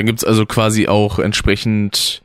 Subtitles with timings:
[0.00, 2.22] Dann gibt's also quasi auch entsprechend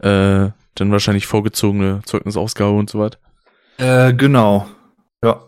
[0.00, 3.18] äh, dann wahrscheinlich vorgezogene Zeugnisausgabe und so weiter.
[3.78, 4.66] Äh, genau.
[5.22, 5.44] Ja.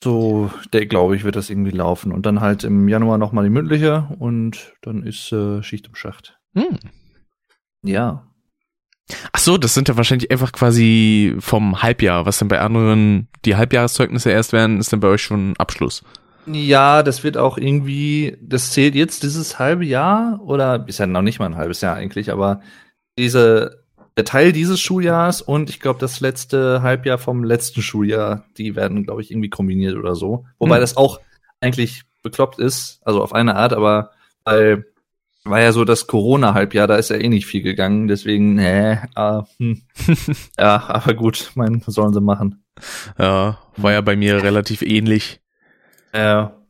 [0.00, 2.12] So, der glaube ich, wird das irgendwie laufen.
[2.12, 6.38] Und dann halt im Januar nochmal die mündliche und dann ist äh, Schicht im Schacht.
[6.54, 6.78] Hm.
[7.82, 8.28] Ja.
[9.32, 12.26] Ach so, das sind ja wahrscheinlich einfach quasi vom Halbjahr.
[12.26, 16.04] Was dann bei anderen die Halbjahreszeugnisse erst werden, ist dann bei euch schon Abschluss.
[16.46, 21.22] Ja, das wird auch irgendwie, das zählt jetzt dieses halbe Jahr oder ist ja noch
[21.22, 22.60] nicht mal ein halbes Jahr eigentlich, aber
[23.18, 23.84] diese
[24.16, 29.04] der Teil dieses Schuljahrs und ich glaube das letzte Halbjahr vom letzten Schuljahr, die werden
[29.04, 30.44] glaube ich irgendwie kombiniert oder so.
[30.58, 30.80] Wobei Hm.
[30.82, 31.20] das auch
[31.60, 34.10] eigentlich bekloppt ist, also auf eine Art, aber
[34.44, 34.84] weil
[35.44, 39.42] war ja so das Corona-Halbjahr, da ist ja eh nicht viel gegangen, deswegen, nee, äh,
[39.58, 39.82] hm.
[40.58, 42.64] ja, aber gut, mein, was sollen sie machen?
[43.18, 45.40] Ja, war ja bei mir relativ ähnlich.
[46.14, 46.60] Ja.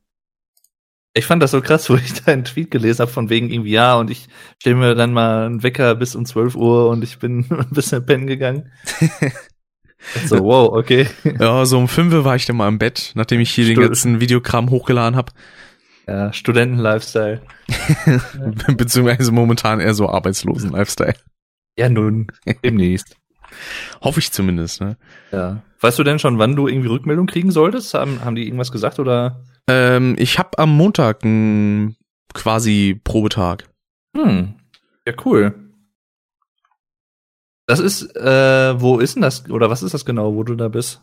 [1.17, 3.95] Ich fand das so krass, wo ich deinen Tweet gelesen habe, von wegen irgendwie, ja,
[3.97, 4.29] und ich
[4.59, 8.05] stelle mir dann mal einen Wecker bis um 12 Uhr und ich bin ein bisschen
[8.05, 8.73] pennen gegangen.
[10.27, 11.09] so, wow, okay.
[11.39, 13.77] Ja, so um fünf Uhr war ich dann mal im Bett, nachdem ich hier den
[13.77, 13.89] Stimmt.
[13.89, 15.33] ganzen Videokram hochgeladen habe.
[16.07, 17.41] Ja, Studenten-Lifestyle.
[18.77, 21.15] Beziehungsweise momentan eher so Arbeitslosen-Lifestyle.
[21.79, 22.27] Ja, nun,
[22.63, 23.17] demnächst.
[24.03, 24.97] Hoffe ich zumindest, ne?
[25.33, 25.63] Ja.
[25.81, 27.95] Weißt du denn schon, wann du irgendwie Rückmeldung kriegen solltest?
[27.95, 29.43] Haben, haben die irgendwas gesagt oder?
[29.69, 31.97] Ähm, ich habe am Montag einen
[32.33, 33.69] quasi Probetag.
[34.17, 34.55] Hm,
[35.07, 35.55] ja, cool.
[37.67, 40.69] Das ist, äh, wo ist denn das, oder was ist das genau, wo du da
[40.69, 41.01] bist?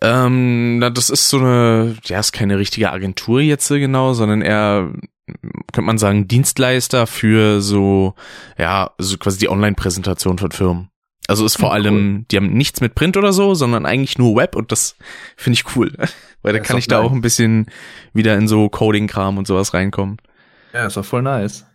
[0.00, 4.40] Ähm, na, das ist so eine, ja, ist keine richtige Agentur jetzt so genau, sondern
[4.40, 4.90] eher,
[5.72, 8.14] könnte man sagen, Dienstleister für so,
[8.56, 10.88] ja, so quasi die Online-Präsentation von Firmen.
[11.28, 11.86] Also ist vor Hm, cool.
[11.86, 14.96] allem, die haben nichts mit Print oder so, sondern eigentlich nur Web und das
[15.36, 15.92] finde ich cool.
[16.42, 17.06] Weil da Das ist kann ich da nice.
[17.08, 17.66] auch ein bisschen
[18.14, 20.16] wieder in so Coding-Kram und sowas reinkommen.
[20.72, 21.66] Ja, ist doch voll nice.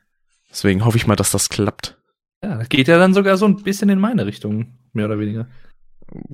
[0.49, 1.97] Deswegen hoffe ich mal, dass das klappt.
[2.43, 5.47] Ja, das geht ja dann sogar so ein bisschen in meine Richtung, mehr oder weniger.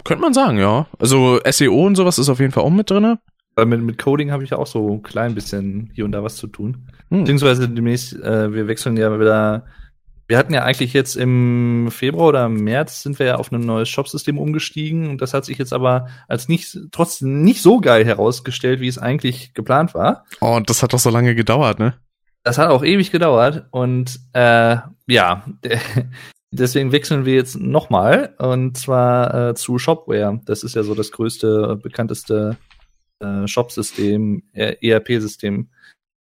[0.04, 0.88] Könnte man sagen, ja.
[0.98, 3.20] Also SEO und sowas ist auf jeden Fall auch mit drinne.
[3.58, 6.36] Mit, mit Coding habe ich ja auch so ein klein bisschen hier und da was
[6.38, 6.88] zu tun.
[7.10, 7.20] Hm.
[7.20, 9.66] Beziehungsweise demnächst, äh, wir wechseln ja wieder.
[10.30, 13.62] Wir hatten ja eigentlich jetzt im Februar oder im März sind wir ja auf ein
[13.62, 18.06] neues Shopsystem umgestiegen und das hat sich jetzt aber als nicht trotzdem nicht so geil
[18.06, 20.26] herausgestellt, wie es eigentlich geplant war.
[20.40, 21.96] Oh, und das hat doch so lange gedauert, ne?
[22.44, 25.46] Das hat auch ewig gedauert und äh, ja,
[26.52, 30.42] deswegen wechseln wir jetzt nochmal und zwar äh, zu Shopware.
[30.46, 32.56] Das ist ja so das größte, bekannteste
[33.18, 35.70] äh, Shop-System, äh, ERP-System.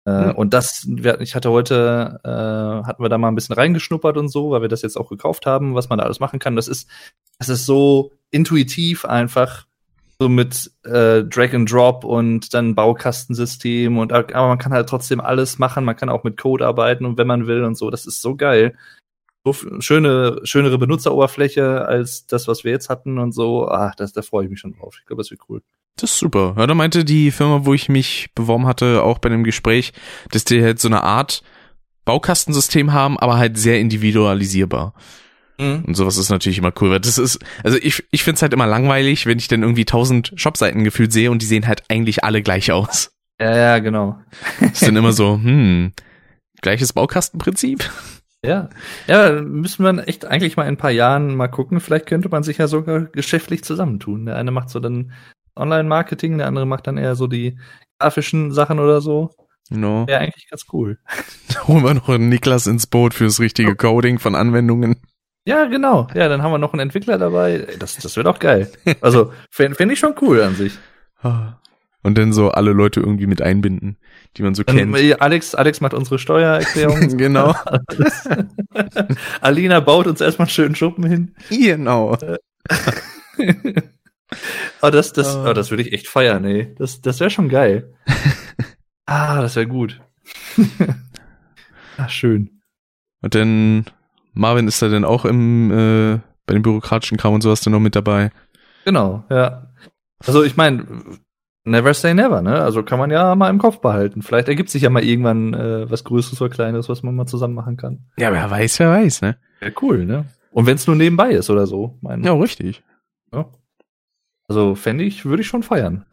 [0.08, 0.36] Äh, Hm.
[0.36, 4.30] Und das, wir- ich hatte heute, äh, hatten wir da mal ein bisschen reingeschnuppert und
[4.30, 6.56] so, weil wir das jetzt auch gekauft haben, was man da alles machen kann.
[6.56, 6.88] Das ist,
[7.40, 9.66] das ist so intuitiv einfach,
[10.20, 15.20] so mit äh, Drag and Drop und dann Baukastensystem und aber man kann halt trotzdem
[15.22, 18.08] alles machen, man kann auch mit Code arbeiten und wenn man will und so, das
[18.08, 18.76] ist so geil.
[19.46, 23.68] So schöne, schönere Benutzeroberfläche als das, was wir jetzt hatten und so.
[23.70, 24.96] Ah, das, da freue ich mich schon drauf.
[25.00, 25.62] Ich glaube, das wird cool.
[25.98, 26.56] Das ist super.
[26.58, 29.94] Ja, da meinte die Firma, wo ich mich beworben hatte, auch bei einem Gespräch,
[30.32, 31.44] dass die halt so eine Art
[32.06, 34.94] Baukastensystem haben, aber halt sehr individualisierbar.
[35.60, 38.68] Und sowas ist natürlich immer cool, weil das ist, also ich, ich find's halt immer
[38.68, 42.44] langweilig, wenn ich dann irgendwie tausend Shopseiten gefühlt sehe und die sehen halt eigentlich alle
[42.44, 43.12] gleich aus.
[43.42, 44.20] Ja, ja, genau.
[44.62, 45.94] ist dann immer so, hm,
[46.62, 47.90] gleiches Baukastenprinzip?
[48.46, 48.70] Ja,
[49.08, 51.80] ja, müssen wir echt eigentlich mal in ein paar Jahren mal gucken.
[51.80, 54.28] Vielleicht könnte man sich ja sogar geschäftlich zusammentun.
[54.28, 55.12] Der eine macht so dann
[55.58, 57.58] Online-Marketing, der andere macht dann eher so die
[58.00, 59.32] grafischen Sachen oder so.
[59.70, 60.08] No.
[60.08, 60.98] Wäre eigentlich ganz cool.
[61.68, 65.02] Holen wir noch einen Niklas ins Boot fürs richtige Coding von Anwendungen.
[65.46, 66.08] Ja, genau.
[66.14, 67.68] Ja, dann haben wir noch einen Entwickler dabei.
[67.80, 68.70] Das, das wird auch geil.
[69.00, 70.78] Also, fände fänd ich schon cool an sich.
[72.04, 73.98] Und dann so alle Leute irgendwie mit einbinden,
[74.36, 74.96] die man so kennt.
[74.98, 77.18] äh, Alex, Alex macht unsere Steuererklärung.
[77.18, 77.56] genau.
[79.42, 81.36] Alina baut uns erstmal einen schönen Schuppen hin.
[81.50, 82.18] Genau.
[84.82, 85.46] Oh, das, das, Oh.
[85.50, 86.76] oh, das würde ich echt feiern, ey.
[86.78, 87.94] Das, das wäre schon geil.
[89.06, 90.02] ah, das wäre gut.
[91.98, 92.62] ah, schön.
[93.22, 93.86] Und dann
[94.34, 97.80] Marvin ist da dann auch im äh, bei dem bürokratischen Kram und sowas dann noch
[97.80, 98.32] mit dabei.
[98.86, 99.72] Genau, ja.
[100.26, 100.86] Also ich meine,
[101.66, 102.62] never say never, ne?
[102.62, 104.22] Also kann man ja mal im Kopf behalten.
[104.22, 107.56] Vielleicht ergibt sich ja mal irgendwann äh, was Größeres oder Kleineres, was man mal zusammen
[107.56, 108.06] machen kann.
[108.18, 109.38] Ja, wer weiß, wer weiß, ne?
[109.62, 110.26] Ja, cool, ne?
[110.52, 111.98] Und wenn es nur nebenbei ist oder so.
[112.02, 112.84] Mein, Ja, richtig.
[113.34, 113.46] ja.
[114.48, 116.06] Also fände ich, würde ich schon feiern.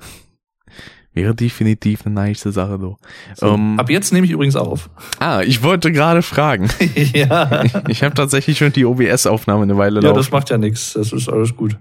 [1.12, 2.96] Wäre definitiv eine nice Sache so.
[3.36, 4.90] So, Ähm, ab jetzt nehme ich übrigens auf.
[5.20, 6.68] Ah, ich wollte gerade fragen.
[6.96, 7.62] ja.
[7.88, 10.16] Ich habe tatsächlich schon die OBS-Aufnahme eine Weile ja, laufen.
[10.16, 10.94] das macht ja nichts.
[10.94, 11.76] Das ist alles gut.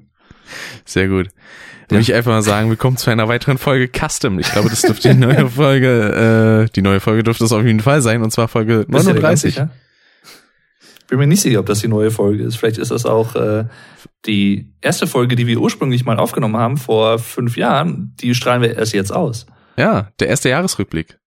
[0.85, 1.29] Sehr gut.
[1.88, 2.01] Dann Ja.
[2.01, 4.38] ich einfach mal sagen, willkommen zu einer weiteren Folge Custom.
[4.38, 7.79] Ich glaube, das dürfte die neue Folge, äh, die neue Folge dürfte es auf jeden
[7.79, 9.53] Fall sein, und zwar Folge Bist du dir ganz 39.
[9.55, 9.69] sicher?
[11.13, 12.56] Bin mir nicht sicher, ob das die neue Folge ist.
[12.56, 13.65] Vielleicht ist das auch äh,
[14.25, 18.15] die erste Folge, die wir ursprünglich mal aufgenommen haben vor fünf Jahren.
[18.19, 19.45] Die strahlen wir erst jetzt aus.
[19.77, 21.19] Ja, der erste Jahresrückblick.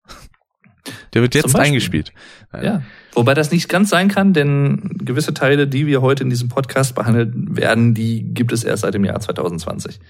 [1.13, 2.13] Der wird jetzt eingespielt.
[2.53, 2.83] Ja.
[3.13, 6.95] Wobei das nicht ganz sein kann, denn gewisse Teile, die wir heute in diesem Podcast
[6.95, 10.01] behandeln werden, die gibt es erst seit dem Jahr 2020.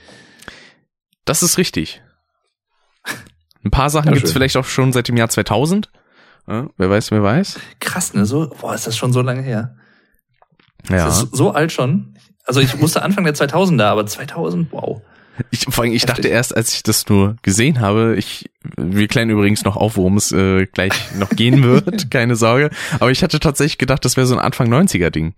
[1.25, 2.00] Das ist richtig.
[3.65, 5.91] Ein paar Sachen ja, gibt es vielleicht auch schon seit dem Jahr 2000.
[6.46, 7.58] Ja, wer weiß, wer weiß.
[7.81, 8.26] Krass, ne?
[8.26, 9.76] So, boah, ist das schon so lange her.
[10.88, 11.06] Ja.
[11.06, 12.14] Das ist so alt schon.
[12.44, 15.00] Also ich wusste Anfang der 2000er, aber 2000, wow.
[15.50, 19.31] Ich, vor allem, ich dachte erst, als ich das nur gesehen habe, ich, wir klären
[19.31, 22.70] übrigens noch auf, worum es äh, gleich noch gehen wird, keine Sorge.
[23.00, 25.35] Aber ich hatte tatsächlich gedacht, das wäre so ein Anfang 90er Ding.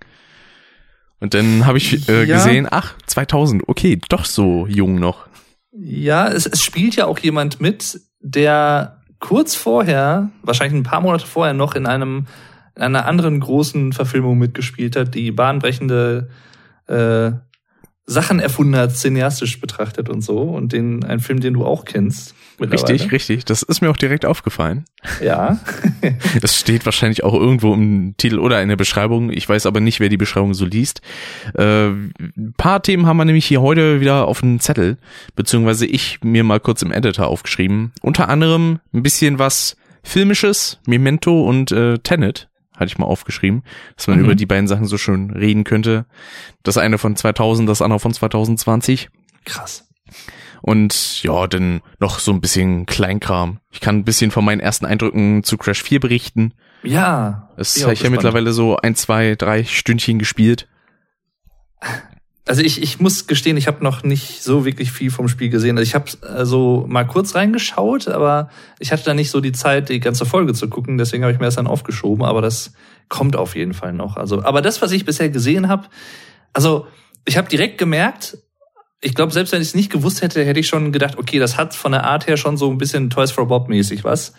[1.20, 2.36] Und dann habe ich äh, ja.
[2.36, 5.28] gesehen, ach, 2000, okay, doch so jung noch.
[5.72, 11.26] Ja, es, es spielt ja auch jemand mit, der kurz vorher, wahrscheinlich ein paar Monate
[11.26, 12.26] vorher noch in einem
[12.76, 16.28] in einer anderen großen Verfilmung mitgespielt hat, die bahnbrechende
[16.86, 17.32] äh,
[18.04, 20.42] Sachen erfunden hat, cineastisch betrachtet und so.
[20.42, 22.35] Und den, ein Film, den du auch kennst.
[22.60, 23.44] Richtig, richtig.
[23.44, 24.84] Das ist mir auch direkt aufgefallen.
[25.22, 25.58] Ja.
[26.40, 29.30] das steht wahrscheinlich auch irgendwo im Titel oder in der Beschreibung.
[29.30, 31.00] Ich weiß aber nicht, wer die Beschreibung so liest.
[31.54, 34.96] Äh, ein paar Themen haben wir nämlich hier heute wieder auf dem Zettel,
[35.34, 37.92] beziehungsweise ich mir mal kurz im Editor aufgeschrieben.
[38.00, 43.62] Unter anderem ein bisschen was Filmisches, Memento und äh, Tenet hatte ich mal aufgeschrieben,
[43.96, 44.26] dass man mhm.
[44.26, 46.04] über die beiden Sachen so schön reden könnte.
[46.62, 49.08] Das eine von 2000, das andere von 2020.
[49.44, 49.88] Krass.
[50.62, 53.60] Und ja, dann noch so ein bisschen Kleinkram.
[53.70, 56.52] Ich kann ein bisschen von meinen ersten Eindrücken zu Crash 4 berichten.
[56.82, 57.50] Ja.
[57.56, 60.68] Das habe ich ja mittlerweile so ein, zwei, drei Stündchen gespielt.
[62.48, 65.76] Also ich, ich muss gestehen, ich habe noch nicht so wirklich viel vom Spiel gesehen.
[65.76, 69.50] Also ich habe äh, so mal kurz reingeschaut, aber ich hatte da nicht so die
[69.50, 70.96] Zeit, die ganze Folge zu gucken.
[70.96, 72.24] Deswegen habe ich mir das dann aufgeschoben.
[72.24, 72.72] Aber das
[73.08, 74.16] kommt auf jeden Fall noch.
[74.16, 75.88] Also, aber das, was ich bisher gesehen habe,
[76.52, 76.86] also
[77.24, 78.38] ich habe direkt gemerkt,
[79.00, 81.56] ich glaube, selbst wenn ich es nicht gewusst hätte, hätte ich schon gedacht, okay, das
[81.56, 84.32] hat von der Art her schon so ein bisschen Toys for Bob mäßig was.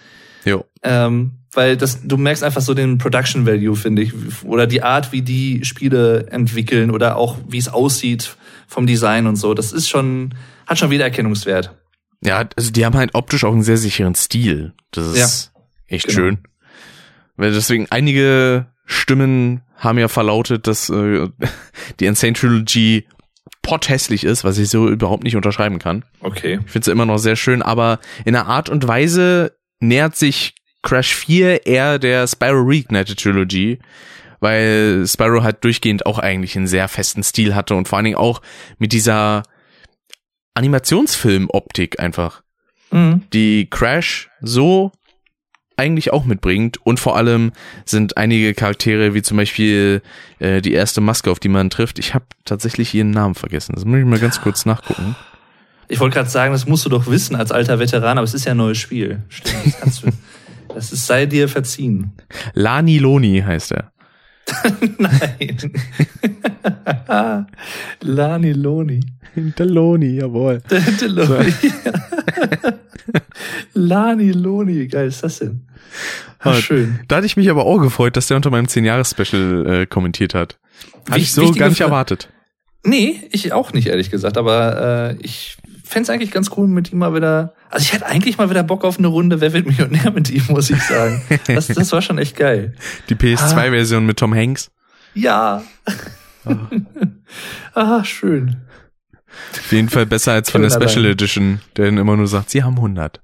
[0.45, 0.65] Jo.
[0.83, 4.13] Ähm, weil das, du merkst einfach so den Production Value, finde ich,
[4.43, 8.35] oder die Art, wie die Spiele entwickeln oder auch wie es aussieht
[8.67, 9.53] vom Design und so.
[9.53, 11.75] Das ist schon, hat schon Wiedererkennungswert.
[12.23, 14.73] Ja, also die haben halt optisch auch einen sehr sicheren Stil.
[14.91, 16.15] Das ist ja, echt genau.
[16.15, 16.37] schön.
[17.35, 21.27] Weil deswegen einige Stimmen haben ja verlautet, dass äh,
[21.99, 23.05] die Insane Trilogy
[23.67, 26.05] potthässlich ist, was ich so überhaupt nicht unterschreiben kann.
[26.21, 26.59] Okay.
[26.65, 30.55] Ich finde es immer noch sehr schön, aber in einer Art und Weise nähert sich
[30.83, 33.79] Crash 4 eher der Spyro Reignited Trilogy,
[34.39, 38.15] weil Spyro halt durchgehend auch eigentlich einen sehr festen Stil hatte und vor allen Dingen
[38.15, 38.41] auch
[38.77, 39.43] mit dieser
[40.53, 42.43] Animationsfilm-Optik einfach,
[42.91, 43.23] mhm.
[43.33, 44.93] die Crash so
[45.77, 47.51] eigentlich auch mitbringt und vor allem
[47.85, 50.01] sind einige Charaktere wie zum Beispiel
[50.39, 51.99] äh, die erste Maske, auf die man trifft.
[51.99, 53.73] Ich habe tatsächlich ihren Namen vergessen.
[53.75, 55.15] Das muss ich mal ganz kurz nachgucken.
[55.87, 58.45] Ich wollte gerade sagen, das musst du doch wissen als alter Veteran, aber es ist
[58.45, 59.21] ja ein neues Spiel.
[59.29, 60.07] Stimmt, das kannst du.
[60.75, 62.11] Das ist, sei dir verziehen.
[62.53, 63.89] Lani Loni heißt er.
[64.97, 65.71] Nein.
[68.01, 68.99] Lani Loni.
[69.35, 70.61] Deloni, jawohl.
[71.01, 71.53] Deloni.
[73.73, 75.67] Lani Loni, geil ist das denn?
[76.39, 76.99] Ach, schön.
[77.07, 80.57] Da hatte ich mich aber auch gefreut, dass der unter meinem 10-Jahres-Special äh, kommentiert hat.
[81.09, 82.29] Hatte ich so gar nicht erwartet.
[82.83, 84.37] Nee, ich auch nicht, ehrlich gesagt.
[84.37, 87.53] Aber äh, ich fände eigentlich ganz cool, mit ihm mal wieder.
[87.69, 90.43] Also ich hätte eigentlich mal wieder Bock auf eine Runde Wer wird Millionär mit ihm,
[90.49, 91.21] muss ich sagen.
[91.47, 92.73] Das, das war schon echt geil.
[93.09, 94.07] Die PS2-Version ah.
[94.07, 94.71] mit Tom Hanks.
[95.13, 95.63] Ja.
[96.45, 96.55] Oh.
[97.73, 98.57] ah, schön.
[99.51, 101.11] Auf jeden Fall besser als von der Special allein.
[101.11, 103.21] Edition, der dann immer nur sagt, sie haben 100.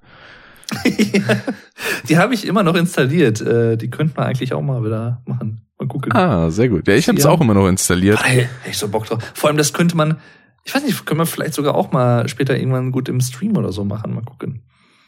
[0.84, 1.22] ja,
[2.08, 3.40] die habe ich immer noch installiert.
[3.40, 5.62] Äh, die könnten wir eigentlich auch mal wieder machen.
[5.78, 6.12] Mal gucken.
[6.12, 6.86] Ah, sehr gut.
[6.86, 8.22] Ja, ich habe es auch immer noch installiert.
[8.22, 9.22] Hey, ich so Bock drauf.
[9.34, 10.18] Vor allem, das könnte man,
[10.64, 13.72] ich weiß nicht, können wir vielleicht sogar auch mal später irgendwann gut im Stream oder
[13.72, 14.14] so machen.
[14.14, 14.62] Mal gucken.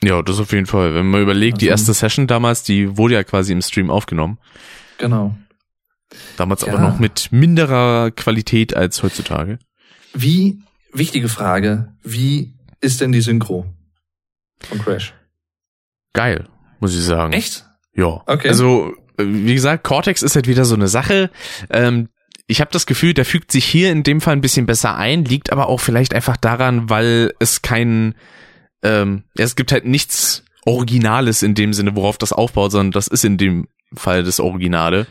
[0.05, 0.95] Ja, das auf jeden Fall.
[0.95, 4.39] Wenn man überlegt, also, die erste Session damals, die wurde ja quasi im Stream aufgenommen.
[4.99, 5.35] Genau.
[6.37, 6.69] Damals ja.
[6.69, 9.59] aber noch mit minderer Qualität als heutzutage.
[10.13, 10.61] Wie,
[10.93, 13.67] wichtige Frage, wie ist denn die Synchro
[14.61, 15.15] von Crash?
[16.13, 16.49] Geil,
[16.81, 17.33] muss ich sagen.
[17.33, 17.67] Echt?
[17.95, 18.23] Ja.
[18.27, 18.49] Okay.
[18.49, 21.31] Also, wie gesagt, Cortex ist halt wieder so eine Sache.
[21.71, 22.09] Ähm,
[22.47, 25.25] ich habe das Gefühl, der fügt sich hier in dem Fall ein bisschen besser ein,
[25.25, 28.15] liegt aber auch vielleicht einfach daran, weil es kein,
[28.83, 33.09] ähm, ja, es gibt halt nichts Originales in dem Sinne, worauf das aufbaut, sondern das
[33.09, 35.07] ist in dem Fall das Originale.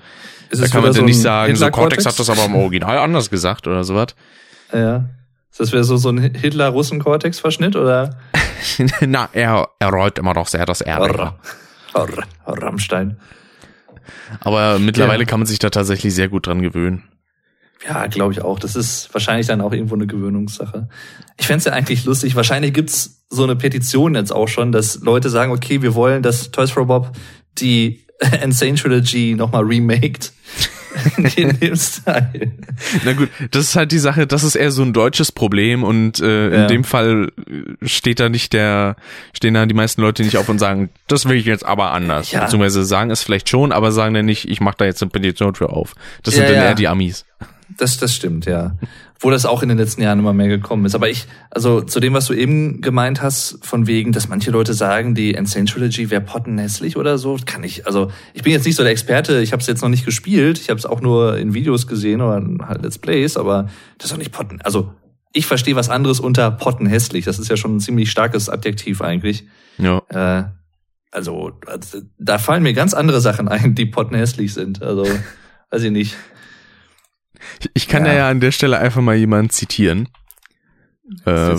[0.49, 3.29] Ist da kann man so nicht sagen, so Cortex hat das aber im Original anders
[3.29, 4.15] gesagt oder sowas.
[4.73, 5.09] Ja.
[5.57, 8.17] Das wäre so, so ein Hitler-Russen-Cortex-Verschnitt, oder?
[9.01, 11.37] Na, er, er rollt immer noch sehr das R.
[12.45, 13.17] Rammstein.
[14.41, 15.25] Aber mittlerweile ja.
[15.25, 17.03] kann man sich da tatsächlich sehr gut dran gewöhnen.
[17.87, 18.59] Ja, glaube ich auch.
[18.59, 20.89] Das ist wahrscheinlich dann auch irgendwo eine Gewöhnungssache.
[21.37, 22.35] Ich fände ja eigentlich lustig.
[22.35, 26.51] Wahrscheinlich gibt's so eine Petition jetzt auch schon, dass Leute sagen, okay, wir wollen, dass
[26.51, 27.11] Toys for Bob
[27.57, 28.05] die
[28.43, 30.31] Insane Trilogy nochmal remaked.
[31.35, 32.51] in dem Style.
[33.03, 36.19] Na gut, das ist halt die Sache, das ist eher so ein deutsches Problem und
[36.19, 36.61] äh, ja.
[36.63, 37.31] in dem Fall
[37.81, 38.95] steht da nicht der,
[39.33, 42.31] stehen da die meisten Leute nicht auf und sagen, das will ich jetzt aber anders.
[42.31, 42.41] Ja.
[42.41, 45.55] Beziehungsweise sagen es vielleicht schon, aber sagen dann nicht, ich mache da jetzt eine Petition
[45.55, 45.95] für auf.
[46.23, 47.25] Das ja, sind dann eher die Amis.
[47.77, 48.77] Das, das stimmt, ja.
[49.19, 50.93] Wo das auch in den letzten Jahren immer mehr gekommen ist.
[50.93, 54.73] Aber ich, also zu dem, was du eben gemeint hast, von wegen, dass manche Leute
[54.73, 58.75] sagen, die Insane Trilogy wäre pottenhässlich oder so, kann ich, also ich bin jetzt nicht
[58.75, 61.37] so der Experte, ich habe es jetzt noch nicht gespielt, ich habe es auch nur
[61.37, 64.91] in Videos gesehen oder halt Let's Plays, aber das ist doch nicht potten, also
[65.35, 67.25] ich verstehe was anderes unter pottenhässlich.
[67.25, 69.43] Das ist ja schon ein ziemlich starkes Adjektiv eigentlich.
[69.77, 70.01] Ja.
[70.09, 70.45] Äh,
[71.11, 74.81] also, also da fallen mir ganz andere Sachen ein, die pottenhässlich sind.
[74.81, 75.05] Also,
[75.71, 76.15] weiß ich nicht.
[77.73, 78.13] Ich kann ja.
[78.13, 80.09] ja an der Stelle einfach mal jemanden zitieren.
[81.25, 81.55] Äh,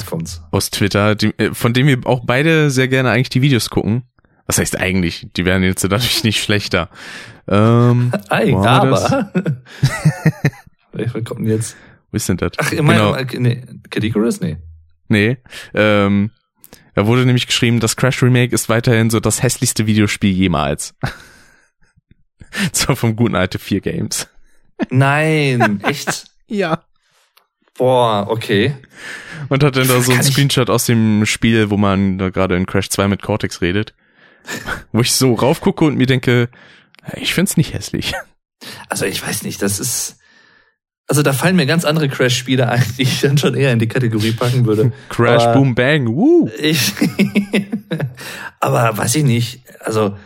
[0.51, 4.03] aus Twitter, die, äh, von dem wir auch beide sehr gerne eigentlich die Videos gucken.
[4.47, 5.29] Was heißt eigentlich?
[5.37, 6.89] Die werden jetzt dadurch nicht schlechter.
[7.49, 9.33] Ähm, Ei, aber.
[10.93, 11.77] Welcher kommt denn jetzt?
[12.11, 12.53] Wo ist denn das?
[12.59, 13.43] Ach, meint, genau.
[13.43, 14.41] Nee, Cadicarus?
[14.41, 14.57] Nee.
[15.09, 15.39] Nee.
[15.75, 16.31] Ähm,
[16.95, 20.95] da wurde nämlich geschrieben, das Crash Remake ist weiterhin so das hässlichste Videospiel jemals.
[22.73, 24.29] so vom guten alte 4 Games.
[24.91, 26.27] Nein, echt?
[26.47, 26.83] ja.
[27.79, 28.75] Boah, okay.
[29.49, 32.67] Und hat dann da so ein Screenshot aus dem Spiel, wo man da gerade in
[32.67, 33.95] Crash 2 mit Cortex redet.
[34.93, 36.49] wo ich so raufgucke und mir denke,
[37.15, 38.15] ich find's nicht hässlich.
[38.89, 40.19] Also ich weiß nicht, das ist.
[41.09, 43.87] Also da fallen mir ganz andere Crash-Spiele ein, die ich dann schon eher in die
[43.87, 44.93] Kategorie packen würde.
[45.09, 46.51] Crash, aber Boom, Bang, woo.
[46.59, 46.95] Ich,
[48.59, 49.61] aber weiß ich nicht.
[49.79, 50.17] Also,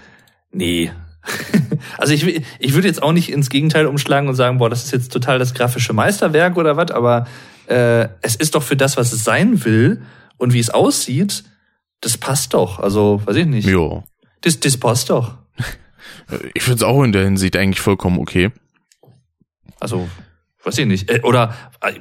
[0.53, 0.91] nee,
[1.99, 4.93] also ich, ich würde jetzt auch nicht ins Gegenteil umschlagen und sagen, boah, das ist
[4.93, 7.27] jetzt total das grafische Meisterwerk oder was, aber
[7.67, 10.03] äh, es ist doch für das, was es sein will
[10.37, 11.45] und wie es aussieht,
[12.01, 12.79] das passt doch.
[12.79, 13.69] Also, weiß ich nicht.
[13.69, 14.05] Jo.
[14.41, 15.35] Das, das passt doch.
[16.55, 18.53] Ich finde es auch in der Hinsicht eigentlich vollkommen okay.
[19.81, 20.09] Also,
[20.63, 21.11] weiß ich nicht.
[21.11, 21.95] Äh, oder äh,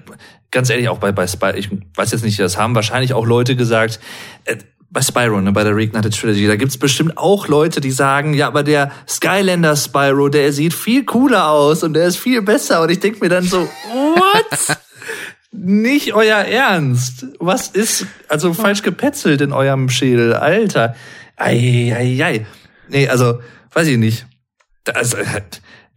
[0.51, 3.55] ganz ehrlich, auch bei, bei Spy, ich weiß jetzt nicht, das haben wahrscheinlich auch Leute
[3.55, 3.99] gesagt,
[4.45, 4.57] äh,
[4.91, 8.48] bei Spyro, ne, bei der Reignited Trilogy, da gibt's bestimmt auch Leute, die sagen, ja,
[8.48, 12.81] aber der Skylander Spyro, der sieht viel cooler aus und der ist viel besser.
[12.81, 13.60] Und ich denk mir dann so,
[13.91, 14.77] what?
[15.51, 17.25] Nicht euer Ernst.
[17.39, 20.96] Was ist also falsch gepetzelt in eurem Schädel, Alter?
[21.36, 22.46] Ei, ei, ei.
[22.88, 23.41] Nee, also,
[23.74, 24.25] weiß ich nicht.
[24.93, 25.17] Also,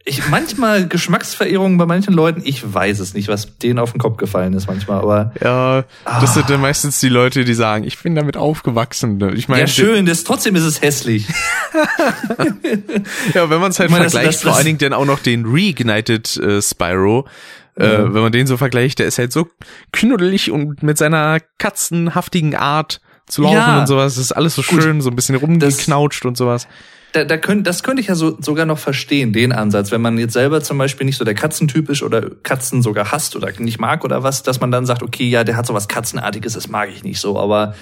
[0.05, 4.17] ich manchmal Geschmacksverehrungen bei manchen Leuten, ich weiß es nicht, was denen auf den Kopf
[4.17, 6.27] gefallen ist manchmal, aber ja, das ah.
[6.27, 9.21] sind dann meistens die Leute, die sagen, ich bin damit aufgewachsen.
[9.37, 11.29] Ich meine, ja schön, das trotzdem ist es hässlich.
[13.35, 15.21] ja, wenn man es halt meine, vergleicht, das, das, vor allen Dingen dann auch noch
[15.21, 17.29] den Reignited äh, Spyro,
[17.77, 19.47] äh, wenn man den so vergleicht, der ist halt so
[19.93, 24.63] knuddelig und mit seiner katzenhaftigen Art zu laufen ja, und sowas, das ist alles so
[24.63, 26.67] gut, schön, so ein bisschen rumgeknautscht und sowas
[27.13, 30.19] da, da könnt, das könnte ich ja so, sogar noch verstehen, den Ansatz, wenn man
[30.19, 33.79] jetzt selber zum Beispiel nicht so der Katzentyp ist oder Katzen sogar hasst oder nicht
[33.79, 36.69] mag oder was, dass man dann sagt, okay, ja, der hat so was Katzenartiges, das
[36.69, 37.75] mag ich nicht so, aber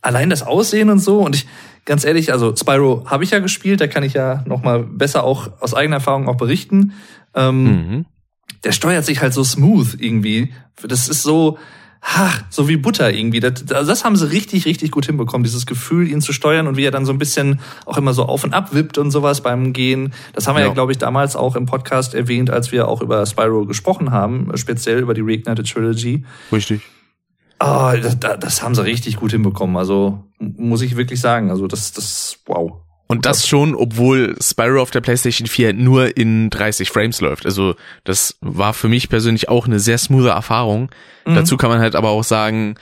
[0.00, 1.46] allein das Aussehen und so und ich,
[1.84, 5.24] ganz ehrlich, also Spyro habe ich ja gespielt, da kann ich ja noch mal besser
[5.24, 6.92] auch aus eigener Erfahrung auch berichten.
[7.34, 8.06] Ähm, mhm.
[8.64, 10.52] Der steuert sich halt so smooth irgendwie.
[10.82, 11.58] Das ist so,
[12.16, 13.40] ha, so wie Butter irgendwie.
[13.40, 16.84] Das, das haben sie richtig, richtig gut hinbekommen, dieses Gefühl, ihn zu steuern und wie
[16.84, 19.72] er dann so ein bisschen auch immer so auf und ab wippt und sowas beim
[19.72, 20.12] Gehen.
[20.32, 23.02] Das haben wir ja, ja glaube ich, damals auch im Podcast erwähnt, als wir auch
[23.02, 26.24] über Spyro gesprochen haben, speziell über die Reignited Trilogy.
[26.50, 26.82] Richtig.
[27.58, 29.76] Ah, oh, das, das haben sie richtig gut hinbekommen.
[29.76, 31.50] Also muss ich wirklich sagen.
[31.50, 32.82] Also das, das, wow.
[33.08, 37.46] Und das schon, obwohl Spyro auf der PlayStation 4 nur in 30 Frames läuft.
[37.46, 37.74] Also
[38.04, 40.90] das war für mich persönlich auch eine sehr smoothe Erfahrung.
[41.24, 41.34] Mhm.
[41.34, 42.74] Dazu kann man halt aber auch sagen,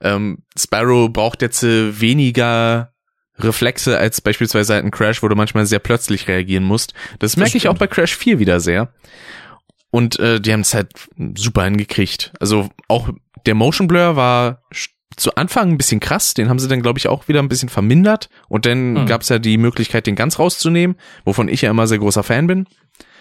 [0.00, 2.92] ähm, Spyro braucht jetzt äh, weniger
[3.38, 6.94] Reflexe als beispielsweise halt ein Crash, wo du manchmal sehr plötzlich reagieren musst.
[7.18, 8.92] Das, das merke ich auch bei Crash 4 wieder sehr.
[9.90, 10.90] Und äh, die haben es halt
[11.34, 12.32] super hingekriegt.
[12.38, 13.08] Also auch
[13.46, 14.62] der Motion Blur war
[15.16, 17.68] zu Anfang ein bisschen krass, den haben sie dann, glaube ich, auch wieder ein bisschen
[17.68, 18.28] vermindert.
[18.48, 19.06] Und dann hm.
[19.06, 22.46] gab es ja die Möglichkeit, den ganz rauszunehmen, wovon ich ja immer sehr großer Fan
[22.46, 22.66] bin.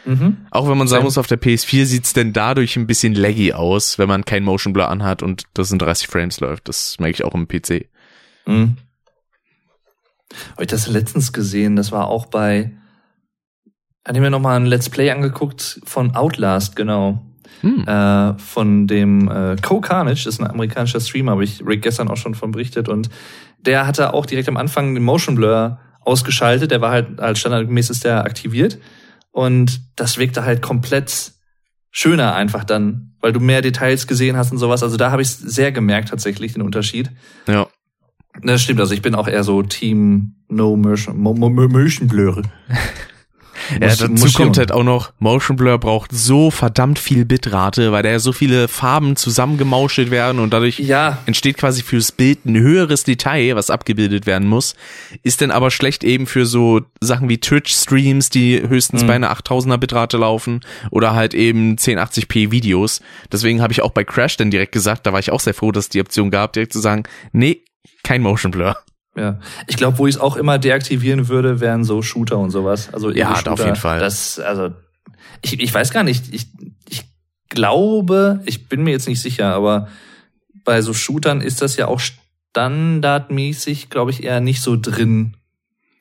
[0.05, 0.47] Mhm.
[0.49, 3.99] Auch wenn man sagen muss, auf der PS4 sieht's denn dadurch ein bisschen laggy aus,
[3.99, 6.67] wenn man kein Motion Blur anhat und das in 30 Frames läuft.
[6.67, 7.87] Das merke ich auch im PC.
[8.45, 8.77] Mhm.
[10.53, 12.71] Habe ich das letztens gesehen, das war auch bei,
[14.05, 17.21] hatte ich mir nochmal ein Let's Play angeguckt von Outlast, genau.
[17.61, 17.87] Hm.
[17.87, 22.17] Äh, von dem äh, Co Carnage, ist ein amerikanischer Streamer, habe ich Rick gestern auch
[22.17, 23.09] schon von berichtet und
[23.59, 27.91] der hatte auch direkt am Anfang den Motion Blur ausgeschaltet, der war halt als standardmäßig
[27.91, 28.79] ist der aktiviert
[29.31, 31.31] Und das wirkte halt komplett
[31.91, 34.83] schöner einfach dann, weil du mehr Details gesehen hast und sowas.
[34.83, 37.11] Also da habe ich sehr gemerkt tatsächlich den Unterschied.
[37.47, 37.67] Ja.
[38.41, 42.43] Das stimmt, also ich bin auch eher so Team No Motion, Mo Mo Motion Blur.
[43.79, 48.09] Ja, dazu kommt halt auch noch, Motion Blur braucht so verdammt viel Bitrate, weil da
[48.09, 51.19] ja so viele Farben zusammengemauschelt werden und dadurch ja.
[51.25, 54.75] entsteht quasi fürs Bild ein höheres Detail, was abgebildet werden muss.
[55.23, 59.07] Ist denn aber schlecht eben für so Sachen wie Twitch-Streams, die höchstens mhm.
[59.07, 63.01] bei einer 8000er Bitrate laufen oder halt eben 1080p Videos.
[63.31, 65.71] Deswegen habe ich auch bei Crash dann direkt gesagt, da war ich auch sehr froh,
[65.71, 67.61] dass es die Option gab, direkt zu sagen, nee,
[68.03, 68.77] kein Motion Blur.
[69.15, 72.93] Ja, ich glaube, wo ich es auch immer deaktivieren würde, wären so Shooter und sowas.
[72.93, 73.99] Also ja, Shooter, auf jeden Fall.
[73.99, 74.71] Das, also
[75.41, 76.33] ich, ich weiß gar nicht.
[76.33, 76.47] Ich,
[76.87, 77.03] ich
[77.49, 79.89] glaube, ich bin mir jetzt nicht sicher, aber
[80.63, 85.35] bei so Shootern ist das ja auch standardmäßig, glaube ich, eher nicht so drin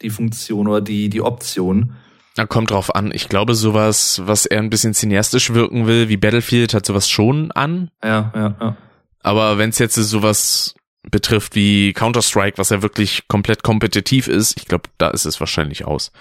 [0.02, 1.94] die Funktion oder die die Option.
[2.36, 3.10] Na, kommt drauf an.
[3.12, 7.50] Ich glaube, sowas, was eher ein bisschen cineastisch wirken will, wie Battlefield, hat sowas schon
[7.52, 7.90] an.
[8.04, 8.76] Ja, ja, ja.
[9.22, 10.74] Aber wenn es jetzt sowas
[11.08, 15.84] betrifft wie Counter-Strike, was ja wirklich komplett kompetitiv ist, ich glaube, da ist es wahrscheinlich
[15.84, 16.12] aus.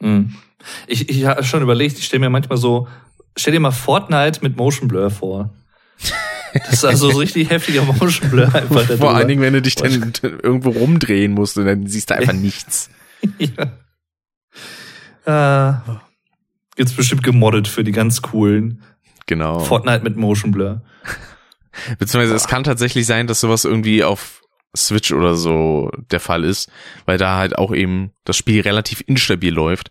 [0.00, 0.36] Mhm.
[0.86, 2.88] Ich, ich habe schon überlegt, ich stelle mir manchmal so,
[3.36, 5.50] stell dir mal Fortnite mit Motion Blur vor.
[6.52, 8.84] Das ist also so richtig heftiger Motion Blur einfach.
[8.96, 12.32] Vor allen Dingen, wenn du dich dann irgendwo rumdrehen musst und dann siehst du einfach
[12.32, 12.90] nichts.
[13.38, 13.70] ja.
[15.26, 15.74] Äh,
[16.76, 18.82] jetzt bestimmt gemoddet für die ganz coolen.
[19.26, 19.60] Genau.
[19.60, 20.82] Fortnite mit Motion Blur.
[21.98, 24.42] Beziehungsweise es kann tatsächlich sein, dass sowas irgendwie auf
[24.76, 26.70] Switch oder so der Fall ist,
[27.06, 29.90] weil da halt auch eben das Spiel relativ instabil läuft.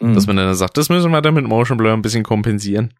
[0.00, 0.14] Mhm.
[0.14, 2.94] Dass man dann sagt, das müssen wir dann mit Motion Blur ein bisschen kompensieren.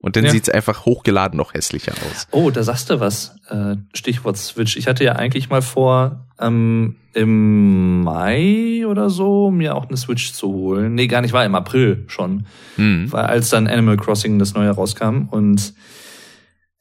[0.00, 0.32] Und dann ja.
[0.32, 2.26] sieht's einfach hochgeladen noch hässlicher aus.
[2.32, 3.36] Oh, da sagst du was.
[3.48, 4.76] Äh, Stichwort Switch.
[4.76, 10.32] Ich hatte ja eigentlich mal vor, ähm, im Mai oder so mir auch eine Switch
[10.32, 10.96] zu holen.
[10.96, 12.46] Nee, gar nicht, war im April schon.
[12.76, 13.12] Mhm.
[13.12, 15.28] Weil als dann Animal Crossing das neue rauskam.
[15.30, 15.72] Und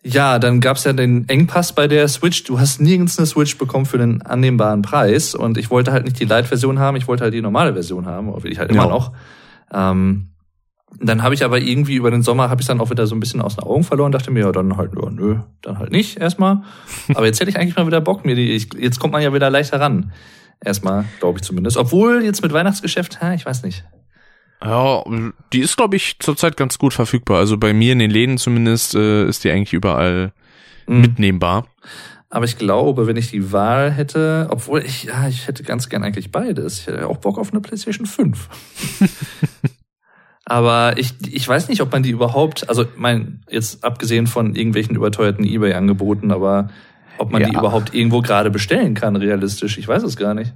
[0.04, 2.44] ja, dann gab's ja den Engpass bei der Switch.
[2.44, 5.36] Du hast nirgends eine Switch bekommen für einen annehmbaren Preis.
[5.36, 8.30] Und ich wollte halt nicht die Lite-Version haben, ich wollte halt die normale Version haben,
[8.30, 8.90] oder will ich halt immer ja.
[8.90, 9.14] noch.
[9.72, 10.32] Ähm,
[11.00, 13.20] dann habe ich aber irgendwie über den Sommer habe ich dann auch wieder so ein
[13.20, 16.18] bisschen aus den Augen verloren, dachte mir, ja, dann halt, ja, nö, dann halt nicht
[16.18, 16.64] erstmal.
[17.14, 19.34] Aber jetzt hätte ich eigentlich mal wieder Bock, mir die, ich, jetzt kommt man ja
[19.34, 20.12] wieder leichter ran.
[20.64, 21.78] Erstmal, glaube ich zumindest.
[21.78, 23.86] Obwohl jetzt mit Weihnachtsgeschäft, ha, ich weiß nicht.
[24.64, 25.04] Ja,
[25.54, 27.40] die ist, glaube ich, zurzeit ganz gut verfügbar.
[27.40, 30.34] Also bei mir in den Läden zumindest äh, ist die eigentlich überall
[30.88, 31.02] mhm.
[31.02, 31.68] mitnehmbar.
[32.30, 36.04] Aber ich glaube, wenn ich die Wahl hätte, obwohl ich, ja, ich hätte ganz gern
[36.04, 36.80] eigentlich beides.
[36.80, 38.48] Ich hätte auch Bock auf eine PlayStation 5.
[40.46, 44.96] Aber ich, ich weiß nicht, ob man die überhaupt, also mein, jetzt abgesehen von irgendwelchen
[44.96, 46.70] überteuerten Ebay-Angeboten, aber
[47.18, 47.50] ob man ja.
[47.50, 49.78] die überhaupt irgendwo gerade bestellen kann, realistisch.
[49.78, 50.54] Ich weiß es gar nicht.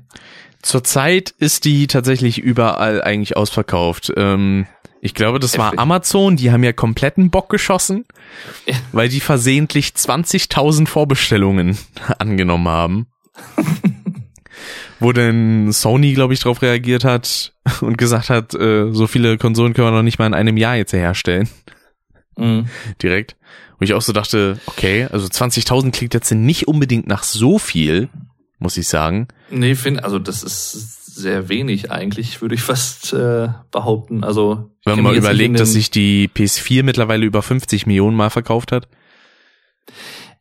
[0.61, 4.11] Zurzeit ist die tatsächlich überall eigentlich ausverkauft.
[4.17, 4.65] Ähm,
[5.05, 8.05] ich glaube, das war Amazon, die haben ja kompletten Bock geschossen,
[8.91, 11.77] weil die versehentlich 20.000 Vorbestellungen
[12.17, 13.07] angenommen haben.
[14.99, 19.75] Wo denn Sony, glaube ich, darauf reagiert hat und gesagt hat, äh, so viele Konsolen
[19.75, 21.47] können wir noch nicht mal in einem Jahr jetzt herstellen.
[22.37, 22.67] Mhm.
[23.03, 23.35] Direkt.
[23.77, 28.09] Wo ich auch so dachte, okay, also 20.000 klingt jetzt nicht unbedingt nach so viel
[28.59, 29.27] muss ich sagen.
[29.49, 34.23] Nee, finde, also das ist sehr wenig eigentlich, würde ich fast äh, behaupten.
[34.23, 38.71] Also wenn man mal überlegt, dass sich die PS4 mittlerweile über 50 Millionen Mal verkauft
[38.71, 38.87] hat.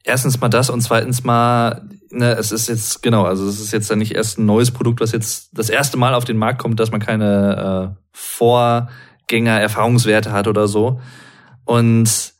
[0.03, 3.89] Erstens mal das und zweitens mal, ne, es ist jetzt genau, also es ist jetzt
[3.89, 6.79] ja nicht erst ein neues Produkt, was jetzt das erste Mal auf den Markt kommt,
[6.79, 11.01] dass man keine äh, Vorgänger Erfahrungswerte hat oder so.
[11.65, 12.34] Und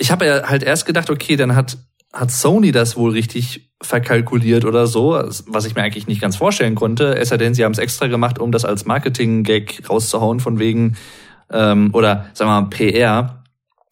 [0.00, 1.78] ich habe ja halt erst gedacht, okay, dann hat
[2.12, 5.12] hat Sony das wohl richtig verkalkuliert oder so,
[5.46, 7.16] was ich mir eigentlich nicht ganz vorstellen konnte.
[7.16, 10.96] Es sei denn, sie haben es extra gemacht, um das als Marketing-Gag rauszuhauen, von wegen,
[11.50, 13.44] ähm, oder sagen wir mal, PR,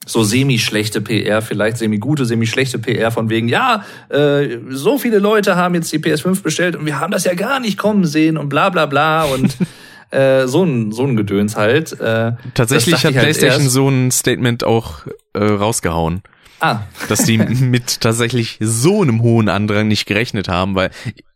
[0.05, 5.75] so semi-schlechte PR, vielleicht semi-gute, semi-schlechte PR von wegen, ja, äh, so viele Leute haben
[5.75, 8.68] jetzt die PS5 bestellt und wir haben das ja gar nicht kommen sehen und bla
[8.71, 9.57] bla bla und
[10.11, 11.92] äh, so ein so ein Gedöns halt.
[12.01, 13.73] Äh, Tatsächlich hat halt PlayStation erst.
[13.73, 16.23] so ein Statement auch äh, rausgehauen.
[16.61, 16.81] Ah.
[17.09, 20.90] Dass die mit tatsächlich so einem hohen Andrang nicht gerechnet haben, weil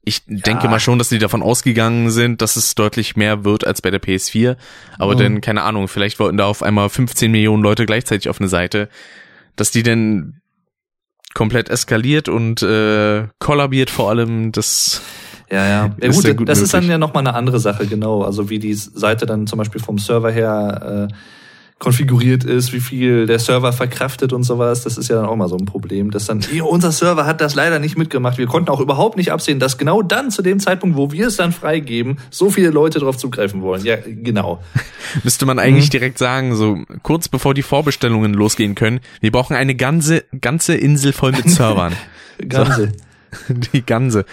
[0.05, 0.39] ich ja.
[0.39, 3.91] denke mal schon, dass die davon ausgegangen sind, dass es deutlich mehr wird als bei
[3.91, 4.57] der PS4.
[4.99, 5.19] Aber mhm.
[5.19, 8.89] dann, keine Ahnung, vielleicht wollten da auf einmal 15 Millionen Leute gleichzeitig auf eine Seite,
[9.55, 10.41] dass die denn
[11.35, 15.03] komplett eskaliert und äh, kollabiert vor allem, das
[15.53, 15.91] ja, ja.
[16.01, 16.49] ja gut, das möglich.
[16.49, 18.23] ist dann ja nochmal eine andere Sache, genau.
[18.23, 21.15] Also wie die Seite dann zum Beispiel vom Server her äh,
[21.79, 24.83] konfiguriert ist, wie viel der Server verkraftet und sowas.
[24.83, 27.43] Das ist ja dann auch mal so ein Problem, dass dann, hier, unser Server hat
[27.43, 28.39] das leider nicht mitgemacht.
[28.39, 31.37] Wir konnten auch überhaupt nicht absehen, dass genau dann zu dem Zeitpunkt, wo wir es
[31.37, 33.85] dann freigeben, so viele Leute darauf zugreifen wollen.
[33.85, 34.63] Ja, genau.
[35.23, 35.91] Müsste man eigentlich mhm.
[35.91, 41.13] direkt sagen, so kurz bevor die Vorbestellungen losgehen können, wir brauchen eine ganze, ganze Insel
[41.13, 41.93] voll mit Servern.
[42.49, 42.87] ganze.
[42.87, 43.12] So.
[43.73, 44.25] Die Ganse.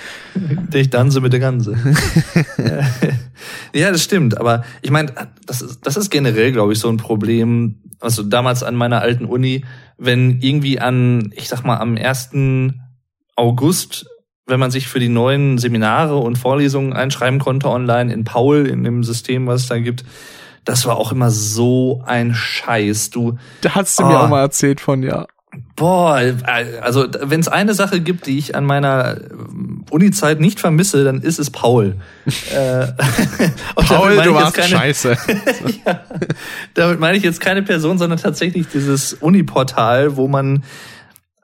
[0.73, 1.75] Ich tanze mit der Ganse.
[3.73, 4.37] ja, das stimmt.
[4.37, 5.13] Aber ich meine,
[5.45, 7.81] das ist, das ist generell, glaube ich, so ein Problem.
[7.99, 9.65] Also damals an meiner alten Uni,
[9.97, 12.31] wenn irgendwie an, ich sag mal, am 1.
[13.35, 14.05] August,
[14.45, 18.83] wenn man sich für die neuen Seminare und Vorlesungen einschreiben konnte online in Paul, in
[18.83, 20.03] dem System, was es da gibt,
[20.65, 23.11] das war auch immer so ein Scheiß.
[23.11, 23.37] Du.
[23.61, 25.25] Da hast du oh, mir auch mal erzählt von, ja.
[25.75, 26.21] Boah,
[26.81, 31.21] also wenn es eine Sache gibt, die ich an meiner ähm, Uni-Zeit nicht vermisse, dann
[31.21, 31.95] ist es Paul.
[32.53, 32.87] äh,
[33.75, 35.17] Paul, du warst keine, scheiße.
[35.85, 36.01] ja,
[36.75, 40.63] damit meine ich jetzt keine Person, sondern tatsächlich dieses Uni-Portal, wo man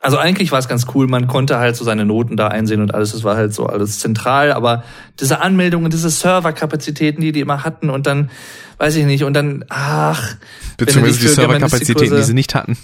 [0.01, 2.93] also eigentlich war es ganz cool, man konnte halt so seine Noten da einsehen und
[2.93, 4.83] alles, das war halt so alles zentral, aber
[5.19, 8.29] diese Anmeldungen, diese Serverkapazitäten, die die immer hatten und dann,
[8.77, 10.35] weiß ich nicht, und dann, ach.
[10.77, 12.77] Beziehungsweise die Serverkapazitäten, die sie nicht hatten.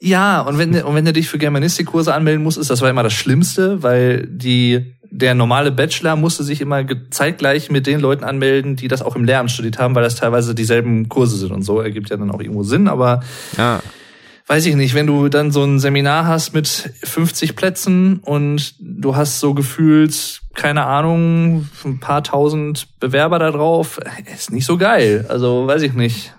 [0.00, 3.02] Ja, und wenn, und wenn du dich für Germanistikkurse anmelden musst, ist das war immer
[3.02, 8.76] das Schlimmste, weil die, der normale Bachelor musste sich immer zeitgleich mit den Leuten anmelden,
[8.76, 11.80] die das auch im Lehramt studiert haben, weil das teilweise dieselben Kurse sind und so.
[11.80, 13.24] Ergibt ja dann auch irgendwo Sinn, aber
[13.56, 13.82] ja.
[14.46, 16.68] weiß ich nicht, wenn du dann so ein Seminar hast mit
[17.02, 23.98] 50 Plätzen und du hast so gefühlt, keine Ahnung, ein paar tausend Bewerber da drauf,
[24.32, 25.26] ist nicht so geil.
[25.28, 26.34] Also weiß ich nicht.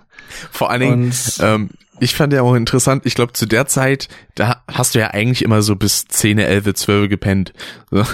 [0.50, 4.62] Vor allen Dingen, ähm, ich fand ja auch interessant, ich glaube, zu der Zeit, da
[4.66, 7.52] hast du ja eigentlich immer so bis 10, 11, 12 gepennt.
[7.90, 8.04] So.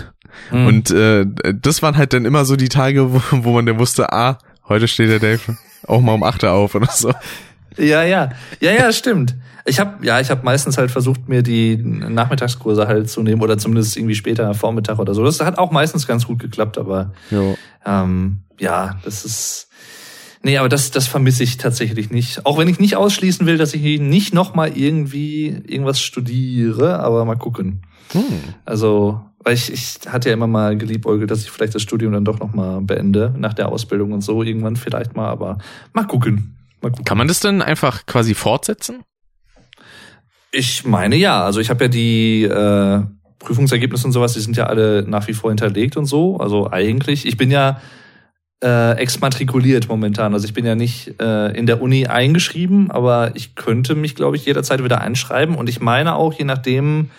[0.51, 0.67] Mhm.
[0.67, 1.25] Und äh,
[1.55, 4.89] das waren halt dann immer so die Tage, wo, wo man dann wusste, ah, heute
[4.89, 7.13] steht der Dave auch mal um 8 Uhr auf oder so.
[7.77, 8.31] Ja, ja.
[8.61, 9.35] Ja, ja, stimmt.
[9.69, 13.59] Ich habe ja, ich habe meistens halt versucht, mir die Nachmittagskurse halt zu nehmen oder
[13.59, 15.25] zumindest irgendwie später Vormittag oder so.
[15.25, 17.13] Das hat auch meistens ganz gut geklappt, aber
[17.85, 19.66] ähm, ja, das ist
[20.43, 22.47] Nee, aber das, das vermisse ich tatsächlich nicht.
[22.47, 27.37] Auch wenn ich nicht ausschließen will, dass ich nicht nochmal irgendwie irgendwas studiere, aber mal
[27.37, 27.83] gucken.
[28.13, 28.23] Hm.
[28.65, 32.25] Also, weil ich, ich hatte ja immer mal geliebäugelt, dass ich vielleicht das Studium dann
[32.25, 35.59] doch nochmal beende, nach der Ausbildung und so, irgendwann vielleicht mal, aber
[35.93, 36.57] mal gucken.
[36.83, 37.05] Mal gucken.
[37.05, 39.03] Kann man das dann einfach quasi fortsetzen?
[40.53, 41.45] Ich meine ja.
[41.45, 43.03] Also ich habe ja die äh,
[43.39, 46.39] Prüfungsergebnisse und sowas, die sind ja alle nach wie vor hinterlegt und so.
[46.39, 47.81] Also eigentlich, ich bin ja
[48.63, 50.33] äh, exmatrikuliert momentan.
[50.33, 54.37] Also ich bin ja nicht äh, in der Uni eingeschrieben, aber ich könnte mich, glaube
[54.37, 55.57] ich, jederzeit wieder einschreiben.
[55.57, 57.11] Und ich meine auch, je nachdem,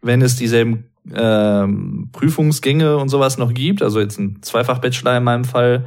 [0.00, 1.66] wenn es dieselben äh,
[2.12, 5.84] Prüfungsgänge und sowas noch gibt, also jetzt ein Zweifach-Bachelor in meinem Fall,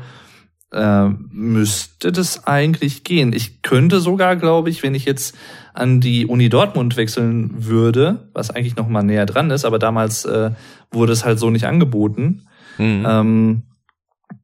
[0.71, 3.33] äh, müsste das eigentlich gehen.
[3.33, 5.35] Ich könnte sogar, glaube ich, wenn ich jetzt
[5.73, 10.25] an die Uni Dortmund wechseln würde, was eigentlich noch mal näher dran ist, aber damals
[10.25, 10.51] äh,
[10.91, 12.43] wurde es halt so nicht angeboten.
[12.77, 13.05] Mhm.
[13.07, 13.61] Ähm,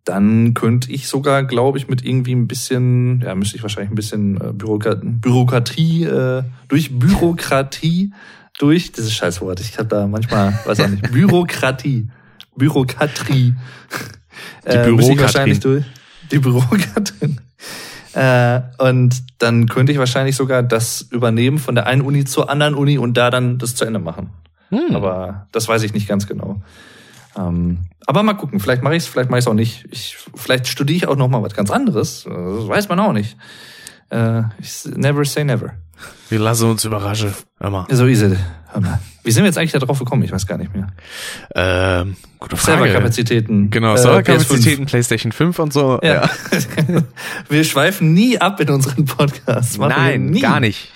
[0.07, 3.95] dann könnte ich sogar, glaube ich, mit irgendwie ein bisschen, ja, müsste ich wahrscheinlich ein
[3.95, 8.13] bisschen äh, Bürokrat Bürokratie, äh, durch Bürokratie,
[8.57, 12.07] durch, dieses Scheißwort, ich habe da manchmal, weiß auch nicht, Bürokratie,
[12.55, 13.53] Bürokratrie.
[14.65, 15.59] Die äh, Bürokratie.
[15.59, 15.85] durch.
[16.31, 17.37] Die Bürokratie.
[18.13, 22.73] Äh, und dann könnte ich wahrscheinlich sogar das übernehmen von der einen Uni zur anderen
[22.73, 24.29] Uni und da dann das zu Ende machen.
[24.69, 24.95] Hm.
[24.95, 26.61] Aber das weiß ich nicht ganz genau.
[27.37, 29.85] Ähm, aber mal gucken, vielleicht mache ich es, vielleicht mache ich es auch nicht.
[29.91, 32.23] Ich, vielleicht studiere ich auch noch mal was ganz anderes.
[32.23, 33.37] Das weiß man auch nicht.
[34.09, 35.73] Äh, ich, never say never.
[36.29, 37.33] Wir lassen uns überraschen.
[37.59, 37.85] Hör mal.
[37.89, 38.37] So ist es.
[38.71, 38.99] Hör mal.
[39.23, 40.23] Wie sind wir jetzt eigentlich da drauf gekommen?
[40.23, 40.87] Ich weiß gar nicht mehr.
[41.55, 42.83] Ähm, gute Frage.
[42.83, 43.69] Serverkapazitäten.
[43.69, 45.99] Genau, äh, Serverkapazitäten, PlayStation 5 und so.
[46.01, 46.29] Ja.
[46.51, 47.03] ja.
[47.49, 49.77] wir schweifen nie ab in unseren Podcasts.
[49.77, 50.91] Nein, gar nicht.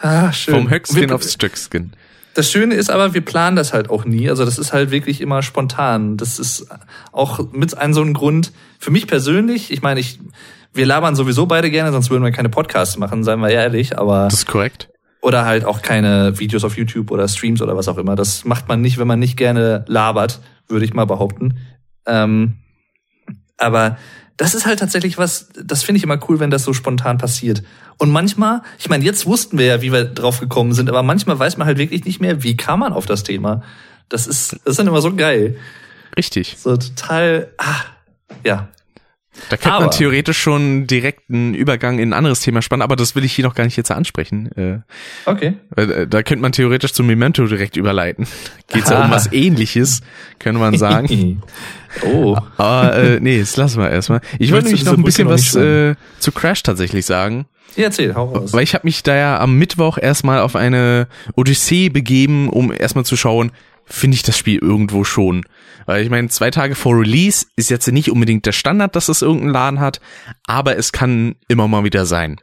[0.00, 0.54] Ah, schön.
[0.54, 1.92] Vom Höchstskin aufs Stückskin.
[2.36, 4.28] Das Schöne ist aber, wir planen das halt auch nie.
[4.28, 6.18] Also das ist halt wirklich immer spontan.
[6.18, 6.68] Das ist
[7.10, 9.70] auch mit einem so ein Grund für mich persönlich.
[9.70, 10.20] Ich meine, ich,
[10.74, 13.98] wir labern sowieso beide gerne, sonst würden wir keine Podcasts machen, seien wir ehrlich.
[13.98, 14.90] Aber das ist korrekt.
[15.22, 18.16] Oder halt auch keine Videos auf YouTube oder Streams oder was auch immer.
[18.16, 21.56] Das macht man nicht, wenn man nicht gerne labert, würde ich mal behaupten.
[22.04, 22.58] Ähm,
[23.56, 23.96] aber
[24.36, 27.62] das ist halt tatsächlich was, das finde ich immer cool, wenn das so spontan passiert.
[27.98, 31.38] Und manchmal, ich meine, jetzt wussten wir ja, wie wir drauf gekommen sind, aber manchmal
[31.38, 33.62] weiß man halt wirklich nicht mehr, wie kam man auf das Thema.
[34.08, 35.56] Das ist, das ist dann immer so geil.
[36.16, 36.56] Richtig.
[36.58, 37.82] So total, ah,
[38.44, 38.68] ja.
[39.48, 43.14] Da könnte man theoretisch schon direkt einen Übergang in ein anderes Thema spannen, aber das
[43.14, 44.50] will ich hier noch gar nicht jetzt ansprechen.
[44.56, 44.78] Äh,
[45.24, 45.54] okay.
[45.76, 48.26] Äh, da könnte man theoretisch zum Memento direkt überleiten.
[48.72, 50.02] Geht's ja um was ähnliches,
[50.38, 51.42] könnte man sagen.
[52.04, 52.36] oh.
[52.56, 54.20] Aber äh, nee, das lassen wir erstmal.
[54.38, 57.46] Ich wollte nämlich noch ein bisschen was äh, zu Crash tatsächlich sagen.
[57.76, 58.52] Ja, erzähl, hau raus.
[58.52, 63.04] Weil ich habe mich da ja am Mittwoch erstmal auf eine Odyssee begeben, um erstmal
[63.04, 63.52] zu schauen,
[63.84, 65.44] finde ich das Spiel irgendwo schon.
[65.86, 69.22] Weil ich meine, zwei Tage vor Release ist jetzt nicht unbedingt der Standard, dass es
[69.22, 70.00] irgendeinen Laden hat,
[70.46, 72.36] aber es kann immer mal wieder sein.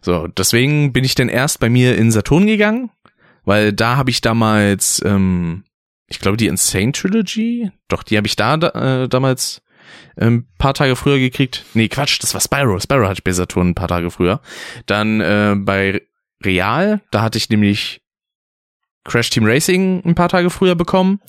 [0.00, 2.90] So, deswegen bin ich dann erst bei mir in Saturn gegangen,
[3.44, 5.64] weil da habe ich damals, ähm,
[6.08, 9.62] ich glaube, die Insane Trilogy, doch, die habe ich da äh, damals
[10.18, 11.64] ähm, paar Tage früher gekriegt.
[11.74, 12.80] Nee, Quatsch, das war Spyro.
[12.80, 14.40] Spyro hatte ich bei Saturn ein paar Tage früher.
[14.86, 16.02] Dann äh, bei
[16.44, 18.00] Real, da hatte ich nämlich
[19.04, 21.20] Crash Team Racing ein paar Tage früher bekommen.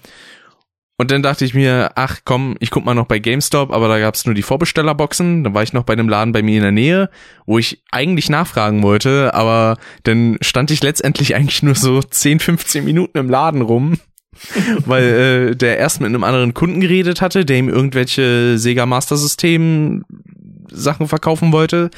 [0.99, 3.99] Und dann dachte ich mir, ach komm, ich guck mal noch bei GameStop, aber da
[3.99, 5.43] gab's nur die Vorbestellerboxen.
[5.43, 7.09] Dann war ich noch bei einem Laden bei mir in der Nähe,
[7.45, 12.83] wo ich eigentlich nachfragen wollte, aber dann stand ich letztendlich eigentlich nur so 10, 15
[12.83, 13.99] Minuten im Laden rum,
[14.85, 15.03] weil
[15.51, 20.03] äh, der erst mit einem anderen Kunden geredet hatte, der ihm irgendwelche Sega Master System
[20.69, 21.89] Sachen verkaufen wollte.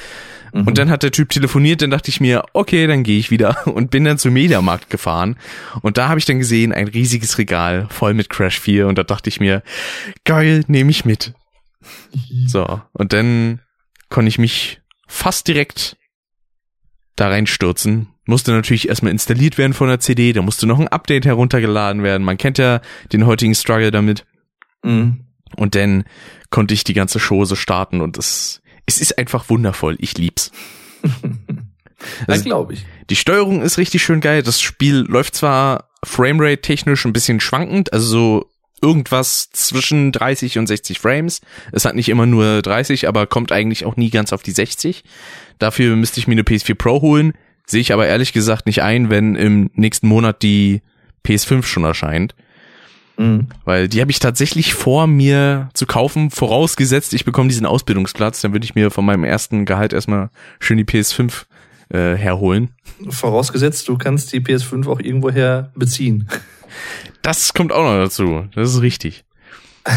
[0.54, 0.68] Mhm.
[0.68, 3.68] Und dann hat der Typ telefoniert, dann dachte ich mir, okay, dann gehe ich wieder
[3.68, 5.38] und bin dann zum Mediamarkt gefahren.
[5.82, 9.04] Und da habe ich dann gesehen, ein riesiges Regal voll mit Crash 4 und da
[9.04, 9.64] dachte ich mir,
[10.26, 11.34] geil, nehme ich mit.
[12.46, 13.62] So, und dann
[14.10, 15.98] konnte ich mich fast direkt
[17.16, 18.08] da reinstürzen.
[18.26, 22.24] Musste natürlich erstmal installiert werden von der CD, da musste noch ein Update heruntergeladen werden.
[22.24, 24.26] Man kennt ja den heutigen Struggle damit.
[24.84, 25.26] Mhm.
[25.56, 26.06] Und dann
[26.50, 29.98] konnte ich die ganze Chose starten und es es ist einfach wundervoll.
[30.00, 30.52] Ich lieb's.
[32.28, 32.86] das glaube ich.
[33.10, 34.42] Die Steuerung ist richtig schön geil.
[34.42, 40.66] Das Spiel läuft zwar Framerate technisch ein bisschen schwankend, also so irgendwas zwischen 30 und
[40.66, 41.42] 60 Frames.
[41.72, 45.04] Es hat nicht immer nur 30, aber kommt eigentlich auch nie ganz auf die 60.
[45.60, 47.34] Dafür müsste ich mir eine PS4 Pro holen.
[47.68, 50.82] Sehe ich aber ehrlich gesagt nicht ein, wenn im nächsten Monat die
[51.28, 52.34] PS5 schon erscheint.
[53.20, 53.48] Mhm.
[53.66, 58.54] Weil die habe ich tatsächlich vor, mir zu kaufen, vorausgesetzt, ich bekomme diesen Ausbildungsplatz, dann
[58.54, 60.30] würde ich mir von meinem ersten Gehalt erstmal
[60.60, 61.44] schön die PS5
[61.90, 62.70] äh, herholen.
[63.10, 66.30] Vorausgesetzt, du kannst die PS5 auch irgendwoher beziehen.
[67.22, 68.48] Das kommt auch noch dazu.
[68.56, 69.26] Das ist richtig.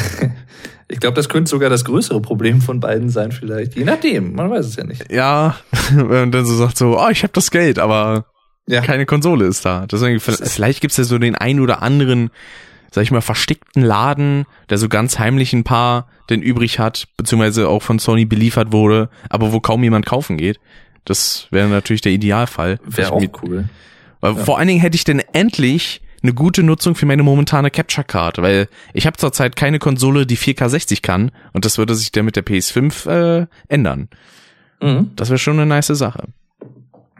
[0.88, 3.76] Ich glaube, das könnte sogar das größere Problem von beiden sein, vielleicht.
[3.76, 5.10] Je nachdem, man weiß es ja nicht.
[5.10, 5.56] Ja,
[5.90, 8.26] wenn man dann so sagt so, oh, ich habe das Geld, aber
[8.66, 8.82] ja.
[8.82, 9.86] keine Konsole ist da.
[9.86, 12.30] Deswegen, vielleicht gibt's ja so den einen oder anderen
[12.92, 17.68] sag ich mal, versteckten Laden, der so ganz heimlich ein paar denn übrig hat, beziehungsweise
[17.68, 20.60] auch von Sony beliefert wurde, aber wo kaum jemand kaufen geht.
[21.04, 22.78] Das wäre natürlich der Idealfall.
[22.84, 23.64] Wäre auch mit, cool.
[24.20, 24.44] Weil ja.
[24.44, 28.38] vor allen Dingen hätte ich denn endlich eine gute Nutzung für meine momentane Capture Card,
[28.38, 32.26] weil ich habe zurzeit keine Konsole, die 4K 60 kann und das würde sich dann
[32.26, 33.08] mit der PS5
[33.42, 34.08] äh, ändern.
[34.80, 35.10] Mhm.
[35.16, 36.28] Das wäre schon eine nice Sache.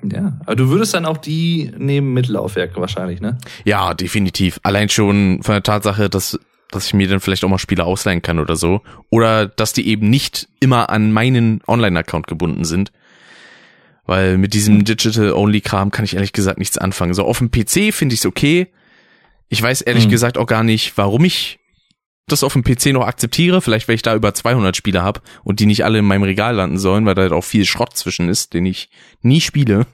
[0.03, 3.39] Ja, aber du würdest dann auch die nehmen mit Laufwerk wahrscheinlich, ne?
[3.65, 4.59] Ja, definitiv.
[4.63, 6.39] Allein schon von der Tatsache, dass
[6.73, 8.81] dass ich mir dann vielleicht auch mal Spiele ausleihen kann oder so.
[9.11, 12.93] Oder dass die eben nicht immer an meinen Online-Account gebunden sind.
[14.07, 17.15] Weil mit diesem Digital-Only-Kram kann ich ehrlich gesagt nichts anfangen.
[17.15, 18.69] So auf dem PC finde ich es okay.
[19.49, 20.11] Ich weiß ehrlich mhm.
[20.11, 21.61] gesagt auch gar nicht, warum ich
[22.33, 23.61] das auf dem PC noch akzeptiere.
[23.61, 26.57] Vielleicht, weil ich da über 200 Spiele habe und die nicht alle in meinem Regal
[26.57, 28.91] landen sollen, weil da halt auch viel Schrott zwischen ist, den ich
[29.21, 29.87] nie spiele.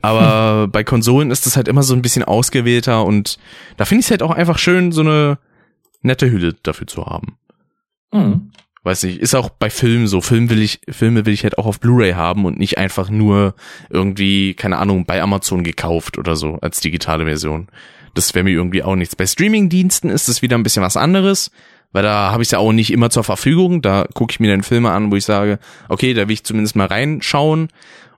[0.00, 3.38] Aber bei Konsolen ist das halt immer so ein bisschen ausgewählter und
[3.76, 5.38] da finde ich es halt auch einfach schön, so eine
[6.02, 7.38] nette Hülle dafür zu haben.
[8.12, 8.50] Mhm.
[8.84, 10.20] Weiß nicht, ist auch bei Filmen so.
[10.20, 13.54] Film will ich, Filme will ich halt auch auf Blu-ray haben und nicht einfach nur
[13.90, 17.68] irgendwie, keine Ahnung, bei Amazon gekauft oder so als digitale Version.
[18.14, 19.16] Das wäre mir irgendwie auch nichts.
[19.16, 21.50] Bei Streaming-Diensten ist es wieder ein bisschen was anderes,
[21.92, 23.82] weil da habe ich ja auch nicht immer zur Verfügung.
[23.82, 26.76] Da gucke ich mir dann Filme an, wo ich sage, okay, da will ich zumindest
[26.76, 27.68] mal reinschauen,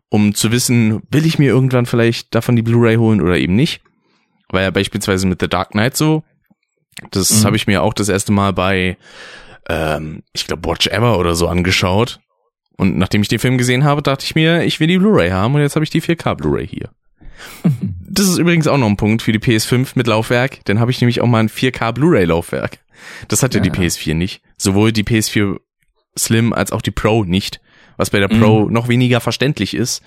[0.09, 3.83] um zu wissen, will ich mir irgendwann vielleicht davon die Blu-ray holen oder eben nicht.
[4.48, 6.22] Weil ja beispielsweise mit The Dark Knight so,
[7.11, 7.46] das mhm.
[7.46, 8.96] habe ich mir auch das erste Mal bei,
[9.68, 12.20] ähm, ich glaube, Watch Ever oder so angeschaut.
[12.76, 15.54] Und nachdem ich den Film gesehen habe, dachte ich mir, ich will die Blu-ray haben
[15.54, 16.90] und jetzt habe ich die 4K Blu-ray hier.
[18.14, 20.64] Das ist übrigens auch noch ein Punkt für die PS5 mit Laufwerk.
[20.66, 22.79] Dann habe ich nämlich auch mal ein 4K Blu-ray Laufwerk.
[23.27, 24.40] Das hat ja, die PS4 nicht.
[24.57, 25.59] Sowohl die PS4
[26.16, 27.61] Slim als auch die Pro nicht.
[27.96, 28.72] Was bei der Pro mhm.
[28.72, 30.03] noch weniger verständlich ist,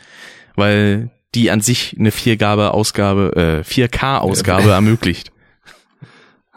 [0.56, 5.32] weil die an sich eine 4Gabe Ausgabe, äh, 4K Ausgabe ermöglicht.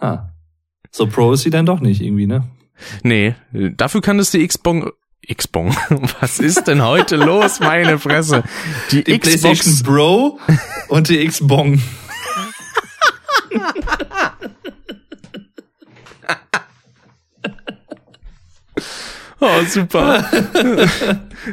[0.01, 0.33] Ha.
[0.93, 2.49] So Pro ist sie dann doch nicht irgendwie, ne?
[3.03, 4.91] Nee, dafür kann es die Xbox
[5.35, 5.77] Xbox.
[6.21, 8.43] Was ist denn heute los, meine Fresse?
[8.91, 10.39] Die, die Xbox Bro
[10.89, 11.79] und die Xbox.
[19.43, 20.31] Oh, super.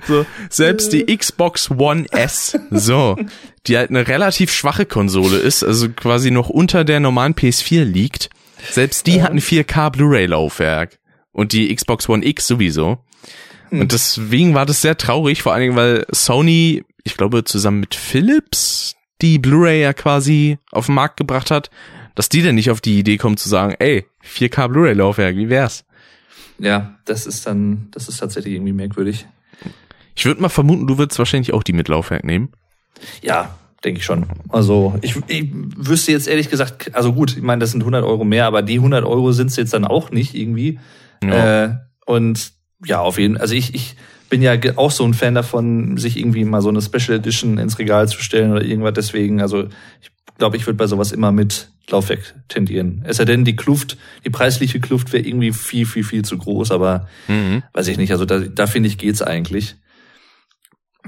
[0.08, 3.18] so, selbst die Xbox One S, so,
[3.66, 8.30] die halt eine relativ schwache Konsole ist, also quasi noch unter der normalen PS4 liegt,
[8.72, 11.00] selbst die hat ein 4K Blu-ray-Laufwerk.
[11.32, 12.98] Und die Xbox One X sowieso.
[13.70, 13.82] Hm.
[13.82, 17.96] Und deswegen war das sehr traurig, vor allen Dingen, weil Sony, ich glaube, zusammen mit
[17.96, 21.70] Philips die Blu-ray ja quasi auf den Markt gebracht hat,
[22.16, 25.86] dass die denn nicht auf die Idee kommen zu sagen, ey, 4K Blu-ray-Laufwerk, wie wär's?
[26.60, 29.28] Ja, das ist dann, das ist tatsächlich irgendwie merkwürdig.
[30.16, 32.50] Ich würde mal vermuten, du würdest wahrscheinlich auch die mit Laufwerk nehmen.
[33.22, 34.26] Ja, denke ich schon.
[34.50, 38.24] Also ich, ich wüsste jetzt ehrlich gesagt, also gut, ich meine, das sind 100 Euro
[38.24, 40.80] mehr, aber die 100 Euro sind es jetzt dann auch nicht irgendwie.
[41.24, 41.66] Ja.
[41.66, 41.76] Äh,
[42.08, 42.54] und
[42.86, 43.42] ja, auf jeden Fall.
[43.42, 43.96] Also ich, ich
[44.30, 47.80] bin ja auch so ein Fan davon, sich irgendwie mal so eine Special Edition ins
[47.80, 48.94] Regal zu stellen oder irgendwas.
[48.94, 49.68] Deswegen, also
[50.02, 53.04] ich glaube, ich würde bei sowas immer mit Laufwerk tendieren.
[53.06, 56.72] Es sei denn, die Kluft, die preisliche Kluft wäre irgendwie viel, viel, viel zu groß,
[56.72, 57.64] aber mhm.
[57.74, 58.12] weiß ich nicht.
[58.12, 59.76] Also da, da finde ich, geht's eigentlich.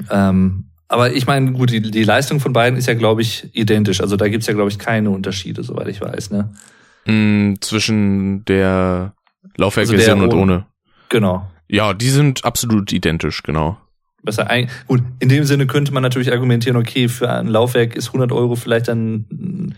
[0.09, 4.01] Ähm, aber ich meine, gut, die, die Leistung von beiden ist ja, glaube ich, identisch.
[4.01, 6.51] Also da gibt's ja, glaube ich, keine Unterschiede, soweit ich weiß, ne?
[7.05, 9.13] Mhm, zwischen der
[9.57, 10.65] Laufwerkversion also und ohne.
[11.09, 11.49] Genau.
[11.69, 13.77] Ja, die sind absolut identisch, genau.
[14.23, 18.07] Besser ein, gut, in dem Sinne könnte man natürlich argumentieren, okay, für ein Laufwerk ist
[18.07, 19.75] 100 Euro vielleicht dann,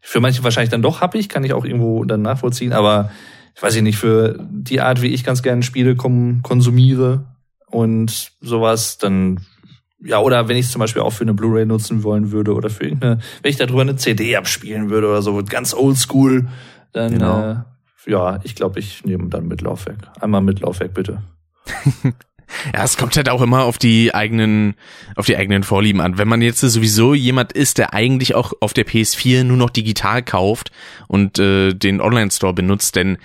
[0.00, 3.10] für manche wahrscheinlich dann doch happig, kann ich auch irgendwo dann nachvollziehen, aber
[3.54, 7.26] ich weiß nicht, für die Art, wie ich ganz gerne Spiele konsumiere
[7.66, 9.40] und sowas, dann
[10.02, 12.70] ja, oder wenn ich es zum Beispiel auch für eine Blu-ray nutzen wollen würde oder
[12.70, 16.48] für irgendeine, wenn ich darüber eine CD abspielen würde oder so, ganz oldschool,
[16.92, 17.50] dann genau.
[17.50, 17.56] äh,
[18.06, 20.08] ja, ich glaube, ich nehme dann mit Laufwerk.
[20.20, 21.22] Einmal mit Laufwerk, bitte.
[22.04, 24.74] ja, es kommt halt auch immer auf die eigenen,
[25.16, 26.16] auf die eigenen Vorlieben an.
[26.16, 30.22] Wenn man jetzt sowieso jemand ist, der eigentlich auch auf der PS4 nur noch digital
[30.22, 30.70] kauft
[31.08, 33.18] und äh, den Online-Store benutzt, denn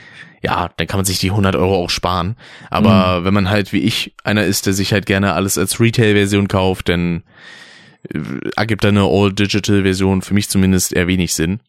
[0.43, 2.35] ja, dann kann man sich die 100 Euro auch sparen.
[2.71, 3.25] Aber mhm.
[3.25, 6.89] wenn man halt wie ich einer ist, der sich halt gerne alles als Retail-Version kauft,
[6.89, 7.21] dann
[8.09, 8.19] äh,
[8.55, 11.59] ergibt eine All-Digital-Version für mich zumindest eher wenig Sinn.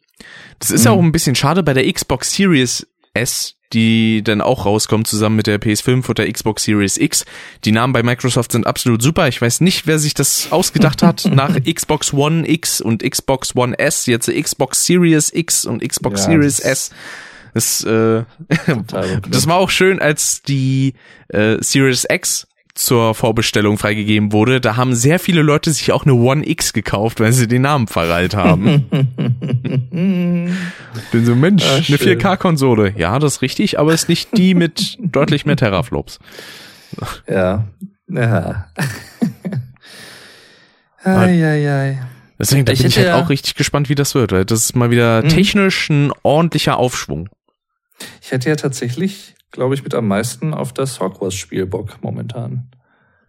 [0.58, 0.92] Das ist mhm.
[0.92, 5.46] auch ein bisschen schade bei der Xbox Series S, die dann auch rauskommt zusammen mit
[5.46, 7.24] der PS5 und der Xbox Series X.
[7.64, 9.28] Die Namen bei Microsoft sind absolut super.
[9.28, 13.78] Ich weiß nicht, wer sich das ausgedacht hat nach Xbox One X und Xbox One
[13.78, 16.90] S, jetzt Xbox Series X und Xbox ja, Series S.
[17.54, 18.24] Das, äh,
[19.28, 20.94] das war auch schön, als die
[21.28, 26.14] äh, Series X zur Vorbestellung freigegeben wurde, da haben sehr viele Leute sich auch eine
[26.14, 28.86] One X gekauft, weil sie den Namen verreilt haben.
[31.12, 32.94] Bin so, Mensch, ah, eine 4K-Konsole.
[32.96, 36.18] Ja, das ist richtig, aber ist nicht die mit deutlich mehr Teraflops.
[37.28, 37.68] Ja.
[38.08, 38.68] Ja.
[41.04, 41.98] ai.
[42.38, 44.76] Deswegen da bin ich halt ja auch richtig gespannt, wie das wird, weil das ist
[44.76, 45.28] mal wieder mhm.
[45.28, 47.28] technisch ein ordentlicher Aufschwung.
[48.20, 52.70] Ich hätte ja tatsächlich glaube ich, mit am meisten auf das Hogwarts-Spiel Bock momentan.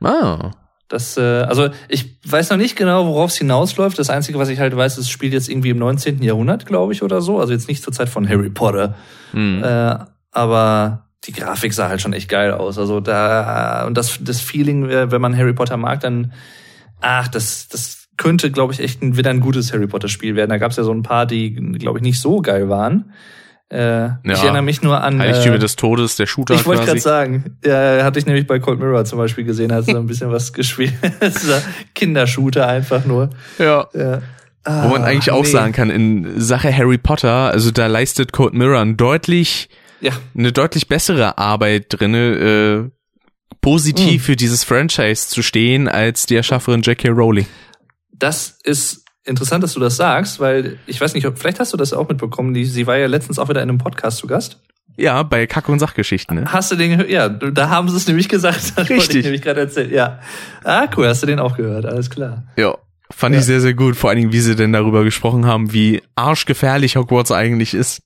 [0.01, 0.51] Ah.
[0.87, 3.97] Das, äh, also ich weiß noch nicht genau, worauf es hinausläuft.
[3.97, 6.21] Das Einzige, was ich halt weiß, es spielt jetzt irgendwie im 19.
[6.21, 7.39] Jahrhundert, glaube ich, oder so.
[7.39, 8.95] Also jetzt nicht zur Zeit von Harry Potter.
[9.33, 9.63] Mhm.
[9.63, 9.97] Äh,
[10.31, 12.77] aber die Grafik sah halt schon echt geil aus.
[12.77, 16.33] Also da, und das, das Feeling, äh, wenn man Harry Potter mag, dann,
[17.01, 20.49] ach, das, das könnte, glaube ich, echt ein, wieder ein gutes Harry Potter Spiel werden.
[20.49, 23.13] Da gab es ja so ein paar, die, glaube ich, nicht so geil waren.
[23.73, 25.17] Äh, ja, ich erinnere mich nur an.
[25.17, 26.53] Heiligtümer äh, des Todes, der Shooter.
[26.53, 29.85] Ich wollte gerade sagen, ja, hatte ich nämlich bei Cold Mirror zum Beispiel gesehen, hat
[29.85, 30.93] so ein bisschen was gespielt.
[31.95, 33.31] Kindershooter einfach nur.
[33.57, 33.87] Ja.
[33.95, 34.21] ja.
[34.63, 35.49] Ah, Wo man eigentlich auch nee.
[35.49, 39.69] sagen kann, in Sache Harry Potter, also da leistet Cold Mirror ein deutlich,
[40.01, 40.11] ja.
[40.37, 42.91] eine deutlich bessere Arbeit drinne, äh,
[43.59, 44.25] positiv mhm.
[44.25, 47.09] für dieses Franchise zu stehen, als die Erschafferin J.K.
[47.09, 47.47] Rowling.
[48.11, 51.93] Das ist interessant, dass du das sagst, weil ich weiß nicht, vielleicht hast du das
[51.93, 52.53] auch mitbekommen.
[52.53, 54.59] Die, sie war ja letztens auch wieder in einem Podcast zu Gast.
[54.95, 56.41] Ja, bei Kack- und Sachgeschichten.
[56.41, 56.45] Ne?
[56.51, 57.09] Hast du den gehört?
[57.09, 58.73] Ja, da haben sie es nämlich gesagt.
[58.75, 59.17] Das Richtig.
[59.17, 59.91] Ich nämlich gerade erzählt.
[59.91, 60.19] Ja.
[60.63, 62.43] Ah, cool, hast du den auch gehört, alles klar.
[62.57, 62.77] Ja.
[63.09, 63.39] Fand ja.
[63.39, 63.95] ich sehr, sehr gut.
[63.95, 68.01] Vor allen Dingen, wie sie denn darüber gesprochen haben, wie arschgefährlich Hogwarts eigentlich ist.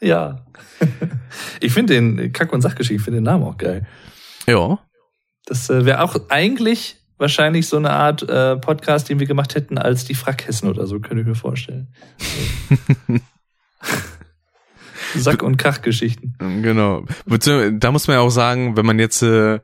[0.00, 0.44] Ja.
[1.60, 3.86] ich finde den Kack- und Sachgeschichten, ich finde den Namen auch geil.
[4.46, 4.78] Ja.
[5.46, 9.76] Das äh, wäre auch eigentlich wahrscheinlich so eine Art äh, Podcast, den wir gemacht hätten
[9.78, 11.88] als die Frackhessen oder so, könnte ich mir vorstellen.
[15.14, 16.34] Sack- und Kachgeschichten.
[16.62, 17.04] Genau.
[17.26, 19.60] Da muss man ja auch sagen, wenn man jetzt äh,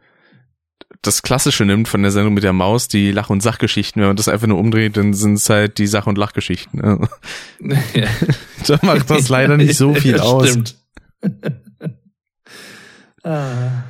[1.02, 4.16] das Klassische nimmt von der Sendung mit der Maus, die Lach- und Sachgeschichten, wenn man
[4.16, 6.80] das einfach nur umdreht, dann sind es halt die Sach- und Lachgeschichten.
[6.80, 7.08] Ne?
[7.94, 8.08] Ja.
[8.66, 10.48] da macht das leider nicht so viel ja, aus.
[10.48, 10.76] Stimmt.
[13.22, 13.84] ah.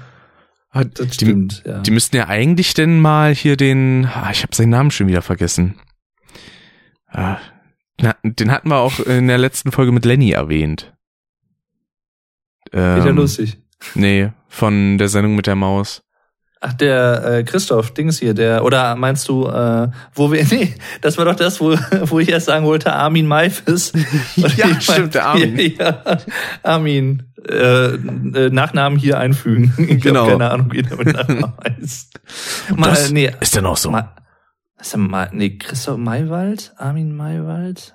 [0.74, 1.78] Ah, das die, stimmt, ja.
[1.80, 5.22] Die müssten ja eigentlich denn mal hier den, ah, ich habe seinen Namen schon wieder
[5.22, 5.76] vergessen.
[7.06, 7.38] Ah,
[8.24, 10.92] den hatten wir auch in der letzten Folge mit Lenny erwähnt.
[12.72, 13.58] Ähm, Wieder lustig.
[13.94, 16.02] Nee, von der Sendung mit der Maus.
[16.66, 21.18] Ach, der äh, Christoph Dings hier, der, oder meinst du, äh, wo wir, nee, das
[21.18, 23.92] war doch das, wo, wo ich erst sagen wollte, Armin Maifis.
[24.56, 25.74] ja, stimmt, der Armin.
[25.78, 26.02] Ja,
[26.62, 27.54] Armin, äh,
[27.96, 29.74] äh, Nachnamen hier einfügen.
[29.76, 30.22] Ich Genau.
[30.22, 32.18] hab keine Ahnung, wie der mit Nachnamen heißt.
[32.74, 33.90] Mal, Das nee, ist denn auch so.
[33.90, 34.14] Ma
[34.80, 36.72] ist der Ma nee, Christoph Maywald?
[36.78, 37.94] Armin Maywald?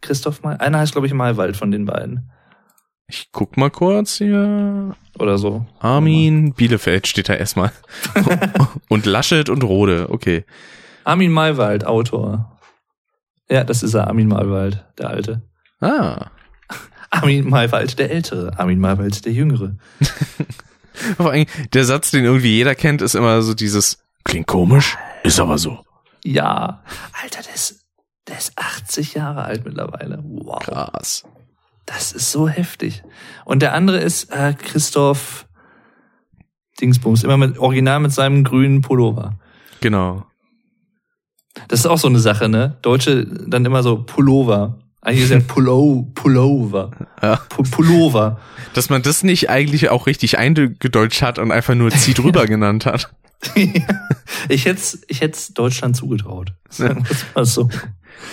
[0.00, 2.28] Christoph May Einer heißt, glaube ich, Maywald von den beiden.
[3.08, 4.96] Ich guck mal kurz hier.
[5.18, 5.66] Oder so.
[5.78, 7.72] Armin Bielefeld steht da erstmal.
[8.88, 10.44] und Laschet und Rode, okay.
[11.04, 12.58] Armin Maywald, Autor.
[13.50, 15.42] Ja, das ist er, Armin Maywald, der Alte.
[15.80, 16.30] Ah.
[17.10, 18.58] Armin Maywald, der Ältere.
[18.58, 19.76] Armin Maywald, der Jüngere.
[21.16, 25.40] Vor allem, der Satz, den irgendwie jeder kennt, ist immer so dieses, klingt komisch, ist
[25.40, 25.84] aber so.
[26.24, 26.82] Ja.
[27.22, 27.84] Alter, der ist,
[28.28, 30.20] der ist 80 Jahre alt mittlerweile.
[30.24, 30.60] Wow.
[30.60, 31.24] Krass.
[31.86, 33.02] Das ist so heftig.
[33.44, 35.46] Und der andere ist äh, Christoph
[36.80, 39.38] Dingsbums, immer mit Original mit seinem grünen Pullover.
[39.80, 40.24] Genau.
[41.68, 42.78] Das ist auch so eine Sache, ne?
[42.82, 44.78] Deutsche dann immer so Pullover.
[45.02, 46.90] Eigentlich ist ja Pullo, Pullover.
[47.22, 47.34] Ja.
[47.34, 48.40] Pu- Pullover.
[48.72, 52.86] Dass man das nicht eigentlich auch richtig eingedeutscht hat und einfach nur zieh drüber genannt
[52.86, 53.14] hat.
[54.48, 56.54] ich hätte ich hätt's Deutschland zugetraut.
[56.70, 57.68] Sagen wir's mal so.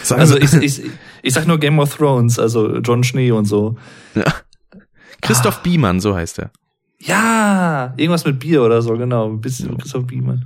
[0.03, 0.81] Sagen Also ich, ich,
[1.21, 3.75] ich sag nur Game of Thrones, also John Schnee und so.
[5.21, 6.51] Christoph Biemann, so heißt er.
[6.99, 9.27] Ja, irgendwas mit Bier oder so, genau.
[9.29, 10.45] Ein bisschen Christoph Biemann.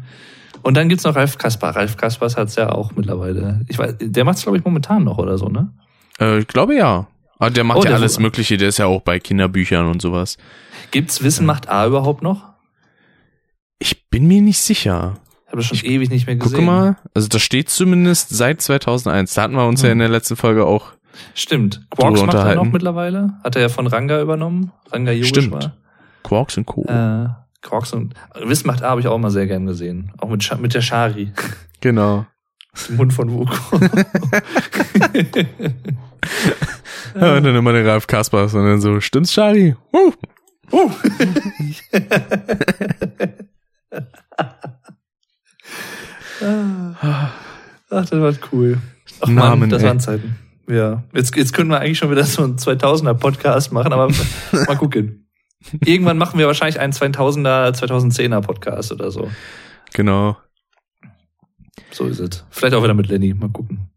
[0.61, 1.75] Und dann gibt's noch Ralf Kaspar.
[1.75, 3.61] Ralf Kaspers hat's ja auch mittlerweile.
[3.67, 5.71] Ich weiß, der macht's glaube ich momentan noch oder so, ne?
[6.19, 7.07] Äh, ich glaube ja.
[7.37, 10.01] Aber der macht Oh, ja der- alles Mögliche, der ist ja auch bei Kinderbüchern und
[10.01, 10.37] sowas.
[10.91, 12.53] Gibt's Wissen macht A überhaupt noch?
[13.79, 15.15] Ich bin mir nicht sicher.
[15.57, 16.51] Ich habe das schon ewig nicht mehr gesehen.
[16.51, 19.33] Gucke mal, also da steht zumindest seit 2001.
[19.33, 20.91] Da hatten wir uns ja in der letzten Folge auch.
[21.33, 21.85] Stimmt.
[21.91, 23.33] Quarks macht er noch mittlerweile.
[23.43, 24.71] Hat er ja von Ranga übernommen.
[24.91, 25.53] Ranga Stimmt.
[25.53, 25.77] Yogeshwar.
[26.23, 26.83] Quarks und Co.
[26.83, 27.29] Äh,
[27.61, 30.11] Quarks und Wissen macht A habe ich auch mal sehr gern gesehen.
[30.17, 31.31] Auch mit, mit der Shari.
[31.79, 32.25] Genau.
[32.89, 33.79] Dem Hund von Vuko.
[37.15, 39.75] Ja, und dann immer der Ralf Kaspers und dann so, stimmt's, Charlie?
[39.93, 40.11] Uh.
[40.71, 40.91] Uh.
[46.41, 47.31] Ach,
[47.89, 48.77] das war cool.
[49.21, 49.87] Ach Namen, Mann, das ey.
[49.87, 50.35] waren Zeiten.
[50.67, 51.03] Ja.
[51.13, 54.09] Jetzt, jetzt können wir eigentlich schon wieder so einen 2000er Podcast machen, aber
[54.51, 55.27] mal gucken.
[55.83, 59.29] Irgendwann machen wir wahrscheinlich einen 2000er, 2010er Podcast oder so.
[59.93, 60.37] Genau.
[61.91, 62.45] So ist es.
[62.49, 63.33] Vielleicht auch wieder mit Lenny.
[63.33, 63.89] Mal gucken.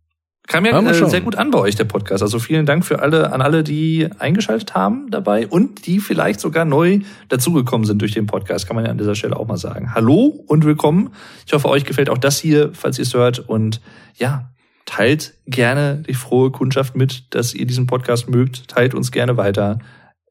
[0.49, 2.23] Kam ja äh, sehr gut an bei euch, der Podcast.
[2.23, 6.65] Also vielen Dank für alle, an alle, die eingeschaltet haben dabei und die vielleicht sogar
[6.65, 8.67] neu dazugekommen sind durch den Podcast.
[8.67, 9.95] Kann man ja an dieser Stelle auch mal sagen.
[9.95, 11.11] Hallo und willkommen.
[11.47, 13.41] Ich hoffe, euch gefällt auch das hier, falls ihr es hört.
[13.41, 13.83] Und
[14.17, 14.51] ja,
[14.87, 18.69] teilt gerne die frohe Kundschaft mit, dass ihr diesen Podcast mögt.
[18.69, 19.81] Teilt uns gerne weiter.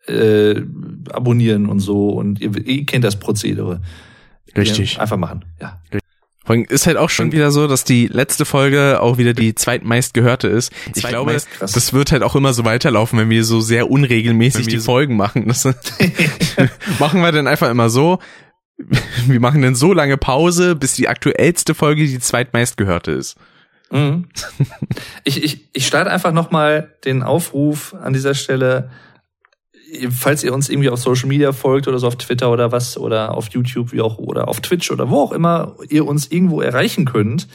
[0.07, 0.63] Äh,
[1.11, 2.09] abonnieren und so.
[2.09, 3.81] Und ihr, ihr kennt das Prozedere.
[4.55, 4.95] Richtig.
[4.95, 5.45] Ja, einfach machen.
[5.61, 5.79] Ja.
[5.91, 6.06] Allem
[6.69, 10.47] ist halt auch schon wieder so, dass die letzte Folge auch wieder die zweitmeist gehörte
[10.47, 10.71] ist.
[10.95, 11.71] Ich glaube, krass.
[11.71, 15.47] das wird halt auch immer so weiterlaufen, wenn wir so sehr unregelmäßig die Folgen machen.
[15.47, 15.65] Das
[16.99, 18.19] machen wir dann einfach immer so.
[19.25, 23.37] Wir machen dann so lange Pause, bis die aktuellste Folge die zweitmeist gehörte ist.
[23.91, 24.27] Mhm.
[25.23, 28.89] Ich, ich, ich starte einfach nochmal den Aufruf an dieser Stelle,
[30.11, 33.35] falls ihr uns irgendwie auf Social Media folgt oder so auf Twitter oder was oder
[33.35, 37.05] auf YouTube wie auch oder auf Twitch oder wo auch immer ihr uns irgendwo erreichen
[37.05, 37.47] könnt.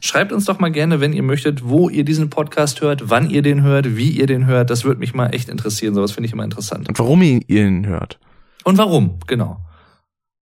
[0.00, 3.42] Schreibt uns doch mal gerne, wenn ihr möchtet, wo ihr diesen Podcast hört, wann ihr
[3.42, 4.70] den hört, wie ihr den hört.
[4.70, 5.94] Das würde mich mal echt interessieren.
[5.94, 6.88] Sowas finde ich immer interessant.
[6.88, 8.18] Und warum ihr ihn hört.
[8.64, 9.60] Und warum, genau.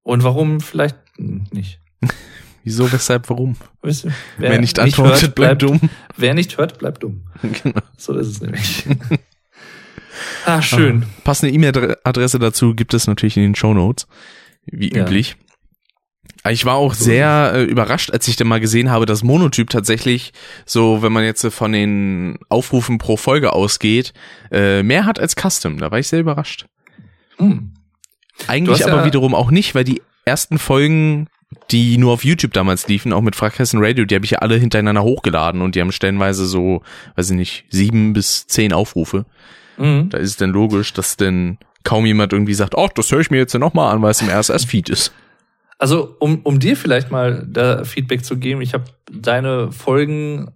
[0.03, 1.81] Und warum vielleicht nicht.
[2.65, 3.57] Wieso, weshalb, warum?
[3.83, 5.81] Wisst ihr, Wer, nicht antwortet, hört, bleibt dumm.
[6.17, 7.25] Wer nicht hört, bleibt dumm.
[7.63, 7.81] Genau.
[7.99, 8.85] So ist es nämlich.
[10.47, 11.05] ah, schön.
[11.25, 14.07] Passende E-Mail-Adresse dazu gibt es natürlich in den Show Notes,
[14.67, 15.03] wie Ja.
[15.03, 15.37] üblich.
[16.51, 20.33] Ich war auch sehr äh, überrascht, als ich dann mal gesehen habe, dass Monotyp tatsächlich
[20.67, 24.13] so, wenn man jetzt von den Aufrufen pro Folge ausgeht,
[24.53, 25.79] äh, mehr hat als Custom.
[25.79, 26.67] Da war ich sehr überrascht.
[27.39, 27.73] Hm.
[28.47, 31.29] Eigentlich aber ja- wiederum auch nicht, weil die ersten Folgen,
[31.71, 34.57] die nur auf YouTube damals liefen, auch mit Frackhessen Radio, die habe ich ja alle
[34.57, 36.83] hintereinander hochgeladen und die haben stellenweise so,
[37.17, 39.25] weiß ich nicht, sieben bis zehn Aufrufe.
[39.79, 40.09] Mhm.
[40.11, 43.31] Da ist es dann logisch, dass denn kaum jemand irgendwie sagt, oh, das höre ich
[43.31, 45.13] mir jetzt nochmal an, weil es im RSS-Feed ist.
[45.79, 50.51] Also, um, um dir vielleicht mal da Feedback zu geben, ich habe deine Folgen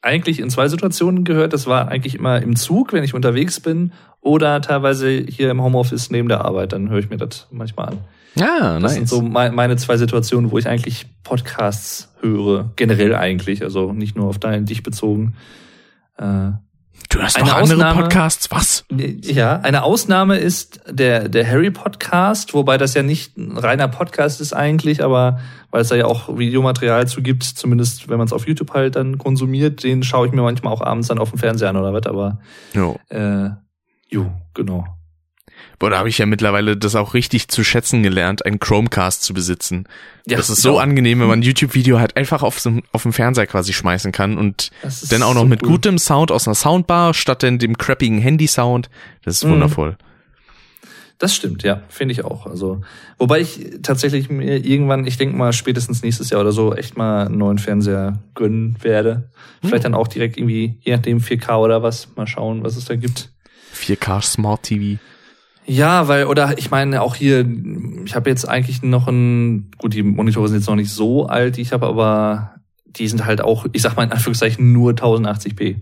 [0.00, 1.52] eigentlich in zwei Situationen gehört.
[1.52, 6.10] Das war eigentlich immer im Zug, wenn ich unterwegs bin, oder teilweise hier im Homeoffice
[6.10, 6.72] neben der Arbeit.
[6.72, 7.98] Dann höre ich mir das manchmal an.
[8.34, 12.70] Ja, Das sind so mei- meine zwei Situationen, wo ich eigentlich Podcasts höre.
[12.76, 15.34] Generell eigentlich, also nicht nur auf deinen dich bezogen.
[16.16, 16.52] Äh,
[17.12, 18.86] Du hast noch andere Ausnahme, Podcasts, was?
[18.90, 24.40] Ja, eine Ausnahme ist der, der Harry Podcast, wobei das ja nicht ein reiner Podcast
[24.40, 25.38] ist eigentlich, aber
[25.70, 28.96] weil es da ja auch Videomaterial zu gibt, zumindest wenn man es auf YouTube halt
[28.96, 31.92] dann konsumiert, den schaue ich mir manchmal auch abends dann auf dem Fernseher an oder
[31.92, 32.38] was, aber
[32.72, 32.98] jo.
[33.10, 33.50] Äh,
[34.08, 34.86] jo, genau.
[35.90, 39.86] Da habe ich ja mittlerweile das auch richtig zu schätzen gelernt, einen Chromecast zu besitzen.
[40.26, 40.82] Ja, das ist so ja.
[40.82, 44.38] angenehm, wenn man ein YouTube-Video halt einfach auf, so, auf dem Fernseher quasi schmeißen kann
[44.38, 44.70] und
[45.10, 45.70] dann auch noch so mit cool.
[45.70, 48.90] gutem Sound aus einer Soundbar statt denn dem crappigen Handy-Sound.
[49.24, 49.52] Das ist mhm.
[49.52, 49.96] wundervoll.
[51.22, 52.46] Das stimmt, ja, finde ich auch.
[52.46, 52.80] Also,
[53.16, 57.26] wobei ich tatsächlich mir irgendwann, ich denke mal spätestens nächstes Jahr oder so, echt mal
[57.26, 59.30] einen neuen Fernseher gönnen werde.
[59.60, 59.92] Vielleicht mhm.
[59.92, 63.30] dann auch direkt irgendwie, je nachdem 4K oder was, mal schauen, was es da gibt.
[63.72, 64.98] 4K Smart TV.
[65.64, 67.46] Ja, weil, oder ich meine auch hier,
[68.04, 71.56] ich habe jetzt eigentlich noch ein, gut, die Monitore sind jetzt noch nicht so alt,
[71.56, 72.54] die ich habe, aber
[72.86, 75.76] die sind halt auch, ich sag mal in Anführungszeichen, nur 1080p.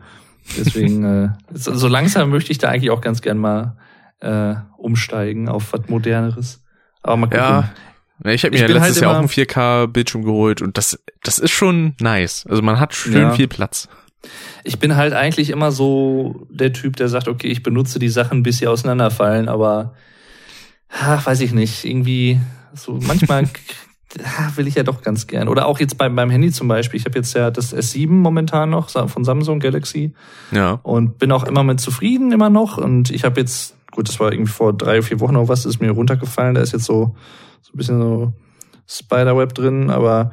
[0.59, 3.77] Deswegen, äh, so, langsam möchte ich da eigentlich auch ganz gern mal
[4.21, 6.63] äh, umsteigen auf was Moderneres.
[7.03, 7.41] Aber mal gucken.
[7.41, 7.71] Ja.
[8.25, 11.39] Ich habe mir ich ja letztes halt Jahr auch einen 4K-Bildschirm geholt und das, das
[11.39, 12.45] ist schon nice.
[12.47, 13.31] Also man hat schön ja.
[13.31, 13.89] viel Platz.
[14.65, 18.43] Ich bin halt eigentlich immer so der Typ, der sagt, okay, ich benutze die Sachen,
[18.43, 19.95] bis sie auseinanderfallen, aber
[20.91, 22.41] ach, weiß ich nicht, irgendwie
[22.75, 23.45] so manchmal
[24.57, 25.49] will ich ja doch ganz gern.
[25.49, 26.99] Oder auch jetzt beim, beim Handy zum Beispiel.
[26.99, 30.15] Ich habe jetzt ja das S7 momentan noch von Samsung Galaxy.
[30.51, 30.81] Ja.
[30.83, 32.77] Und bin auch immer mit zufrieden, immer noch.
[32.77, 35.81] Und ich habe jetzt, gut, das war irgendwie vor drei, vier Wochen noch was, ist
[35.81, 36.55] mir runtergefallen.
[36.55, 37.15] Da ist jetzt so,
[37.63, 38.33] so ein bisschen so
[38.87, 40.33] Spiderweb drin, aber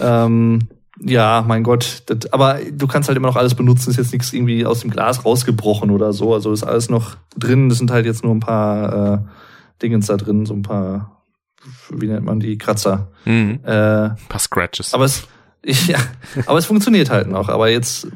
[0.00, 0.60] ähm,
[1.04, 2.02] ja, mein Gott.
[2.06, 3.90] Das, aber du kannst halt immer noch alles benutzen.
[3.90, 6.32] Ist jetzt nichts irgendwie aus dem Glas rausgebrochen oder so.
[6.32, 7.68] Also ist alles noch drin.
[7.68, 9.18] Das sind halt jetzt nur ein paar äh,
[9.82, 11.22] Dingens da drin, so ein paar,
[11.90, 13.08] wie nennt man die, Kratzer.
[13.24, 13.60] Mhm.
[13.64, 14.94] Äh, ein paar Scratches.
[14.94, 15.26] Aber es,
[15.64, 15.98] ja,
[16.46, 17.48] aber es funktioniert halt noch.
[17.48, 18.06] Aber jetzt,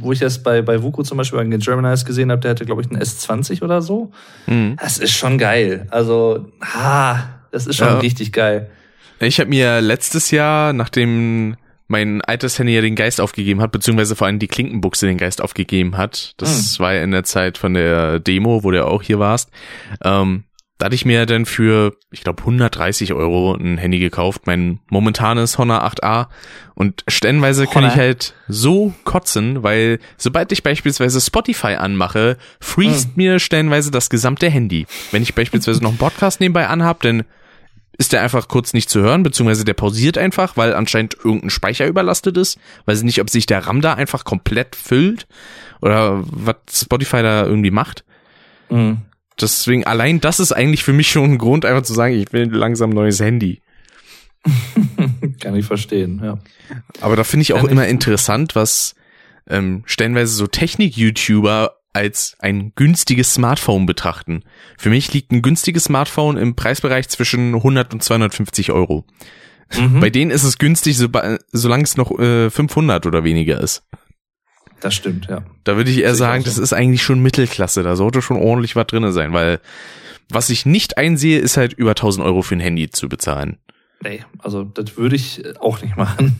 [0.00, 2.64] wo ich das bei, bei Vuko zum Beispiel bei den Germanize gesehen habe, der hatte,
[2.64, 4.10] glaube ich, einen S20 oder so.
[4.46, 4.76] Mhm.
[4.80, 5.86] Das ist schon geil.
[5.90, 7.98] Also, ha, das ist schon ja.
[7.98, 8.70] richtig geil.
[9.20, 11.56] Ich habe mir letztes Jahr, nachdem
[11.88, 15.40] mein altes Handy ja den Geist aufgegeben hat, beziehungsweise vor allem die Klinkenbuchse den Geist
[15.40, 16.34] aufgegeben hat.
[16.36, 16.82] Das mhm.
[16.82, 19.50] war ja in der Zeit von der Demo, wo du auch hier warst.
[20.02, 20.44] Ähm,
[20.78, 25.56] da hatte ich mir dann für, ich glaube, 130 Euro ein Handy gekauft, mein momentanes
[25.56, 26.26] Honor 8a.
[26.74, 33.14] Und stellenweise kann ich halt so kotzen, weil sobald ich beispielsweise Spotify anmache, freest mhm.
[33.16, 34.86] mir stellenweise das gesamte Handy.
[35.12, 37.24] Wenn ich beispielsweise noch einen Podcast nebenbei anhab, dann
[37.98, 41.86] ist der einfach kurz nicht zu hören, beziehungsweise der pausiert einfach, weil anscheinend irgendein Speicher
[41.86, 42.58] überlastet ist.
[42.84, 45.26] Weiß nicht, ob sich der RAM da einfach komplett füllt
[45.80, 48.04] oder was Spotify da irgendwie macht.
[48.68, 48.98] Mhm.
[49.40, 52.50] Deswegen, allein das ist eigentlich für mich schon ein Grund, einfach zu sagen, ich will
[52.50, 53.60] langsam ein neues Handy.
[55.40, 56.38] Kann ich verstehen, ja.
[57.00, 58.94] Aber da finde ich auch Kann immer ich interessant, was
[59.48, 64.42] ähm, stellenweise so Technik-YouTuber als ein günstiges Smartphone betrachten.
[64.76, 69.06] Für mich liegt ein günstiges Smartphone im Preisbereich zwischen 100 und 250 Euro.
[69.74, 70.00] Mhm.
[70.00, 71.08] Bei denen ist es günstig, so,
[71.52, 73.82] solange es noch äh, 500 oder weniger ist.
[74.80, 75.42] Das stimmt, ja.
[75.64, 77.82] Da würde ich eher sagen, das ist eigentlich schon Mittelklasse.
[77.82, 79.58] Da sollte schon ordentlich was drinne sein, weil
[80.28, 83.56] was ich nicht einsehe, ist halt über 1000 Euro für ein Handy zu bezahlen.
[84.02, 86.36] Nee, also das würde ich auch nicht machen.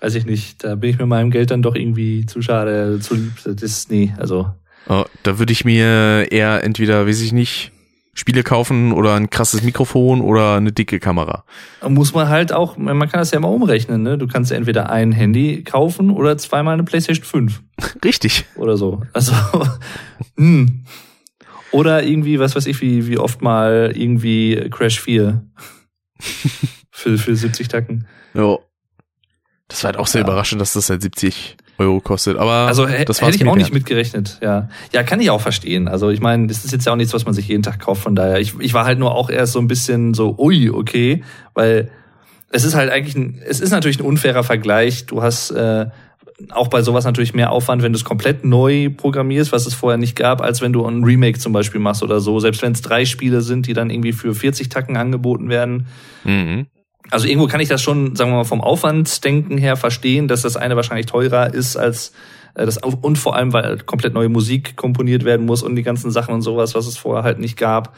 [0.00, 0.64] Weiß ich nicht.
[0.64, 3.32] Da bin ich mit meinem Geld dann doch irgendwie zu schade, zu lieb.
[3.44, 4.50] Das ist, nee, also
[4.88, 7.72] Oh, da würde ich mir eher entweder, weiß ich nicht,
[8.12, 11.44] Spiele kaufen oder ein krasses Mikrofon oder eine dicke Kamera.
[11.88, 14.18] Muss man halt auch, man kann das ja mal umrechnen, ne?
[14.18, 17.62] Du kannst entweder ein Handy kaufen oder zweimal eine PlayStation 5.
[18.04, 18.44] Richtig.
[18.56, 19.02] Oder so.
[19.12, 19.32] Also,
[20.36, 20.84] hm.
[21.72, 25.42] Oder irgendwie, was weiß ich, wie, wie oft mal irgendwie Crash 4
[26.90, 28.06] für, für 70 Tacken.
[28.34, 28.58] Ja.
[29.70, 30.26] Das war halt auch sehr ja.
[30.26, 32.36] überraschend, dass das halt 70 Euro kostet.
[32.36, 34.38] Aber also das hätte ich auch nicht mitgerechnet.
[34.42, 35.88] Ja, ja, kann ich auch verstehen.
[35.88, 38.02] Also ich meine, das ist jetzt ja auch nichts, was man sich jeden Tag kauft.
[38.02, 41.22] Von daher, ich, ich war halt nur auch erst so ein bisschen so, ui, okay,
[41.54, 41.90] weil
[42.50, 45.06] es ist halt eigentlich, ein, es ist natürlich ein unfairer Vergleich.
[45.06, 45.86] Du hast äh,
[46.50, 49.98] auch bei sowas natürlich mehr Aufwand, wenn du es komplett neu programmierst, was es vorher
[49.98, 52.40] nicht gab, als wenn du ein Remake zum Beispiel machst oder so.
[52.40, 55.86] Selbst wenn es drei Spiele sind, die dann irgendwie für 40 Tacken angeboten werden.
[56.24, 56.66] Mhm
[57.10, 60.56] also irgendwo kann ich das schon, sagen wir mal, vom Aufwandsdenken her verstehen, dass das
[60.56, 62.12] eine wahrscheinlich teurer ist als
[62.54, 66.10] äh, das und vor allem, weil komplett neue Musik komponiert werden muss und die ganzen
[66.10, 67.96] Sachen und sowas, was es vorher halt nicht gab,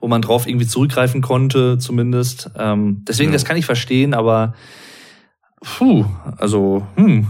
[0.00, 2.50] wo man drauf irgendwie zurückgreifen konnte, zumindest.
[2.56, 3.34] Ähm, deswegen, ja.
[3.34, 4.54] das kann ich verstehen, aber
[5.60, 6.04] puh,
[6.38, 7.28] also, hm.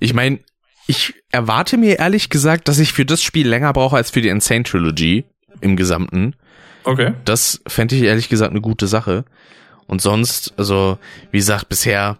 [0.00, 0.40] Ich meine,
[0.86, 4.28] ich erwarte mir ehrlich gesagt, dass ich für das Spiel länger brauche als für die
[4.28, 5.24] Insane Trilogy
[5.60, 6.34] im Gesamten.
[6.84, 7.14] Okay.
[7.24, 9.24] Das fände ich ehrlich gesagt eine gute Sache.
[9.86, 10.98] Und sonst, also,
[11.30, 12.18] wie gesagt, bisher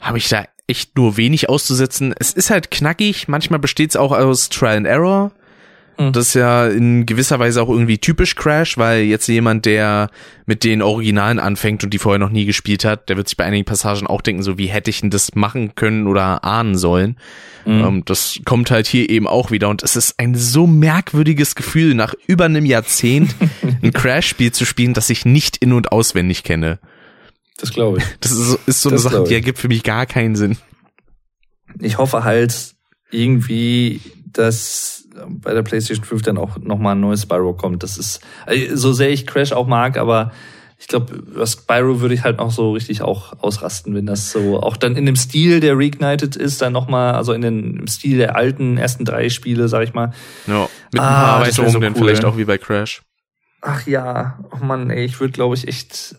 [0.00, 2.14] habe ich da echt nur wenig auszusetzen.
[2.18, 5.32] Es ist halt knackig, manchmal besteht es auch aus Trial and Error.
[5.98, 6.12] Mhm.
[6.12, 10.10] Das ist ja in gewisser Weise auch irgendwie typisch Crash, weil jetzt jemand, der
[10.46, 13.44] mit den Originalen anfängt und die vorher noch nie gespielt hat, der wird sich bei
[13.44, 17.16] einigen Passagen auch denken, so wie hätte ich denn das machen können oder ahnen sollen.
[17.66, 17.84] Mhm.
[17.84, 21.94] Ähm, das kommt halt hier eben auch wieder und es ist ein so merkwürdiges Gefühl,
[21.94, 23.34] nach über einem Jahrzehnt
[23.82, 26.78] ein Crash-Spiel zu spielen, das ich nicht in- und auswendig kenne.
[27.58, 28.04] Das glaube ich.
[28.20, 30.56] Das ist, ist so das eine Sache, die ergibt für mich gar keinen Sinn.
[31.80, 32.74] Ich hoffe halt
[33.10, 34.00] irgendwie,
[34.32, 34.97] dass
[35.28, 37.82] bei der PlayStation 5 dann auch nochmal ein neues Spyro kommt.
[37.82, 40.32] Das ist, also so sehr ich Crash auch mag, aber
[40.80, 44.60] ich glaube, was Spyro würde ich halt noch so richtig auch ausrasten, wenn das so
[44.60, 48.18] auch dann in dem Stil, der Reignited ist, dann nochmal, also in den, im Stil
[48.18, 50.12] der alten ersten drei Spiele, sag ich mal.
[50.46, 51.98] Ja, mit ein paar ah, Erweiterungen so dann cool.
[51.98, 53.02] vielleicht auch wie bei Crash.
[53.60, 56.14] Ach ja, oh Mann, ey, ich würde glaube ich echt,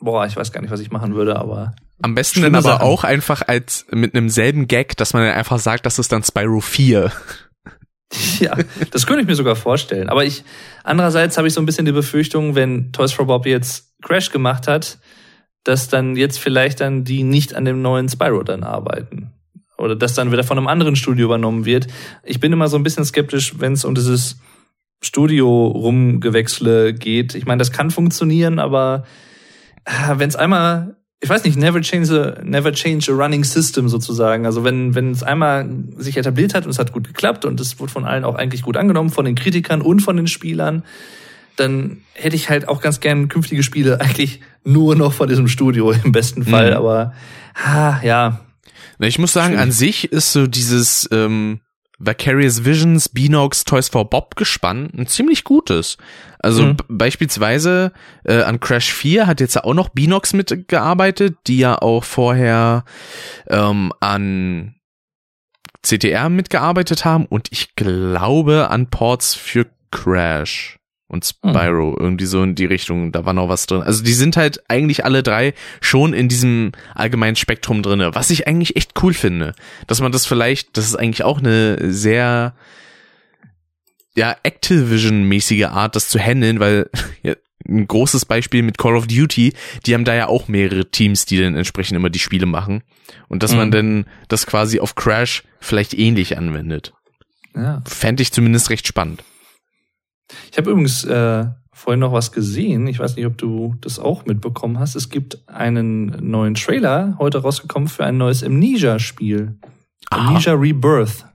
[0.00, 2.82] boah, ich weiß gar nicht, was ich machen würde, aber am besten dann aber Sachen.
[2.82, 6.22] auch einfach als mit einem selben Gag, dass man dann einfach sagt, das ist dann
[6.22, 7.10] Spyro 4.
[8.40, 8.56] Ja,
[8.90, 10.08] das könnte ich mir sogar vorstellen.
[10.08, 10.44] Aber ich,
[10.82, 14.68] andererseits habe ich so ein bisschen die Befürchtung, wenn Toys for Bob jetzt Crash gemacht
[14.68, 14.98] hat,
[15.64, 19.32] dass dann jetzt vielleicht dann die nicht an dem neuen Spyro dann arbeiten.
[19.78, 21.88] Oder dass dann wieder von einem anderen Studio übernommen wird.
[22.22, 24.38] Ich bin immer so ein bisschen skeptisch, wenn es um dieses
[25.02, 27.34] Studio rumgewechsle geht.
[27.34, 29.04] Ich meine, das kann funktionieren, aber
[29.84, 33.88] äh, wenn es einmal ich weiß nicht, never change a, never change a running system
[33.88, 34.44] sozusagen.
[34.44, 35.66] Also wenn, wenn es einmal
[35.96, 38.60] sich etabliert hat und es hat gut geklappt und es wurde von allen auch eigentlich
[38.60, 40.84] gut angenommen, von den Kritikern und von den Spielern,
[41.56, 45.92] dann hätte ich halt auch ganz gern künftige Spiele eigentlich nur noch von diesem Studio
[45.92, 46.72] im besten Fall.
[46.72, 46.76] Mhm.
[46.76, 47.14] Aber
[47.54, 48.40] ha, ja.
[48.98, 49.62] Ich muss sagen, Schön.
[49.62, 51.60] an sich ist so dieses ähm,
[52.04, 55.96] Vicarious Visions, Beanox, Toys for Bob gespannt, ein ziemlich gutes.
[56.38, 56.76] Also mhm.
[56.88, 57.92] beispielsweise
[58.24, 62.84] äh, an Crash 4 hat jetzt auch noch Beanox mitgearbeitet, die ja auch vorher
[63.48, 64.74] ähm, an
[65.82, 70.78] CTR mitgearbeitet haben und ich glaube an Ports für Crash
[71.14, 71.96] und Spyro, mhm.
[71.98, 73.82] irgendwie so in die Richtung, da war noch was drin.
[73.82, 78.46] Also die sind halt eigentlich alle drei schon in diesem allgemeinen Spektrum drinne, was ich
[78.46, 79.54] eigentlich echt cool finde,
[79.86, 82.54] dass man das vielleicht, das ist eigentlich auch eine sehr
[84.16, 86.90] ja Activision-mäßige Art, das zu handeln, weil
[87.22, 87.34] ja,
[87.66, 89.54] ein großes Beispiel mit Call of Duty,
[89.86, 92.82] die haben da ja auch mehrere Teams, die dann entsprechend immer die Spiele machen
[93.28, 93.58] und dass mhm.
[93.58, 96.92] man dann das quasi auf Crash vielleicht ähnlich anwendet.
[97.54, 97.82] Ja.
[97.86, 99.22] Fände ich zumindest recht spannend.
[100.50, 102.86] Ich habe übrigens äh, vorhin noch was gesehen.
[102.86, 104.94] Ich weiß nicht, ob du das auch mitbekommen hast.
[104.94, 109.58] Es gibt einen neuen Trailer heute rausgekommen für ein neues Amnesia-Spiel.
[110.10, 111.26] Amnesia Rebirth.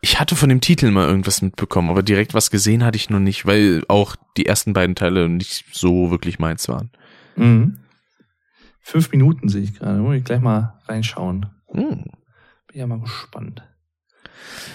[0.00, 3.20] Ich hatte von dem Titel mal irgendwas mitbekommen, aber direkt was gesehen hatte ich noch
[3.20, 6.90] nicht, weil auch die ersten beiden Teile nicht so wirklich meins waren.
[7.36, 7.78] Mhm.
[8.80, 9.98] Fünf Minuten sehe ich gerade.
[9.98, 11.46] Muss ich gleich mal reinschauen.
[11.72, 12.04] Mhm.
[12.68, 13.62] Bin ja mal gespannt.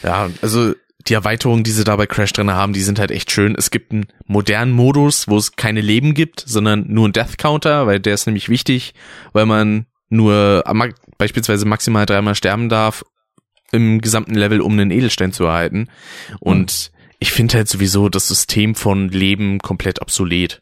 [0.03, 0.74] Ja, also
[1.07, 3.55] die Erweiterungen, die sie da bei Crash drin haben, die sind halt echt schön.
[3.57, 7.87] Es gibt einen modernen Modus, wo es keine Leben gibt, sondern nur einen Death Counter,
[7.87, 8.93] weil der ist nämlich wichtig,
[9.33, 10.63] weil man nur
[11.17, 13.03] beispielsweise maximal dreimal sterben darf
[13.71, 15.87] im gesamten Level, um einen Edelstein zu erhalten.
[16.39, 17.15] Und mhm.
[17.19, 20.61] ich finde halt sowieso das System von Leben komplett obsolet.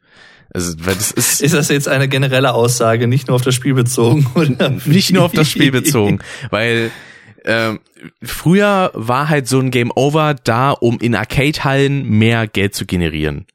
[0.53, 3.73] Also, weil das ist, ist das jetzt eine generelle Aussage, nicht nur auf das Spiel
[3.73, 4.69] bezogen, oder?
[4.85, 6.19] Nicht nur auf das Spiel bezogen,
[6.49, 6.91] weil
[7.45, 7.79] ähm,
[8.21, 13.45] früher war halt so ein Game Over da, um in Arcade-Hallen mehr Geld zu generieren.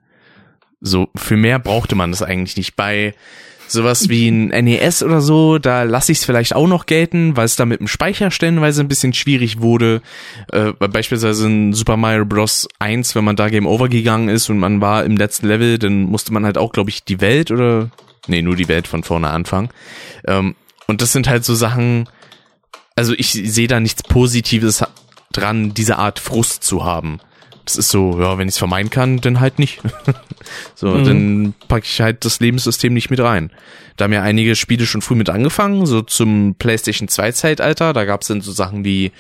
[0.81, 2.77] So, für mehr brauchte man das eigentlich nicht.
[2.77, 3.15] Bei
[3.69, 7.47] sowas wie ein NES oder so, da lasse ich es vielleicht auch noch gelten, weil
[7.47, 10.03] es da mit dem Speicher stellenweise ein bisschen schwierig wurde.
[10.53, 12.69] Äh, beispielsweise in Super Mario Bros.
[12.79, 16.03] 1, wenn man da Game Over gegangen ist und man war im letzten Level, dann
[16.03, 17.91] musste man halt auch, glaube ich, die Welt oder
[18.29, 19.71] nee, nur die Welt von vorne anfangen.
[20.27, 20.55] Ähm,
[20.87, 22.09] und das sind halt so Sachen,
[22.97, 24.83] also ich sehe da nichts Positives
[25.33, 27.21] dran, diese Art Frust zu haben.
[27.67, 29.81] Das ist so, ja, wenn ich es vermeiden kann, dann halt nicht.
[30.75, 31.05] so, mhm.
[31.05, 33.51] dann packe ich halt das Lebenssystem nicht mit rein.
[33.97, 37.93] Da haben ja einige Spiele schon früh mit angefangen, so zum PlayStation 2 Zeitalter.
[37.93, 39.11] Da gab es dann so Sachen wie,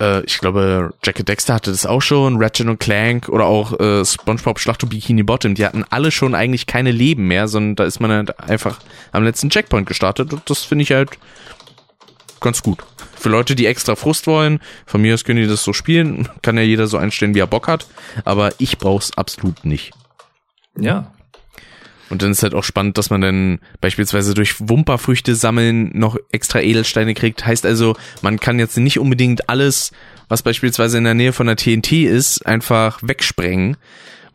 [0.00, 4.04] äh, ich glaube, Jack Dexter hatte das auch schon, Ratchet und Clank oder auch äh,
[4.04, 5.54] SpongeBob Schlacht und Bikini Bottom.
[5.54, 8.78] Die hatten alle schon eigentlich keine Leben mehr, sondern da ist man halt einfach
[9.12, 11.10] am letzten Checkpoint gestartet und das finde ich halt
[12.40, 12.84] ganz gut.
[13.16, 16.56] Für Leute, die extra Frust wollen, von mir aus können die das so spielen, kann
[16.56, 17.86] ja jeder so einstellen, wie er Bock hat,
[18.24, 19.92] aber ich brauch's absolut nicht.
[20.78, 21.12] Ja.
[22.08, 26.60] Und dann ist halt auch spannend, dass man dann beispielsweise durch Wumperfrüchte sammeln noch extra
[26.60, 27.44] Edelsteine kriegt.
[27.44, 29.90] Heißt also, man kann jetzt nicht unbedingt alles,
[30.28, 33.76] was beispielsweise in der Nähe von der TNT ist, einfach wegsprengen,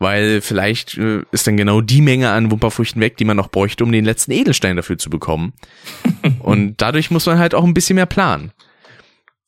[0.02, 3.84] weil vielleicht äh, ist dann genau die Menge an Wumperfrüchten weg, die man noch bräuchte,
[3.84, 5.54] um den letzten Edelstein dafür zu bekommen.
[6.40, 8.52] Und dadurch muss man halt auch ein bisschen mehr planen.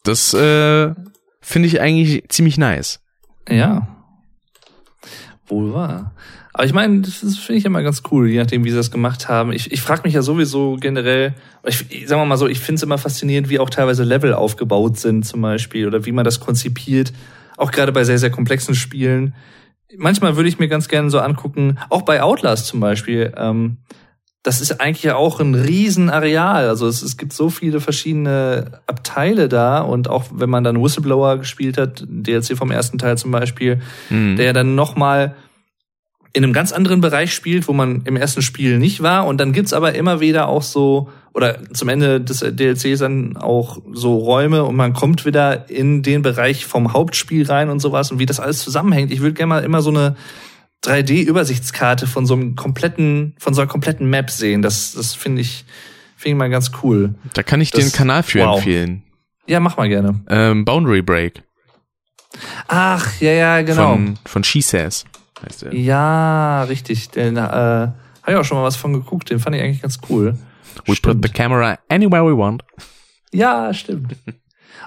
[0.05, 0.95] Das äh,
[1.41, 3.01] finde ich eigentlich ziemlich nice.
[3.49, 3.89] Ja.
[5.47, 6.15] Wohl wahr.
[6.53, 9.29] Aber ich meine, das finde ich immer ganz cool, je nachdem, wie sie das gemacht
[9.29, 9.53] haben.
[9.53, 11.35] Ich, ich frage mich ja sowieso generell,
[11.65, 14.33] ich, ich sagen wir mal so, ich finde es immer faszinierend, wie auch teilweise Level
[14.33, 17.13] aufgebaut sind zum Beispiel oder wie man das konzipiert,
[17.57, 19.35] auch gerade bei sehr, sehr komplexen Spielen.
[19.99, 23.79] Manchmal würde ich mir ganz gerne so angucken, auch bei Outlast zum Beispiel, ähm,
[24.45, 26.69] das ist eigentlich ja auch ein Riesenareal.
[26.69, 31.39] Also es, es gibt so viele verschiedene Abteile da und auch wenn man dann Whistleblower
[31.39, 33.81] gespielt hat, DLC vom ersten Teil zum Beispiel,
[34.11, 34.37] mhm.
[34.37, 35.35] der dann nochmal
[36.35, 39.27] in einem ganz anderen Bereich spielt, wo man im ersten Spiel nicht war.
[39.27, 43.81] Und dann gibt's aber immer wieder auch so, oder zum Ende des DLCs dann auch
[43.93, 48.19] so Räume und man kommt wieder in den Bereich vom Hauptspiel rein und sowas und
[48.19, 49.13] wie das alles zusammenhängt.
[49.13, 50.17] Ich würde gerne mal immer so eine
[50.85, 54.61] 3D-Übersichtskarte von so einem kompletten, von so einer kompletten Map sehen.
[54.61, 55.65] Das, das finde ich,
[56.17, 57.15] finde ich mal ganz cool.
[57.35, 58.57] Da kann ich das, den Kanal für wow.
[58.57, 59.05] empfehlen.
[59.47, 60.21] Ja, mach mal gerne.
[60.29, 61.45] Ähm, Boundary Break.
[62.67, 63.93] Ach, ja, ja, genau.
[63.93, 65.05] Von, von She Says
[65.45, 65.75] heißt der.
[65.75, 67.11] Ja, richtig.
[67.11, 67.93] Den äh, habe
[68.29, 69.31] ich auch schon mal was von geguckt.
[69.31, 70.37] Den fand ich eigentlich ganz cool.
[70.87, 71.21] We stimmt.
[71.21, 72.63] put the camera anywhere we want.
[73.33, 74.17] Ja, stimmt.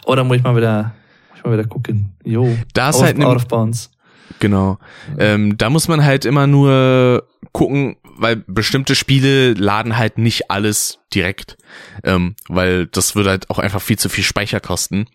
[0.06, 0.94] Oh, da muss ich mal wieder,
[1.30, 2.16] muss ich mal wieder gucken.
[2.24, 2.58] Jo.
[2.74, 3.92] Da ist halt out of bounds.
[4.40, 4.78] Genau.
[5.18, 11.00] Ähm, da muss man halt immer nur gucken, weil bestimmte Spiele laden halt nicht alles
[11.14, 11.58] direkt,
[12.04, 15.08] ähm, weil das würde halt auch einfach viel zu viel Speicher kosten.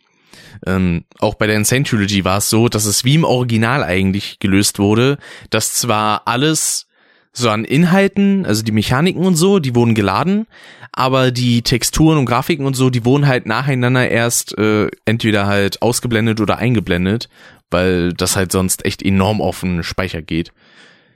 [0.66, 4.38] Ähm, auch bei der Insane Trilogy war es so, dass es wie im Original eigentlich
[4.38, 5.18] gelöst wurde,
[5.50, 6.86] dass zwar alles
[7.32, 10.46] so an Inhalten, also die Mechaniken und so, die wurden geladen,
[10.92, 15.80] aber die Texturen und Grafiken und so, die wurden halt nacheinander erst äh, entweder halt
[15.80, 17.30] ausgeblendet oder eingeblendet,
[17.70, 20.52] weil das halt sonst echt enorm auf den Speicher geht.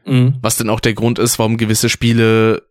[0.07, 0.34] Mhm.
[0.41, 2.62] Was dann auch der Grund ist, warum gewisse Spiele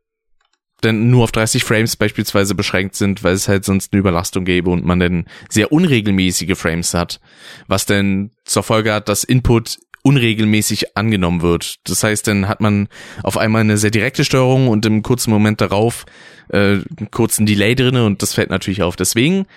[0.86, 4.70] dann nur auf 30 Frames beispielsweise beschränkt sind, weil es halt sonst eine Überlastung gäbe
[4.70, 7.20] und man dann sehr unregelmäßige Frames hat,
[7.68, 11.78] was dann zur Folge hat, dass Input unregelmäßig angenommen wird.
[11.86, 12.88] Das heißt, dann hat man
[13.24, 16.06] auf einmal eine sehr direkte Steuerung und im kurzen Moment darauf
[16.50, 18.96] äh, einen kurzen Delay drinne und das fällt natürlich auf.
[18.96, 19.48] Deswegen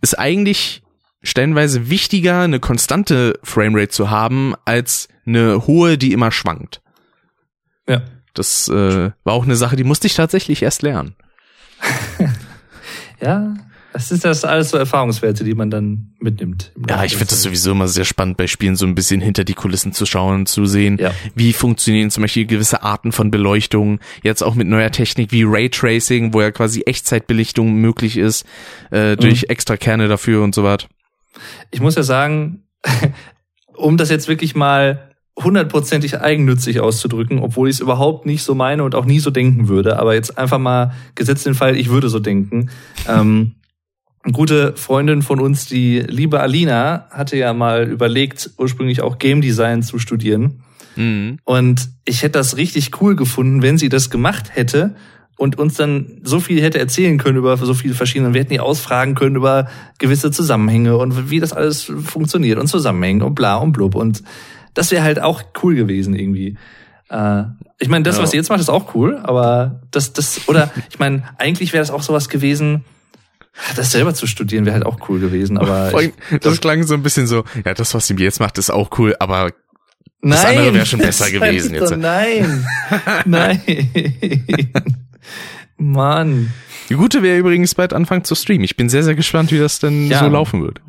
[0.00, 0.82] ist eigentlich
[1.22, 6.80] stellenweise wichtiger, eine konstante Framerate zu haben, als eine hohe, die immer schwankt.
[7.88, 8.02] Ja.
[8.34, 11.14] Das äh, war auch eine Sache, die musste ich tatsächlich erst lernen.
[13.20, 13.54] ja,
[13.92, 16.72] das ist das alles so Erfahrungswerte, die man dann mitnimmt.
[16.88, 19.54] Ja, ich finde das sowieso immer sehr spannend bei Spielen, so ein bisschen hinter die
[19.54, 21.12] Kulissen zu schauen, zu sehen, ja.
[21.34, 23.98] wie funktionieren zum Beispiel gewisse Arten von Beleuchtung.
[24.22, 28.46] Jetzt auch mit neuer Technik wie Raytracing, wo ja quasi Echtzeitbelichtung möglich ist,
[28.90, 29.50] äh, durch mhm.
[29.50, 30.86] extra Kerne dafür und so was.
[31.72, 32.62] Ich muss ja sagen,
[33.74, 38.84] um das jetzt wirklich mal hundertprozentig eigennützig auszudrücken, obwohl ich es überhaupt nicht so meine
[38.84, 39.98] und auch nie so denken würde.
[39.98, 42.70] Aber jetzt einfach mal gesetzt den Fall, ich würde so denken.
[43.08, 43.52] Ähm,
[44.22, 49.40] eine gute Freundin von uns, die liebe Alina, hatte ja mal überlegt, ursprünglich auch Game
[49.40, 50.62] Design zu studieren.
[50.96, 51.38] Mhm.
[51.44, 54.94] Und ich hätte das richtig cool gefunden, wenn sie das gemacht hätte
[55.38, 58.60] und uns dann so viel hätte erzählen können über so viele verschiedene, wir hätten die
[58.60, 59.68] ausfragen können über
[59.98, 63.94] gewisse Zusammenhänge und wie das alles funktioniert und zusammenhängt und bla und blub.
[63.94, 64.22] Und
[64.74, 66.56] das wäre halt auch cool gewesen irgendwie.
[67.08, 67.44] Äh,
[67.78, 68.22] ich meine, das, ja.
[68.22, 71.82] was ihr jetzt macht, ist auch cool, aber das, das, oder ich meine, eigentlich wäre
[71.82, 72.84] das auch sowas gewesen,
[73.74, 75.92] das selber zu studieren wäre halt auch cool gewesen, aber.
[76.00, 78.98] Ich, das klang so ein bisschen so, ja, das, was ihm jetzt macht, ist auch
[78.98, 79.50] cool, aber
[80.22, 81.96] das nein, andere wäre schon besser gewesen jetzt.
[81.96, 82.66] nein,
[83.24, 83.60] nein.
[85.76, 86.52] Mann.
[86.90, 88.64] Die gute wäre übrigens bald anfangen zu streamen.
[88.64, 90.18] Ich bin sehr, sehr gespannt, wie das denn ja.
[90.18, 90.80] so laufen wird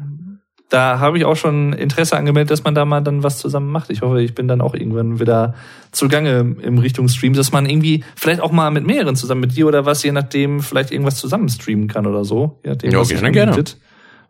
[0.72, 3.90] da habe ich auch schon Interesse angemeldet, dass man da mal dann was zusammen macht.
[3.90, 5.54] Ich hoffe, ich bin dann auch irgendwann wieder
[5.92, 9.68] zugange im Richtung Streams, dass man irgendwie vielleicht auch mal mit mehreren zusammen, mit dir
[9.68, 12.58] oder was, je nachdem, vielleicht irgendwas zusammen streamen kann oder so.
[12.64, 13.64] Je nachdem, ja, was gerne.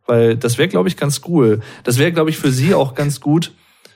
[0.08, 1.60] Weil das wäre, glaube ich, ganz cool.
[1.84, 3.52] Das wäre, glaube ich, für sie auch ganz gut.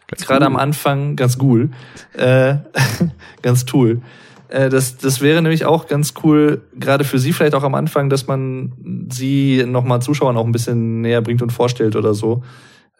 [0.08, 0.52] Gerade cool.
[0.52, 1.72] am Anfang ganz cool.
[2.14, 2.58] Äh,
[3.42, 4.02] ganz toll.
[4.50, 8.10] Äh, das, das wäre nämlich auch ganz cool, gerade für sie vielleicht auch am Anfang,
[8.10, 12.44] dass man sie nochmal Zuschauern auch ein bisschen näher bringt und vorstellt oder so.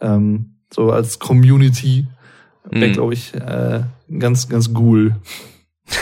[0.02, 2.08] Ähm, so als Community
[2.70, 2.94] wäre, mhm.
[2.94, 3.84] glaube ich, äh,
[4.20, 5.16] ganz, ganz cool.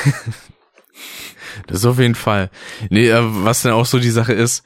[1.68, 2.50] das ist auf jeden Fall.
[2.90, 4.64] Nee, äh, was dann auch so die Sache ist,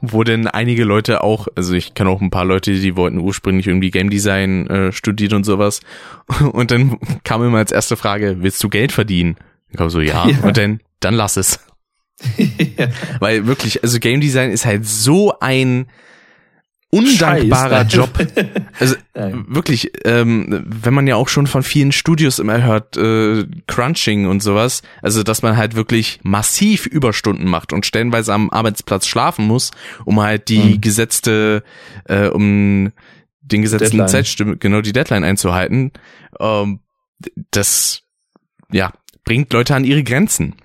[0.00, 3.66] wo denn einige Leute auch, also ich kenne auch ein paar Leute, die wollten ursprünglich
[3.66, 5.80] irgendwie Game Design äh, studiert und sowas.
[6.52, 9.36] Und dann kam immer als erste Frage, willst du Geld verdienen?
[9.70, 10.38] Ich glaube so, ja, ja.
[10.42, 11.60] und dann, dann lass es.
[12.36, 12.88] ja.
[13.18, 15.86] Weil wirklich, also Game Design ist halt so ein
[16.90, 18.10] undankbarer Job.
[18.78, 24.26] Also wirklich, ähm, wenn man ja auch schon von vielen Studios immer hört, äh, Crunching
[24.26, 29.46] und sowas, also dass man halt wirklich massiv Überstunden macht und stellenweise am Arbeitsplatz schlafen
[29.46, 29.70] muss,
[30.06, 30.80] um halt die mhm.
[30.80, 31.62] gesetzte,
[32.04, 32.92] äh, um
[33.42, 34.08] den gesetzten Deadline.
[34.08, 35.92] Zeitstimme, genau die Deadline einzuhalten.
[36.38, 36.80] Ähm,
[37.50, 38.02] das,
[38.72, 38.92] ja,
[39.30, 40.56] bringt Leute an ihre Grenzen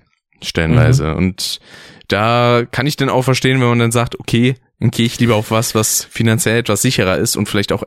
[0.42, 1.16] stellenweise mhm.
[1.18, 1.60] und
[2.08, 5.36] da kann ich dann auch verstehen, wenn man dann sagt, okay, dann gehe ich lieber
[5.36, 7.84] auf was, was finanziell etwas sicherer ist und vielleicht auch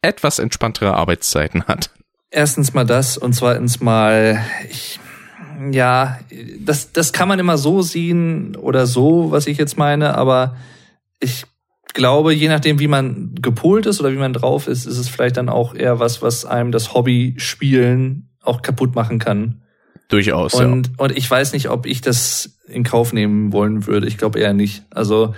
[0.00, 1.90] etwas entspanntere Arbeitszeiten hat.
[2.30, 5.00] Erstens mal das und zweitens mal, ich,
[5.72, 6.20] ja,
[6.60, 10.56] das, das kann man immer so sehen oder so, was ich jetzt meine, aber
[11.18, 11.46] ich
[11.94, 15.36] glaube, je nachdem, wie man gepolt ist oder wie man drauf ist, ist es vielleicht
[15.36, 19.58] dann auch eher was, was einem das Hobby Spielen auch kaputt machen kann.
[20.12, 20.52] Durchaus.
[20.52, 20.92] Und, ja.
[20.98, 24.06] und ich weiß nicht, ob ich das in Kauf nehmen wollen würde.
[24.06, 24.84] Ich glaube eher nicht.
[24.90, 25.34] Also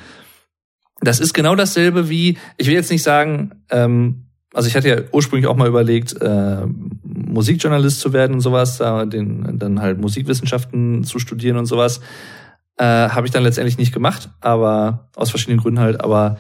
[1.01, 4.97] das ist genau dasselbe wie, ich will jetzt nicht sagen, ähm, also ich hatte ja
[5.13, 6.67] ursprünglich auch mal überlegt, äh,
[7.05, 12.01] Musikjournalist zu werden und sowas, da den, dann halt Musikwissenschaften zu studieren und sowas.
[12.77, 16.01] Äh, Habe ich dann letztendlich nicht gemacht, aber aus verschiedenen Gründen halt.
[16.01, 16.39] Aber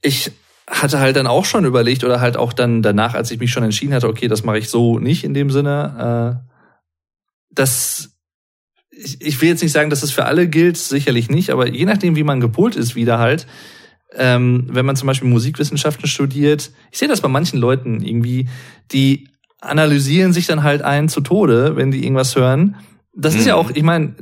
[0.00, 0.30] ich
[0.68, 3.64] hatte halt dann auch schon überlegt oder halt auch dann danach, als ich mich schon
[3.64, 6.44] entschieden hatte, okay, das mache ich so nicht in dem Sinne.
[7.58, 8.10] Das
[8.98, 11.84] ich, ich will jetzt nicht sagen, dass es für alle gilt, sicherlich nicht, aber je
[11.84, 13.46] nachdem, wie man gepolt ist, wieder halt,
[14.14, 18.48] ähm, wenn man zum Beispiel Musikwissenschaften studiert, ich sehe das bei manchen Leuten irgendwie,
[18.90, 19.28] die
[19.60, 22.76] analysieren sich dann halt ein zu Tode, wenn die irgendwas hören.
[23.14, 23.40] Das mhm.
[23.40, 23.60] ist ja mhm.
[23.60, 24.14] auch, ich meine,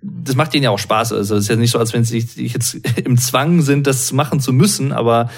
[0.00, 1.12] das macht denen ja auch Spaß.
[1.12, 2.74] Also es ist ja nicht so, als wenn sie jetzt
[3.04, 5.30] im Zwang sind, das machen zu müssen, aber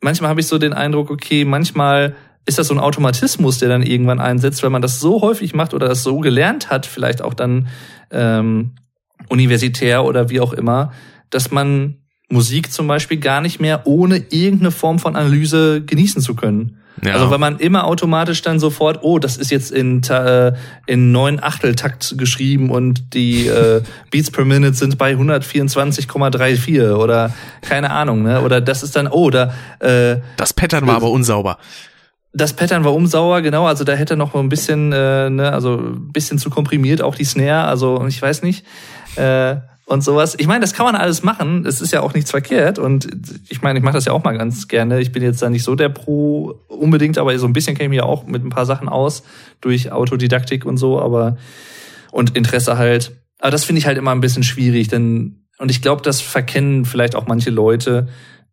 [0.00, 2.14] manchmal habe ich so den Eindruck, okay, manchmal
[2.44, 5.74] ist das so ein Automatismus, der dann irgendwann einsetzt, wenn man das so häufig macht
[5.74, 7.68] oder das so gelernt hat, vielleicht auch dann
[8.10, 8.72] ähm,
[9.28, 10.92] universitär oder wie auch immer,
[11.30, 16.34] dass man Musik zum Beispiel gar nicht mehr ohne irgendeine Form von Analyse genießen zu
[16.34, 16.78] können.
[17.04, 17.14] Ja.
[17.14, 20.52] Also weil man immer automatisch dann sofort, oh, das ist jetzt in äh,
[20.86, 27.32] in neun Achteltakt geschrieben und die äh, Beats per Minute sind bei 124,34 oder
[27.62, 28.42] keine Ahnung, ne?
[28.42, 31.58] Oder das ist dann, oh, da äh, das Pattern war aber unsauber
[32.32, 33.66] das Pattern war umsauer, genau.
[33.66, 37.24] Also da hätte noch ein bisschen, äh, ne, also ein bisschen zu komprimiert auch die
[37.24, 37.64] Snare.
[37.64, 38.64] Also ich weiß nicht
[39.16, 40.34] äh, und sowas.
[40.38, 41.66] Ich meine, das kann man alles machen.
[41.66, 42.78] Es ist ja auch nichts verkehrt.
[42.78, 43.08] Und
[43.50, 45.00] ich meine, ich mache das ja auch mal ganz gerne.
[45.00, 47.90] Ich bin jetzt da nicht so der Pro unbedingt, aber so ein bisschen kenne ich
[47.90, 49.24] mich ja auch mit ein paar Sachen aus
[49.60, 51.00] durch Autodidaktik und so.
[51.00, 51.36] Aber
[52.12, 53.12] und Interesse halt.
[53.40, 56.84] Aber das finde ich halt immer ein bisschen schwierig, denn und ich glaube, das verkennen
[56.84, 58.08] vielleicht auch manche Leute,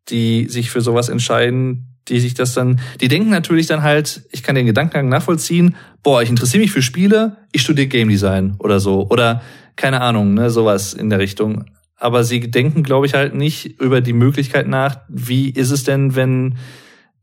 [0.10, 4.44] die sich für sowas entscheiden, die sich das dann, die denken natürlich dann halt, ich
[4.44, 8.80] kann den Gedankengang nachvollziehen, boah, ich interessiere mich für Spiele, ich studiere Game Design oder
[8.80, 9.08] so.
[9.10, 9.42] Oder
[9.76, 11.66] keine Ahnung, ne, sowas in der Richtung.
[11.96, 16.16] Aber sie denken, glaube ich, halt nicht über die Möglichkeit nach, wie ist es denn,
[16.16, 16.58] wenn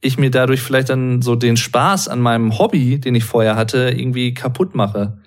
[0.01, 3.91] ich mir dadurch vielleicht dann so den Spaß an meinem Hobby, den ich vorher hatte,
[3.91, 5.19] irgendwie kaputt mache.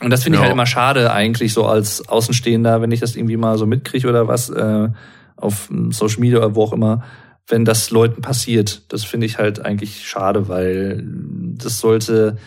[0.00, 0.42] Und das finde ja.
[0.42, 4.08] ich halt immer schade, eigentlich so als Außenstehender, wenn ich das irgendwie mal so mitkriege
[4.08, 4.88] oder was, äh,
[5.36, 7.04] auf Social Media oder wo auch immer,
[7.48, 8.82] wenn das Leuten passiert.
[8.88, 12.38] Das finde ich halt eigentlich schade, weil das sollte,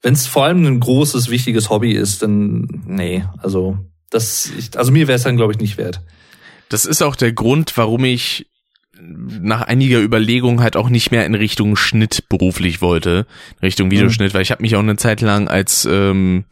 [0.00, 3.78] wenn es vor allem ein großes, wichtiges Hobby ist, dann nee, also
[4.10, 6.02] das, ich, also mir wäre es dann glaube ich nicht wert.
[6.68, 8.46] Das ist auch der Grund, warum ich
[9.00, 13.26] nach einiger Überlegung halt auch nicht mehr in Richtung Schnitt beruflich wollte,
[13.62, 14.34] Richtung Videoschnitt, mhm.
[14.34, 16.44] weil ich habe mich auch eine Zeit lang als ähm,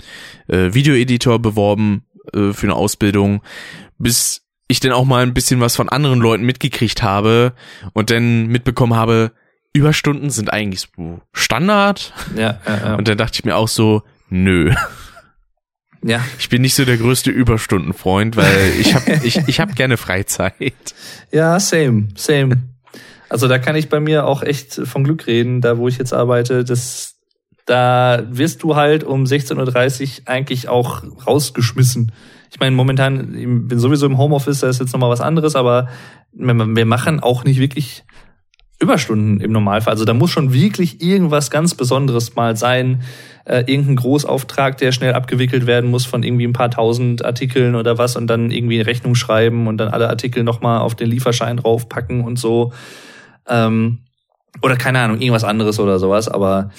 [0.47, 3.43] äh, Videoeditor beworben äh, für eine Ausbildung,
[3.99, 7.53] bis ich denn auch mal ein bisschen was von anderen Leuten mitgekriegt habe
[7.93, 9.33] und dann mitbekommen habe,
[9.73, 12.13] Überstunden sind eigentlich so Standard.
[12.35, 12.95] Ja, ja, ja.
[12.95, 14.73] Und dann dachte ich mir auch so, nö.
[16.03, 16.25] Ja.
[16.39, 20.73] Ich bin nicht so der größte Überstundenfreund, weil ich habe ich, ich hab gerne Freizeit.
[21.33, 22.63] Ja, same, same.
[23.29, 26.13] Also da kann ich bei mir auch echt von Glück reden, da wo ich jetzt
[26.13, 27.17] arbeite, das,
[27.67, 32.13] da wirst du halt um 16.30 Uhr eigentlich auch rausgeschmissen.
[32.51, 35.89] Ich meine, momentan ich bin sowieso im Homeoffice, da ist jetzt nochmal was anderes, aber
[36.33, 38.05] wir machen auch nicht wirklich
[38.79, 39.93] Überstunden im Normalfall.
[39.93, 43.03] Also da muss schon wirklich irgendwas ganz Besonderes mal sein.
[43.47, 47.97] Äh, irgendein Großauftrag, der schnell abgewickelt werden muss von irgendwie ein paar tausend Artikeln oder
[47.97, 51.57] was und dann irgendwie eine Rechnung schreiben und dann alle Artikel nochmal auf den Lieferschein
[51.57, 52.73] draufpacken und so.
[53.49, 54.01] Ähm,
[54.63, 56.29] oder keine Ahnung, irgendwas anderes oder sowas.
[56.29, 56.71] Aber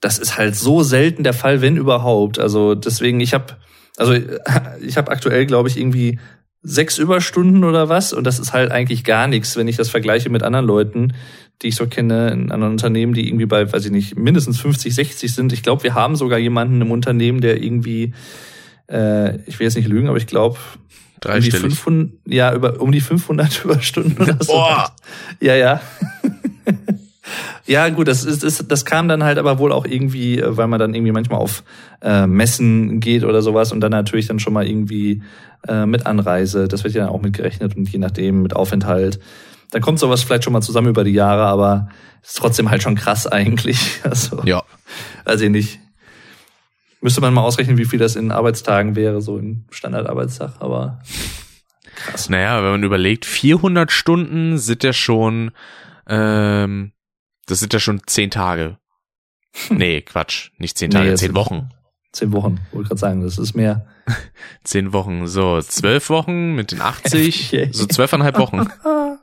[0.00, 2.38] das ist halt so selten der Fall, wenn überhaupt.
[2.38, 3.56] Also deswegen, ich habe
[3.96, 4.14] also
[4.80, 6.18] ich habe aktuell, glaube ich, irgendwie
[6.62, 8.12] sechs Überstunden oder was.
[8.12, 11.14] Und das ist halt eigentlich gar nichts, wenn ich das vergleiche mit anderen Leuten,
[11.62, 14.94] die ich so kenne in anderen Unternehmen, die irgendwie bei, weiß ich nicht, mindestens 50,
[14.94, 15.52] 60 sind.
[15.52, 18.12] Ich glaube, wir haben sogar jemanden im Unternehmen, der irgendwie,
[18.90, 20.58] äh, ich will jetzt nicht lügen, aber ich glaube.
[21.24, 24.52] Um die 500, ja, über, um die 500 Überstunden oder so.
[24.52, 24.94] Boah.
[25.40, 25.80] Ja, ja.
[27.66, 30.68] Ja, gut, das ist, ist, das kam dann halt aber wohl auch irgendwie, äh, weil
[30.68, 31.64] man dann irgendwie manchmal auf
[32.00, 35.22] äh, Messen geht oder sowas und dann natürlich dann schon mal irgendwie
[35.66, 39.18] äh, mit Anreise, das wird ja dann auch mitgerechnet und je nachdem mit Aufenthalt.
[39.72, 41.88] Dann kommt sowas vielleicht schon mal zusammen über die Jahre, aber
[42.22, 43.78] ist trotzdem halt schon krass eigentlich.
[44.04, 44.62] Also, ja.
[45.28, 45.80] Ich nicht.
[47.00, 51.00] Müsste man mal ausrechnen, wie viel das in Arbeitstagen wäre, so im Standardarbeitstag, aber
[51.94, 52.28] krass.
[52.28, 55.50] Naja, wenn man überlegt, 400 Stunden sind ja schon,
[56.08, 56.92] ähm,
[57.46, 58.78] das sind ja schon zehn Tage.
[59.70, 61.70] Nee, Quatsch, nicht zehn Tage, nee, zehn Wochen.
[62.12, 63.86] Zehn Wochen, wollte gerade sagen, das ist mehr.
[64.64, 68.68] zehn Wochen, so zwölf Wochen mit den 80, so zwölfeinhalb Wochen.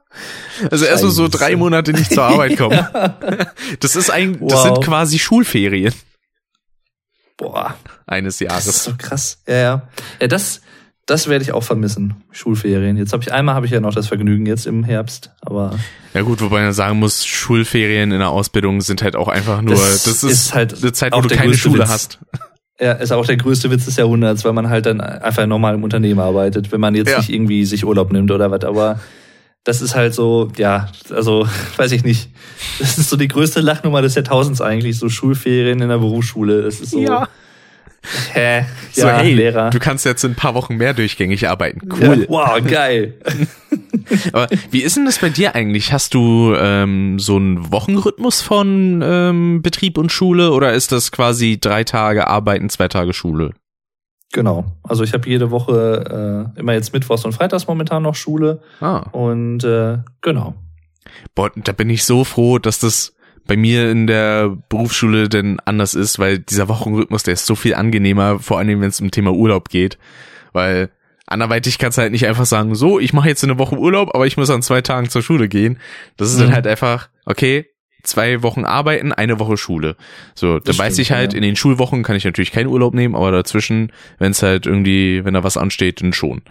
[0.69, 2.88] Also erst so drei Monate nicht zur Arbeit kommen.
[3.80, 4.61] Das ist ein, das wow.
[4.61, 5.91] sind quasi Schulferien.
[7.38, 7.76] Boah.
[8.05, 8.65] Eines Jahres.
[8.65, 9.41] Das ist so krass.
[9.47, 9.89] Ja, ja.
[10.21, 10.61] Ja, das,
[11.06, 12.16] das werde ich auch vermissen.
[12.32, 12.97] Schulferien.
[12.97, 15.78] Jetzt habe ich einmal habe ich ja noch das Vergnügen jetzt im Herbst, aber
[16.14, 19.76] ja gut, wobei man sagen muss, Schulferien in der Ausbildung sind halt auch einfach nur
[19.76, 21.89] das, das ist, ist halt eine Zeit, wo du keine Schule Witz.
[21.89, 22.20] hast.
[22.80, 25.84] Ja, ist auch der größte Witz des Jahrhunderts, weil man halt dann einfach normal im
[25.84, 27.18] Unternehmen arbeitet, wenn man jetzt ja.
[27.18, 28.99] nicht irgendwie sich Urlaub nimmt oder was, aber
[29.64, 31.47] das ist halt so, ja, also
[31.78, 32.30] weiß ich nicht.
[32.80, 36.64] Das ist so die größte Lachnummer des Jahrtausends eigentlich, so Schulferien in der Berufsschule.
[36.64, 36.99] Das ist so.
[36.99, 37.28] Ja.
[38.34, 38.66] Hä?
[38.95, 39.72] So, ja, hey, Lehrer.
[39.72, 41.89] du kannst jetzt in ein paar Wochen mehr durchgängig arbeiten.
[41.91, 42.22] Cool.
[42.22, 43.16] Ja, wow, geil.
[44.34, 45.91] Aber wie ist denn das bei dir eigentlich?
[45.91, 51.60] Hast du ähm, so einen Wochenrhythmus von ähm, Betrieb und Schule oder ist das quasi
[51.60, 53.54] drei Tage Arbeiten, zwei Tage Schule?
[54.32, 54.66] Genau.
[54.84, 58.62] Also ich habe jede Woche äh, immer jetzt Mittwochs und Freitags momentan noch Schule.
[58.80, 59.08] Ah.
[59.12, 60.54] Und äh, genau.
[61.34, 63.16] Boah, da bin ich so froh, dass das
[63.46, 67.76] bei mir in der Berufsschule denn anders ist, weil dieser Wochenrhythmus, der ist so viel
[67.76, 69.98] angenehmer, vor allem wenn es um Thema Urlaub geht.
[70.54, 70.91] Weil
[71.26, 74.28] anderweitig kannst du halt nicht einfach sagen, so, ich mache jetzt eine Woche Urlaub, aber
[74.28, 75.80] ich muss an zwei Tagen zur Schule gehen.
[76.16, 76.44] Das ist mhm.
[76.44, 77.66] dann halt einfach, okay,
[78.04, 79.96] zwei Wochen arbeiten, eine Woche Schule.
[80.36, 81.38] So, da weiß ich halt, ja.
[81.38, 85.26] in den Schulwochen kann ich natürlich keinen Urlaub nehmen, aber dazwischen, wenn es halt irgendwie,
[85.26, 86.41] wenn da was ansteht, dann schon.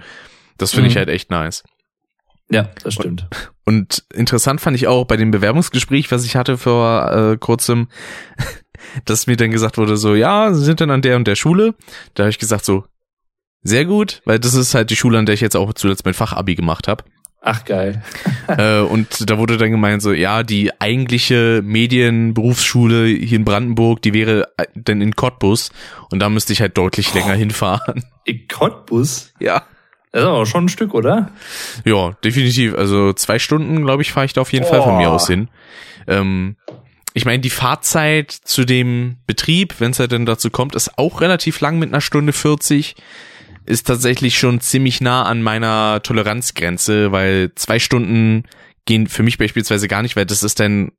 [0.59, 0.90] Das finde mhm.
[0.90, 1.62] ich halt echt nice.
[2.51, 3.26] Ja, das stimmt.
[3.64, 7.88] Und, interessant fand ich auch bei dem Bewerbungsgespräch, was ich hatte vor äh, kurzem,
[9.04, 11.74] dass mir dann gesagt wurde, so, ja, Sie sind dann an der und der Schule.
[12.14, 12.84] Da habe ich gesagt, so,
[13.62, 16.14] sehr gut, weil das ist halt die Schule, an der ich jetzt auch zuletzt mein
[16.14, 17.04] Fachabi gemacht habe.
[17.40, 18.02] Ach geil.
[18.48, 24.12] äh, und da wurde dann gemeint so, ja, die eigentliche Medienberufsschule hier in Brandenburg, die
[24.12, 25.70] wäre äh, dann in Cottbus
[26.10, 27.18] und da müsste ich halt deutlich oh.
[27.18, 28.04] länger hinfahren.
[28.24, 29.32] In Cottbus?
[29.40, 29.64] Ja.
[30.12, 31.30] Das ist aber schon ein Stück, oder?
[31.84, 32.74] Ja, definitiv.
[32.74, 34.68] Also zwei Stunden, glaube ich, fahre ich da auf jeden oh.
[34.68, 35.48] Fall von mir aus hin.
[36.06, 36.56] Ähm,
[37.14, 41.20] ich meine, die Fahrzeit zu dem Betrieb, wenn es halt dann dazu kommt, ist auch
[41.20, 42.94] relativ lang mit einer Stunde 40
[43.64, 48.44] ist tatsächlich schon ziemlich nah an meiner Toleranzgrenze, weil zwei Stunden
[48.86, 50.90] gehen für mich beispielsweise gar nicht, weil das ist dann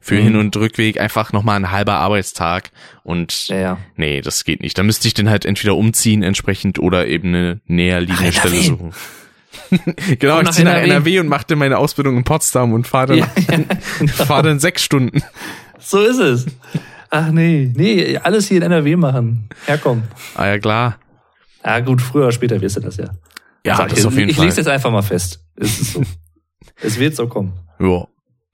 [0.00, 0.22] für mhm.
[0.22, 2.70] Hin- und Rückweg einfach nochmal ein halber Arbeitstag
[3.02, 3.78] und ja, ja.
[3.96, 4.78] nee, das geht nicht.
[4.78, 8.62] Da müsste ich dann halt entweder umziehen entsprechend oder eben eine näher liegende Ach, Stelle
[8.62, 8.92] suchen.
[10.18, 10.90] genau, ich ziehe nach NRW.
[10.90, 13.28] NRW und machte meine Ausbildung in Potsdam und fahre dann, ja,
[13.98, 14.12] genau.
[14.12, 15.22] fahr dann sechs Stunden.
[15.78, 16.46] So ist es.
[17.10, 19.48] Ach nee, nee, alles hier in NRW machen.
[19.66, 20.04] Herkommen.
[20.34, 20.98] Ah ja, klar.
[21.64, 23.10] Ja, gut, früher oder später wirst du das ja.
[23.64, 24.46] Ja, Sag das ich, auf jeden ich Fall.
[24.46, 25.44] Ich lege jetzt einfach mal fest.
[25.56, 26.02] Es so.
[26.80, 27.52] es wird so kommen.
[27.80, 28.06] Ja.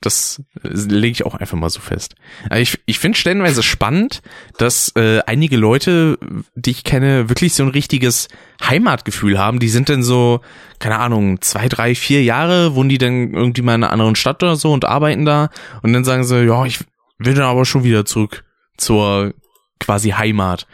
[0.04, 2.14] Das lege ich auch einfach mal so fest.
[2.54, 4.22] Ich, ich finde stellenweise spannend,
[4.58, 6.18] dass äh, einige Leute,
[6.54, 8.28] die ich kenne, wirklich so ein richtiges
[8.62, 9.60] Heimatgefühl haben.
[9.60, 10.40] Die sind dann so,
[10.78, 14.42] keine Ahnung, zwei, drei, vier Jahre, wohnen die dann irgendwie mal in einer anderen Stadt
[14.42, 15.48] oder so und arbeiten da.
[15.82, 16.80] Und dann sagen sie, ja, ich
[17.18, 18.44] will dann aber schon wieder zurück
[18.76, 19.32] zur
[19.80, 20.66] quasi Heimat.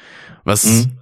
[0.45, 0.99] Was mhm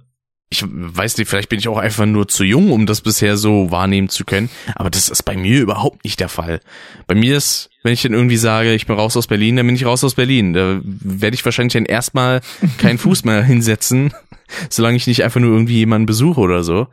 [0.51, 3.69] ich weiß nicht, vielleicht bin ich auch einfach nur zu jung, um das bisher so
[3.69, 6.59] wahrnehmen zu können, aber das ist bei mir überhaupt nicht der Fall.
[7.05, 9.75] Bei mir ist, wenn ich dann irgendwie sage, ich bin raus aus Berlin, dann bin
[9.75, 10.53] ich raus aus Berlin.
[10.53, 12.41] Da werde ich wahrscheinlich dann erstmal
[12.79, 14.11] keinen Fuß mehr hinsetzen,
[14.69, 16.87] solange ich nicht einfach nur irgendwie jemanden besuche oder so.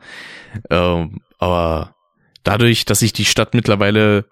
[0.69, 1.95] Ähm, aber
[2.43, 4.25] dadurch, dass ich die Stadt mittlerweile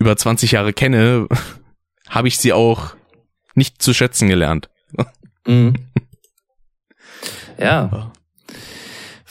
[0.00, 1.28] über 20 Jahre kenne,
[2.08, 2.96] habe ich sie auch
[3.54, 4.68] nicht zu schätzen gelernt.
[5.46, 5.74] Mhm.
[7.56, 8.12] Ja.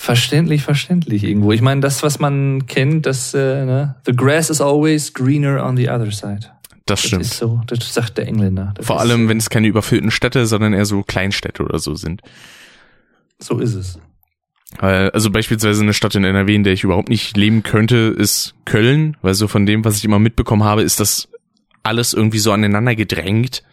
[0.04, 1.54] Verständlich, verständlich irgendwo.
[1.54, 3.96] Ich meine, das, was man kennt, das, äh, ne?
[4.06, 6.42] The grass is always greener on the other side.
[6.86, 7.22] Das, das stimmt.
[7.22, 8.74] Ist so, das sagt der Engländer.
[8.76, 12.22] Das Vor allem, wenn es keine überfüllten Städte, sondern eher so Kleinstädte oder so sind.
[13.40, 13.98] So ist es.
[14.78, 19.16] Also beispielsweise eine Stadt in NRW, in der ich überhaupt nicht leben könnte, ist Köln,
[19.22, 21.30] weil so von dem, was ich immer mitbekommen habe, ist das
[21.82, 23.64] alles irgendwie so aneinander gedrängt.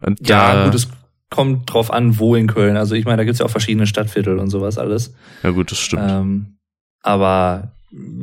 [0.00, 0.86] Und ja, gut, es
[1.30, 2.76] kommt drauf an, wo in Köln.
[2.76, 5.14] Also ich meine, da gibt's ja auch verschiedene Stadtviertel und sowas alles.
[5.42, 6.02] Ja gut, das stimmt.
[6.06, 6.56] Ähm,
[7.02, 7.72] Aber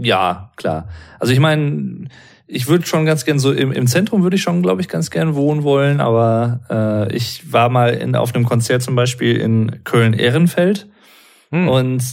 [0.01, 0.89] ja, klar.
[1.20, 2.08] Also ich meine,
[2.47, 5.10] ich würde schon ganz gern so im, im Zentrum würde ich schon, glaube ich, ganz
[5.10, 9.84] gern wohnen wollen, aber äh, ich war mal in, auf einem Konzert zum Beispiel in
[9.84, 10.88] Köln-Ehrenfeld
[11.51, 11.68] hm.
[11.68, 12.03] und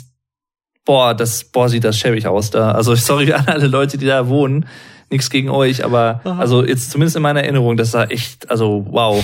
[0.85, 2.73] boah, das, boah, sieht das schäbig aus da.
[2.73, 4.67] Also sorry an alle Leute, die da wohnen.
[5.11, 6.39] Nichts gegen euch, aber Aha.
[6.41, 9.23] also jetzt zumindest in meiner Erinnerung, das war echt, also wow.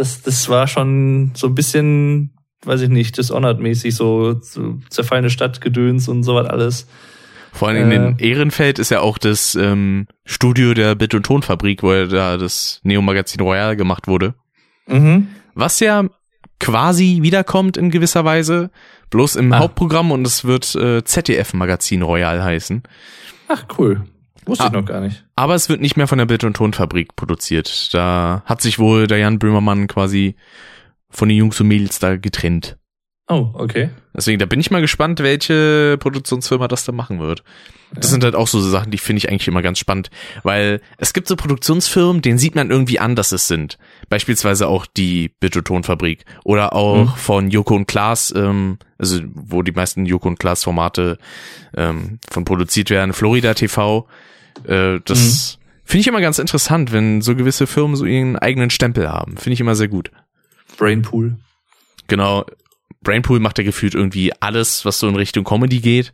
[0.00, 2.30] Das, das war schon so ein bisschen,
[2.64, 6.86] weiß ich nicht, Dishonored-mäßig, so, so zerfallene Stadtgedöns und sowas alles.
[7.52, 11.82] Vor allem äh, in Ehrenfeld ist ja auch das ähm, Studio der Bild- und Tonfabrik,
[11.82, 14.34] wo ja da das Neo-Magazin Royal gemacht wurde.
[14.86, 15.28] Mhm.
[15.54, 16.06] Was ja
[16.58, 18.70] quasi wiederkommt in gewisser Weise,
[19.10, 19.58] bloß im ah.
[19.58, 22.84] Hauptprogramm und es wird äh, ZDF-Magazin Royal heißen.
[23.48, 24.06] Ach, cool.
[24.46, 25.24] Wusste ah, ich noch gar nicht.
[25.36, 27.92] Aber es wird nicht mehr von der Bild- und Tonfabrik produziert.
[27.94, 30.36] Da hat sich wohl der Jan Böhmermann quasi
[31.10, 32.78] von den Jungs und Mädels da getrennt.
[33.30, 33.90] Oh, okay.
[34.12, 37.44] Deswegen, da bin ich mal gespannt, welche Produktionsfirma das da machen wird.
[37.94, 38.10] Das ja.
[38.10, 40.10] sind halt auch so Sachen, die finde ich eigentlich immer ganz spannend,
[40.42, 43.78] weil es gibt so Produktionsfirmen, denen sieht man irgendwie an, dass es sind.
[44.08, 47.16] Beispielsweise auch die Bittotonfabrik oder auch mhm.
[47.16, 51.16] von Joko und Klaas, ähm, also wo die meisten Joko und Klaas Formate
[51.76, 54.08] ähm, von produziert werden, Florida TV.
[54.64, 55.84] Äh, das mhm.
[55.84, 59.36] finde ich immer ganz interessant, wenn so gewisse Firmen so ihren eigenen Stempel haben.
[59.36, 60.10] Finde ich immer sehr gut.
[60.78, 61.36] Brainpool.
[62.08, 62.44] Genau,
[63.02, 66.12] Brainpool macht ja gefühlt irgendwie alles, was so in Richtung Comedy geht.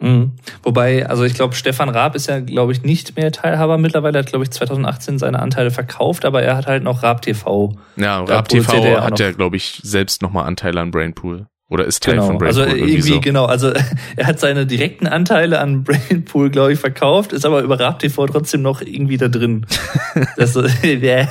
[0.00, 0.32] Mhm.
[0.62, 4.18] Wobei, also ich glaube, Stefan Raab ist ja, glaube ich, nicht mehr Teilhaber mittlerweile.
[4.18, 7.72] Er hat, glaube ich, 2018 seine Anteile verkauft, aber er hat halt noch Raab TV.
[7.96, 11.46] Ja, Raab TV hat ja, glaube ich, selbst nochmal Anteile an Brainpool.
[11.70, 12.28] Oder ist Teil genau.
[12.28, 12.62] von Brainpool.
[12.62, 13.20] Also irgendwie, irgendwie so.
[13.20, 13.44] genau.
[13.44, 13.72] Also
[14.16, 18.26] er hat seine direkten Anteile an Brainpool, glaube ich, verkauft, ist aber über Raab TV
[18.26, 19.66] trotzdem noch irgendwie da drin.
[20.36, 21.30] das, wenn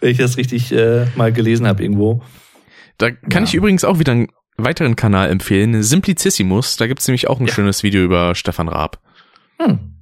[0.00, 2.22] ich das richtig äh, mal gelesen habe irgendwo.
[2.98, 3.48] Da kann ja.
[3.48, 6.76] ich übrigens auch wieder einen weiteren Kanal empfehlen, Simplicissimus.
[6.76, 7.52] Da gibt's nämlich auch ein ja.
[7.52, 9.00] schönes Video über Stefan Raab.
[9.58, 9.94] Hm.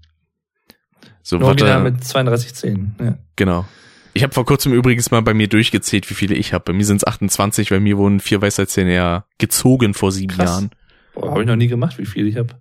[1.22, 2.94] So, Original mit 3210.
[3.00, 3.18] Ja.
[3.36, 3.66] Genau.
[4.14, 6.64] Ich habe vor kurzem übrigens mal bei mir durchgezählt, wie viele ich habe.
[6.64, 10.48] Bei mir sind's 28, weil mir wurden vier Weisheitszähne ja gezogen vor sieben Krass.
[10.48, 10.70] Jahren.
[11.14, 12.54] Boah, habe ich noch nie gemacht, wie viel ich habe.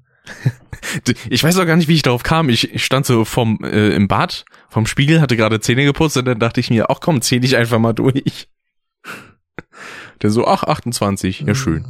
[1.30, 2.50] ich weiß auch gar nicht, wie ich darauf kam.
[2.50, 6.40] Ich stand so vom äh, im Bad, vom Spiegel, hatte gerade Zähne geputzt und dann
[6.40, 8.50] dachte ich mir, ach komm, zähl dich einfach mal durch.
[10.26, 11.86] Der so, ach, 28, ja schön.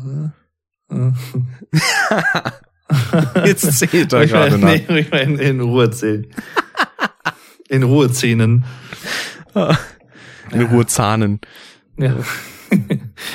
[3.46, 4.68] Jetzt zählt er gerade nach.
[4.90, 6.28] Nee, ich meine in Ruhe zählen.
[7.70, 8.66] In Ruhe zähnen.
[10.52, 11.40] In Ruhe zahnen.
[11.96, 12.14] Ja.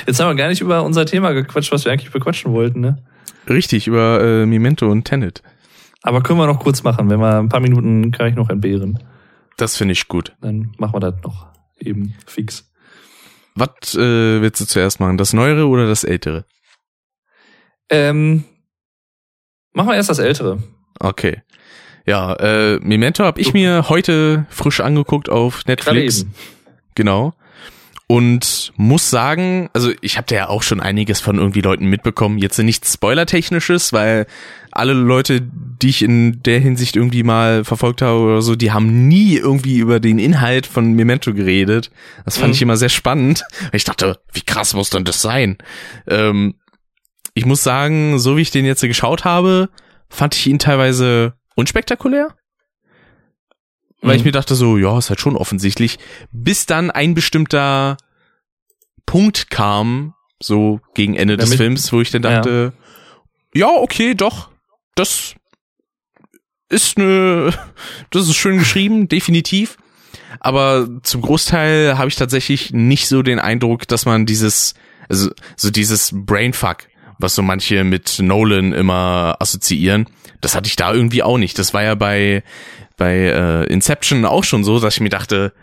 [0.05, 3.03] Jetzt haben wir gar nicht über unser Thema gequatscht, was wir eigentlich bequatschen wollten, ne?
[3.49, 5.41] Richtig, über äh, Memento und Tenet.
[6.03, 8.99] Aber können wir noch kurz machen, wenn wir ein paar Minuten kann ich noch entbehren.
[9.57, 10.35] Das finde ich gut.
[10.41, 11.47] Dann machen wir das noch
[11.79, 12.70] eben fix.
[13.55, 15.17] Was äh, willst du zuerst machen?
[15.17, 16.45] Das Neuere oder das Ältere?
[17.89, 18.45] Ähm,
[19.73, 20.63] machen wir erst das Ältere.
[20.99, 21.41] Okay.
[22.05, 26.25] Ja, äh, Memento habe ich mir heute frisch angeguckt auf Netflix.
[26.95, 27.33] Genau.
[28.11, 32.39] Und muss sagen, also ich habe da ja auch schon einiges von irgendwie Leuten mitbekommen.
[32.39, 34.27] Jetzt nichts Spoiler-technisches, weil
[34.69, 39.07] alle Leute, die ich in der Hinsicht irgendwie mal verfolgt habe oder so, die haben
[39.07, 41.89] nie irgendwie über den Inhalt von Memento geredet.
[42.25, 42.55] Das fand mhm.
[42.55, 43.45] ich immer sehr spannend.
[43.71, 45.57] Ich dachte, wie krass muss denn das sein?
[46.05, 46.55] Ähm,
[47.33, 49.69] ich muss sagen, so wie ich den jetzt geschaut habe,
[50.09, 52.35] fand ich ihn teilweise unspektakulär.
[54.01, 54.29] Weil ich mhm.
[54.29, 55.99] mir dachte so, ja, ist halt schon offensichtlich.
[56.31, 57.97] Bis dann ein bestimmter
[59.05, 62.73] Punkt kam, so gegen Ende Damit, des Films, wo ich dann dachte,
[63.53, 63.67] ja.
[63.67, 64.49] ja, okay, doch,
[64.95, 65.35] das
[66.69, 67.53] ist eine,
[68.09, 69.77] das ist schön geschrieben, definitiv.
[70.39, 74.73] Aber zum Großteil habe ich tatsächlich nicht so den Eindruck, dass man dieses,
[75.09, 76.87] also so dieses Brainfuck,
[77.19, 80.07] was so manche mit Nolan immer assoziieren,
[80.39, 81.59] das hatte ich da irgendwie auch nicht.
[81.59, 82.43] Das war ja bei
[83.01, 85.53] bei äh, Inception auch schon so, dass ich mir dachte,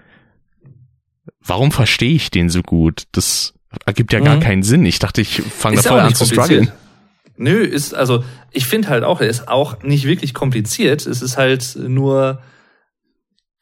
[1.40, 3.05] warum verstehe ich den so gut?
[3.12, 3.55] Das
[3.86, 4.40] ergibt ja gar mhm.
[4.40, 4.85] keinen Sinn.
[4.85, 6.73] Ich dachte, ich fange da voll an zu strugglen.
[7.36, 11.06] Nö, ist, also, ich finde halt auch, er ist auch nicht wirklich kompliziert.
[11.06, 12.43] Es ist halt nur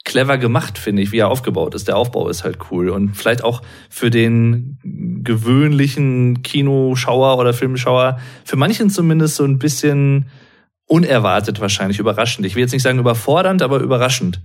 [0.06, 1.86] clever gemacht, finde ich, wie er aufgebaut ist.
[1.86, 4.78] Der Aufbau ist halt cool und vielleicht auch für den
[5.22, 10.30] gewöhnlichen Kinoschauer oder Filmschauer, für manchen zumindest so ein bisschen
[10.86, 12.46] unerwartet wahrscheinlich, überraschend.
[12.46, 14.40] Ich will jetzt nicht sagen überfordernd, aber überraschend.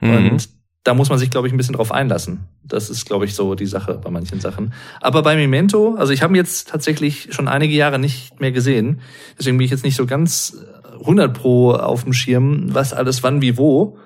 [0.00, 0.30] Mhm.
[0.30, 0.48] Und
[0.84, 2.48] da muss man sich, glaube ich, ein bisschen drauf einlassen.
[2.64, 4.72] Das ist, glaube ich, so die Sache bei manchen Sachen.
[5.00, 9.00] Aber bei Memento, also ich habe ihn jetzt tatsächlich schon einige Jahre nicht mehr gesehen.
[9.38, 10.56] Deswegen bin ich jetzt nicht so ganz
[11.00, 13.98] 100 pro auf dem Schirm, was alles wann wie wo.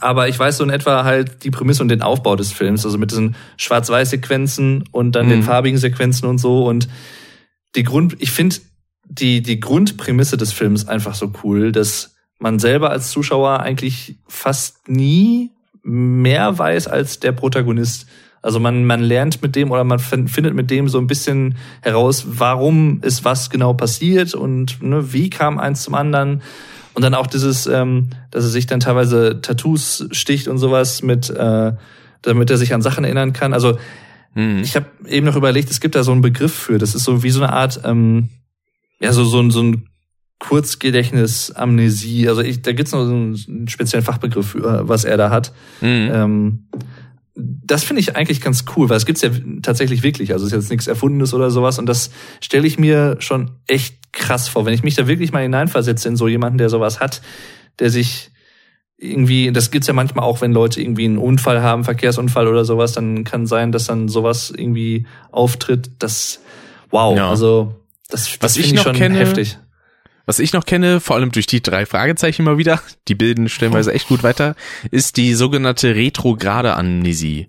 [0.00, 2.98] Aber ich weiß so in etwa halt die Prämisse und den Aufbau des Films, also
[2.98, 5.30] mit diesen Schwarz-Weiß-Sequenzen und dann mhm.
[5.30, 6.66] den farbigen Sequenzen und so.
[6.66, 6.88] Und
[7.76, 8.56] die Grund, ich finde,
[9.06, 14.88] die, die Grundprämisse des Films einfach so cool, dass man selber als Zuschauer eigentlich fast
[14.88, 15.50] nie
[15.82, 18.06] mehr weiß als der Protagonist.
[18.42, 22.24] Also man, man lernt mit dem oder man findet mit dem so ein bisschen heraus,
[22.26, 26.42] warum ist was genau passiert und ne, wie kam eins zum anderen.
[26.92, 31.30] Und dann auch dieses, ähm, dass er sich dann teilweise Tattoos sticht und sowas mit,
[31.30, 31.72] äh,
[32.22, 33.52] damit er sich an Sachen erinnern kann.
[33.52, 33.78] Also
[34.34, 34.60] mhm.
[34.62, 36.78] ich habe eben noch überlegt, es gibt da so einen Begriff für.
[36.78, 38.28] Das ist so wie so eine Art, ähm,
[39.00, 39.88] ja, so, so, so ein
[40.38, 42.28] Kurzgedächtnis-Amnesie.
[42.28, 45.52] Also ich, da gibt's noch so einen speziellen Fachbegriff für, was er da hat.
[45.80, 46.10] Mhm.
[46.12, 46.68] Ähm,
[47.34, 49.30] das finde ich eigentlich ganz cool, weil es gibt's ja
[49.62, 50.32] tatsächlich wirklich.
[50.32, 51.78] Also es ist jetzt nichts Erfundenes oder sowas.
[51.78, 52.10] Und das
[52.40, 56.16] stelle ich mir schon echt krass vor, wenn ich mich da wirklich mal hineinversetze in
[56.16, 57.22] so jemanden, der sowas hat,
[57.80, 58.30] der sich
[58.96, 62.92] irgendwie, das gibt's ja manchmal auch, wenn Leute irgendwie einen Unfall haben, Verkehrsunfall oder sowas,
[62.92, 65.90] dann kann sein, dass dann sowas irgendwie auftritt.
[65.98, 66.40] Das,
[66.90, 67.28] wow, ja.
[67.28, 67.74] also
[68.08, 69.58] das, das Was ich noch schon kenne, heftig.
[70.26, 73.92] Was ich noch kenne, vor allem durch die drei Fragezeichen mal wieder, die bilden stellenweise
[73.92, 74.54] echt gut weiter,
[74.90, 77.48] ist die sogenannte retrograde Amnesie.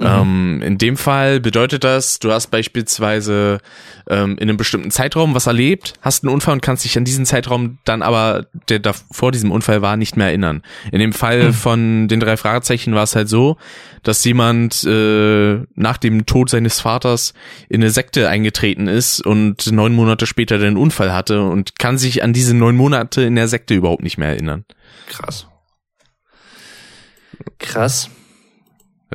[0.00, 0.06] Mhm.
[0.06, 3.58] Ähm, in dem Fall bedeutet das, du hast beispielsweise
[4.08, 7.26] ähm, in einem bestimmten Zeitraum was erlebt, hast einen Unfall und kannst dich an diesen
[7.26, 10.62] Zeitraum dann aber, der da vor diesem Unfall war, nicht mehr erinnern.
[10.90, 11.52] In dem Fall mhm.
[11.52, 13.56] von den drei Fragezeichen war es halt so,
[14.02, 17.32] dass jemand äh, nach dem Tod seines Vaters
[17.68, 22.22] in eine Sekte eingetreten ist und neun Monate später den Unfall hatte und kann sich
[22.22, 24.64] an diese neun Monate in der Sekte überhaupt nicht mehr erinnern.
[25.06, 25.46] Krass.
[27.58, 28.10] Krass.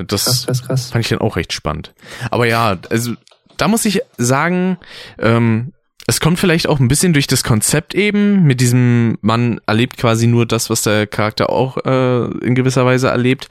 [0.06, 0.90] Das krass, krass, krass.
[0.90, 1.94] fand ich dann auch recht spannend.
[2.30, 3.14] Aber ja, also
[3.56, 4.78] da muss ich sagen,
[5.18, 5.72] ähm,
[6.06, 10.26] es kommt vielleicht auch ein bisschen durch das Konzept eben, mit diesem, man erlebt quasi
[10.26, 13.48] nur das, was der Charakter auch äh, in gewisser Weise erlebt.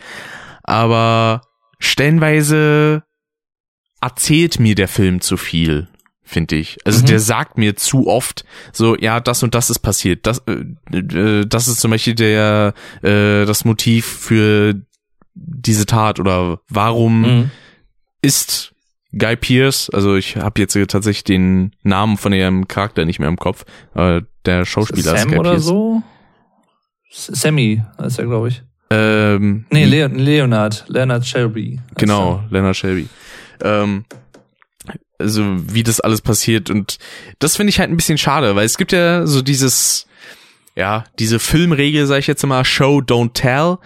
[0.63, 1.41] Aber
[1.79, 3.03] stellenweise
[4.01, 5.87] erzählt mir der Film zu viel,
[6.23, 6.77] finde ich.
[6.85, 7.05] Also mhm.
[7.05, 8.43] der sagt mir zu oft
[8.73, 10.25] so, ja, das und das ist passiert.
[10.25, 12.73] Das, äh, äh, das ist zum Beispiel der
[13.03, 14.75] äh, das Motiv für
[15.45, 17.51] diese Tat oder warum mhm.
[18.21, 18.73] ist
[19.17, 23.37] Guy Pierce, also ich habe jetzt tatsächlich den Namen von ihrem Charakter nicht mehr im
[23.37, 25.65] Kopf, äh, der Schauspieler Sam ist Guy oder Pierce.
[25.65, 26.03] so?
[27.11, 28.61] Sammy ist er, glaube ich.
[28.91, 31.79] Ähm, nee, Leon, Leonard, Leonard Shelby.
[31.95, 33.07] Genau, Leonard Shelby.
[33.63, 34.05] Ähm,
[35.17, 35.43] also
[35.73, 36.97] wie das alles passiert und
[37.39, 40.07] das finde ich halt ein bisschen schade, weil es gibt ja so dieses,
[40.75, 43.77] ja, diese Filmregel, sag ich jetzt mal, Show, don't tell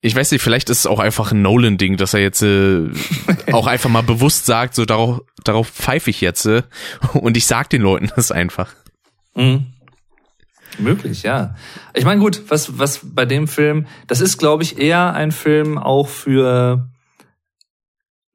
[0.00, 2.88] ich weiß nicht, vielleicht ist es auch einfach ein Nolan-Ding, dass er jetzt äh,
[3.52, 6.62] auch einfach mal bewusst sagt, so darauf, darauf pfeife ich jetzt äh,
[7.14, 8.74] und ich sag den Leuten das einfach.
[9.34, 9.66] Mhm.
[10.78, 11.56] Möglich, ja.
[11.94, 15.76] Ich meine, gut, was, was bei dem Film, das ist, glaube ich, eher ein Film
[15.76, 16.88] auch für,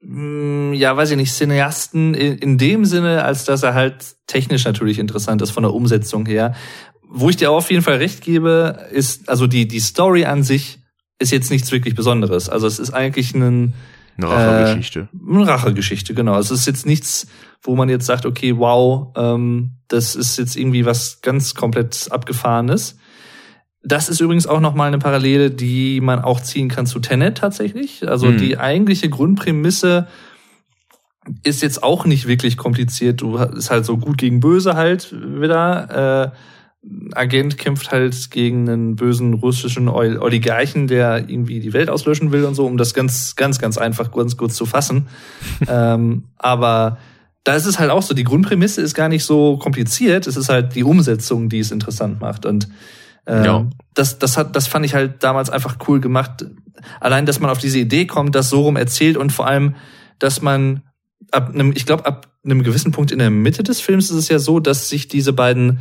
[0.00, 4.16] mh, mm, ja, weiß ich nicht, Cineasten in, in dem Sinne, als dass er halt
[4.26, 6.54] technisch natürlich interessant ist von der Umsetzung her.
[7.08, 10.83] Wo ich dir auf jeden Fall recht gebe, ist, also die, die Story an sich
[11.24, 12.50] ist jetzt nichts wirklich Besonderes.
[12.50, 13.72] Also es ist eigentlich ein,
[14.18, 15.08] eine Rachegeschichte.
[15.12, 16.38] Äh, eine Rachegeschichte, genau.
[16.38, 17.26] Es ist jetzt nichts,
[17.62, 22.98] wo man jetzt sagt, okay, wow, ähm, das ist jetzt irgendwie was ganz komplett abgefahrenes.
[23.82, 28.06] Das ist übrigens auch nochmal eine Parallele, die man auch ziehen kann zu Tenet tatsächlich.
[28.06, 28.36] Also hm.
[28.36, 30.06] die eigentliche Grundprämisse
[31.42, 33.22] ist jetzt auch nicht wirklich kompliziert.
[33.22, 36.32] Du ist halt so gut gegen böse halt wieder.
[36.32, 36.36] Äh,
[37.12, 42.54] Agent kämpft halt gegen einen bösen russischen Oligarchen, der irgendwie die Welt auslöschen will und
[42.54, 45.08] so, um das ganz, ganz, ganz einfach ganz kurz zu fassen.
[45.68, 46.98] ähm, aber
[47.44, 50.48] da ist es halt auch so, die Grundprämisse ist gar nicht so kompliziert, es ist
[50.48, 52.46] halt die Umsetzung, die es interessant macht.
[52.46, 52.68] Und
[53.26, 53.66] ähm, ja.
[53.94, 56.46] das, das hat, das fand ich halt damals einfach cool gemacht.
[57.00, 59.76] Allein, dass man auf diese Idee kommt, das so rum erzählt und vor allem,
[60.18, 60.82] dass man
[61.30, 64.28] ab einem, ich glaube, ab einem gewissen Punkt in der Mitte des Films ist es
[64.28, 65.80] ja so, dass sich diese beiden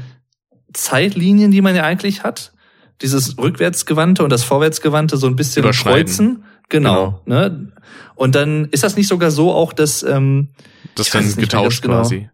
[0.73, 2.53] Zeitlinien, die man ja eigentlich hat,
[3.01, 6.43] dieses rückwärtsgewandte und das vorwärtsgewandte so ein bisschen kreuzen.
[6.69, 7.39] Genau, genau.
[7.39, 7.71] Ne?
[8.15, 10.49] Und dann ist das nicht sogar so auch, dass ähm,
[10.95, 12.29] das dann getauscht genau, quasi.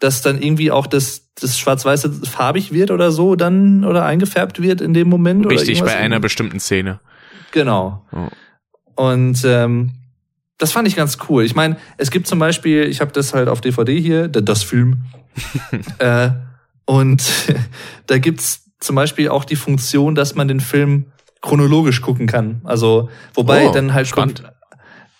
[0.00, 4.80] Dass dann irgendwie auch das, das Schwarz-Weiße farbig wird oder so dann oder eingefärbt wird
[4.80, 5.46] in dem Moment.
[5.50, 7.00] Richtig, bei einer bestimmten Szene.
[7.50, 8.06] Genau.
[8.12, 8.28] Oh.
[8.94, 9.92] Und ähm,
[10.56, 11.44] das fand ich ganz cool.
[11.44, 15.04] Ich meine, es gibt zum Beispiel, ich habe das halt auf DVD hier, das Film.
[15.98, 16.30] äh,
[16.88, 17.22] und
[18.06, 21.12] da gibt's zum Beispiel auch die Funktion, dass man den Film
[21.42, 22.62] chronologisch gucken kann.
[22.64, 24.42] Also, wobei oh, dann halt spannend.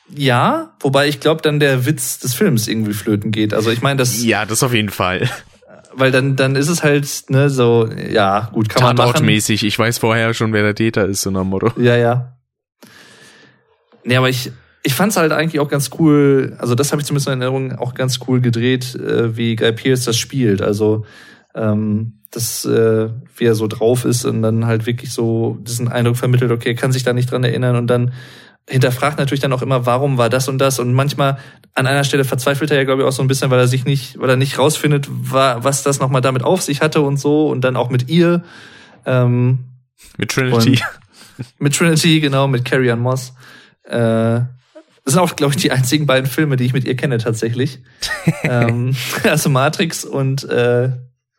[0.09, 3.53] Ja, wobei ich glaube, dann der Witz des Films irgendwie flöten geht.
[3.53, 4.25] Also ich meine, das.
[4.25, 5.29] Ja, das auf jeden Fall.
[5.93, 9.09] Weil dann, dann ist es halt, ne, so, ja, gut, kann man machen.
[9.09, 11.73] Tatortmäßig, ich weiß vorher schon, wer der Täter ist, so nach Motto.
[11.77, 12.39] Ja, ja.
[14.05, 14.53] Nee, aber ich,
[14.85, 17.79] ich fand es halt eigentlich auch ganz cool, also das habe ich zumindest in Erinnerung
[17.79, 20.63] auch ganz cool gedreht, äh, wie Guy Pearce das spielt.
[20.63, 21.05] Also
[21.59, 26.17] ähm, das, äh, wie er so drauf ist und dann halt wirklich so diesen Eindruck
[26.17, 28.13] vermittelt, okay, kann sich da nicht dran erinnern und dann
[28.69, 31.39] hinterfragt natürlich dann auch immer, warum war das und das und manchmal
[31.75, 33.85] an einer Stelle verzweifelt er ja, glaube ich, auch so ein bisschen, weil er sich
[33.85, 37.63] nicht, weil er nicht rausfindet, was das nochmal damit auf sich hatte und so und
[37.63, 38.45] dann auch mit ihr.
[39.07, 39.61] Ähm,
[40.19, 40.81] mit Trinity.
[41.59, 43.33] Mit Trinity, genau, mit Carrie Ann Moss.
[43.85, 44.41] Äh,
[45.05, 47.81] das sind auch, glaube ich, die einzigen beiden Filme, die ich mit ihr kenne tatsächlich.
[48.43, 50.91] ähm, also Matrix und äh,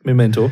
[0.04, 0.52] Memento.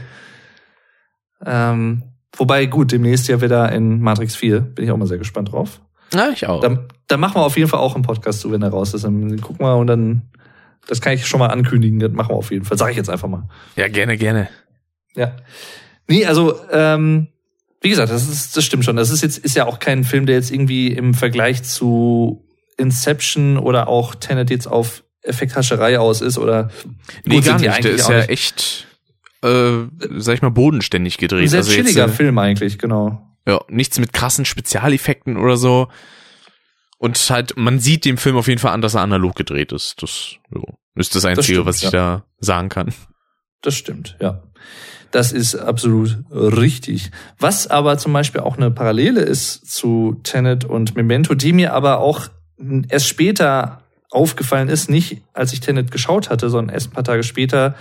[1.46, 2.04] Ähm,
[2.36, 4.60] wobei, gut, demnächst ja wieder in Matrix 4.
[4.62, 5.82] Bin ich auch mal sehr gespannt drauf.
[6.14, 6.62] Ja, ich auch.
[6.62, 9.04] Da, da machen wir auf jeden Fall auch einen Podcast zu, wenn er raus ist.
[9.04, 10.30] Dann gucken wir und dann,
[10.88, 12.78] das kann ich schon mal ankündigen, das machen wir auf jeden Fall.
[12.78, 13.50] Sag ich jetzt einfach mal.
[13.76, 14.50] Ja, gerne, gerne.
[15.16, 15.36] Ja.
[16.08, 17.28] Nee, also, ähm,
[17.82, 18.96] wie gesagt, das ist, das stimmt schon.
[18.96, 22.46] Das ist jetzt, ist ja auch kein Film, der jetzt irgendwie im Vergleich zu
[22.78, 26.70] Inception oder auch Tenet jetzt auf Effekthascherei aus ist oder
[27.26, 27.84] nee, gut, gar nicht.
[27.84, 28.30] Der ist ja nicht.
[28.30, 28.88] echt,
[29.44, 29.88] äh,
[30.18, 31.44] sag ich mal, bodenständig gedreht.
[31.44, 33.22] Ein sehr also chilliger jetzt, äh, Film eigentlich, genau.
[33.46, 35.88] Ja, nichts mit krassen Spezialeffekten oder so.
[36.98, 40.02] Und halt, man sieht dem Film auf jeden Fall an, dass er analog gedreht ist.
[40.02, 40.64] Das jo,
[40.96, 41.92] ist das Einzige, das stimmt, was ich ja.
[41.92, 42.94] da sagen kann.
[43.62, 44.44] Das stimmt, ja.
[45.12, 47.12] Das ist absolut richtig.
[47.40, 52.00] Was aber zum Beispiel auch eine Parallele ist zu Tenet und Memento, die mir aber
[52.00, 52.28] auch
[52.90, 57.24] erst später aufgefallen ist, nicht als ich Tenet geschaut hatte, sondern erst ein paar Tage
[57.24, 57.76] später.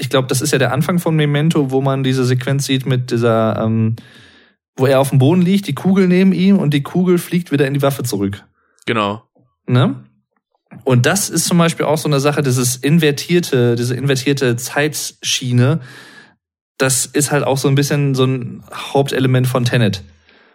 [0.00, 3.10] Ich glaube, das ist ja der Anfang von Memento, wo man diese Sequenz sieht mit
[3.10, 3.96] dieser, ähm,
[4.74, 7.66] wo er auf dem Boden liegt, die Kugel neben ihm und die Kugel fliegt wieder
[7.66, 8.42] in die Waffe zurück.
[8.86, 9.22] Genau.
[9.66, 10.02] Ne?
[10.84, 15.80] Und das ist zum Beispiel auch so eine Sache, dieses invertierte, diese invertierte Zeitschiene,
[16.78, 20.02] das ist halt auch so ein bisschen so ein Hauptelement von Tenet.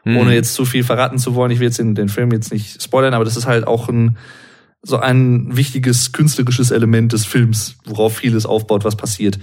[0.06, 0.18] Mhm.
[0.18, 1.52] Ohne jetzt zu viel verraten zu wollen.
[1.52, 4.18] Ich will jetzt den, den Film jetzt nicht spoilern, aber das ist halt auch ein,
[4.86, 9.40] so ein wichtiges künstlerisches Element des Films, worauf vieles aufbaut, was passiert.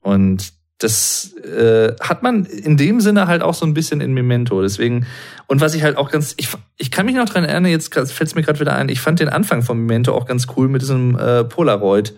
[0.00, 4.60] Und das äh, hat man in dem Sinne halt auch so ein bisschen in Memento.
[4.60, 5.06] Deswegen,
[5.46, 8.28] und was ich halt auch ganz, ich, ich kann mich noch dran erinnern, jetzt fällt
[8.28, 10.82] es mir gerade wieder ein, ich fand den Anfang von Memento auch ganz cool mit
[10.82, 12.12] diesem äh, Polaroid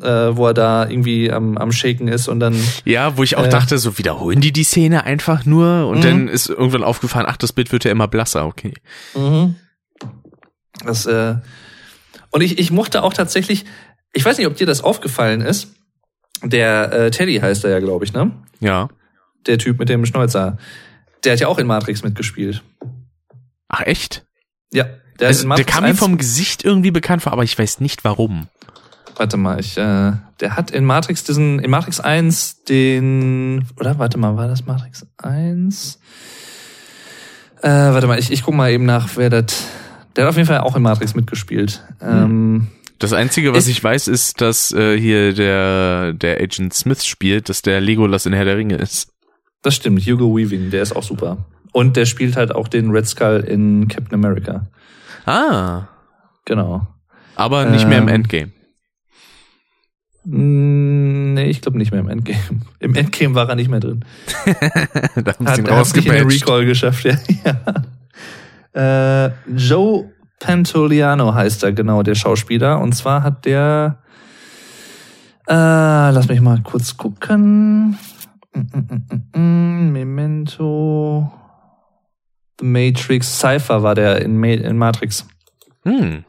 [0.00, 2.56] äh, wo er da irgendwie am, am Shaken ist und dann.
[2.84, 6.02] Ja, wo ich auch äh, dachte, so wiederholen die die Szene einfach nur und mhm.
[6.02, 8.74] dann ist irgendwann aufgefallen, ach, das Bild wird ja immer blasser, okay.
[9.14, 9.54] Mhm.
[10.84, 11.36] Das, äh,
[12.34, 13.64] und ich, ich mochte auch tatsächlich,
[14.12, 15.68] ich weiß nicht, ob dir das aufgefallen ist,
[16.42, 18.32] der äh, Teddy heißt er ja, glaube ich, ne?
[18.60, 18.88] Ja.
[19.46, 20.58] Der Typ mit dem Schnäuzer.
[21.24, 22.62] Der hat ja auch in Matrix mitgespielt.
[23.68, 24.26] Ach, echt?
[24.72, 24.86] Ja.
[25.20, 28.48] Der, also, der kam mir vom Gesicht irgendwie bekannt vor, aber ich weiß nicht warum
[29.18, 34.18] warte mal, ich, äh, der hat in Matrix diesen, in Matrix 1 den, oder warte
[34.18, 35.98] mal, war das Matrix 1?
[37.62, 39.66] Äh, warte mal, ich, ich guck mal eben nach, wer das,
[40.16, 41.82] der hat auf jeden Fall auch in Matrix mitgespielt.
[42.00, 42.24] Hm.
[42.24, 42.68] Ähm,
[42.98, 47.60] das Einzige, was ich weiß, ist, dass äh, hier der, der Agent Smith spielt, dass
[47.60, 49.12] der Legolas in Herr der Ringe ist.
[49.62, 51.46] Das stimmt, Hugo Weaving, der ist auch super.
[51.72, 54.68] Und der spielt halt auch den Red Skull in Captain America.
[55.26, 55.88] Ah.
[56.44, 56.86] Genau.
[57.34, 58.52] Aber nicht ähm, mehr im ähm, Endgame.
[60.24, 62.60] Hm, nee, ich glaube nicht mehr im Endgame.
[62.80, 64.04] Im Endgame war er nicht mehr drin.
[65.16, 66.20] da haben sie ihn rausgepatcht.
[66.20, 67.18] Hat Recall geschafft, ja.
[67.44, 67.82] ja.
[68.74, 70.10] Äh, Joe
[70.40, 72.80] Pantoliano heißt er, genau, der Schauspieler.
[72.80, 73.98] Und zwar hat der,
[75.48, 77.98] äh, lass mich mal kurz gucken.
[78.52, 81.32] Mm, mm, mm, Memento,
[82.60, 85.26] The Matrix, Cypher war der in, Ma in Matrix.
[85.84, 86.24] Hm.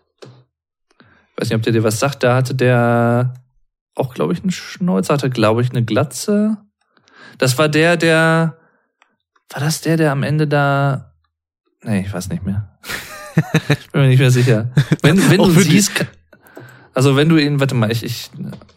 [1.38, 2.24] weiß nicht, ob der dir was sagt.
[2.24, 3.34] Da hatte der
[3.96, 6.58] auch, glaube ich, einen Schnäuzer, hatte, glaube ich, eine Glatze.
[7.38, 8.58] Das war der, der.
[9.52, 11.05] War das der, der am Ende da.
[11.86, 12.78] Nee, ich weiß nicht mehr.
[13.70, 14.72] ich bin mir nicht mehr sicher.
[15.02, 15.92] Wenn, wenn du siehst.
[16.94, 18.32] Also wenn du ihn, warte mal, ich, ich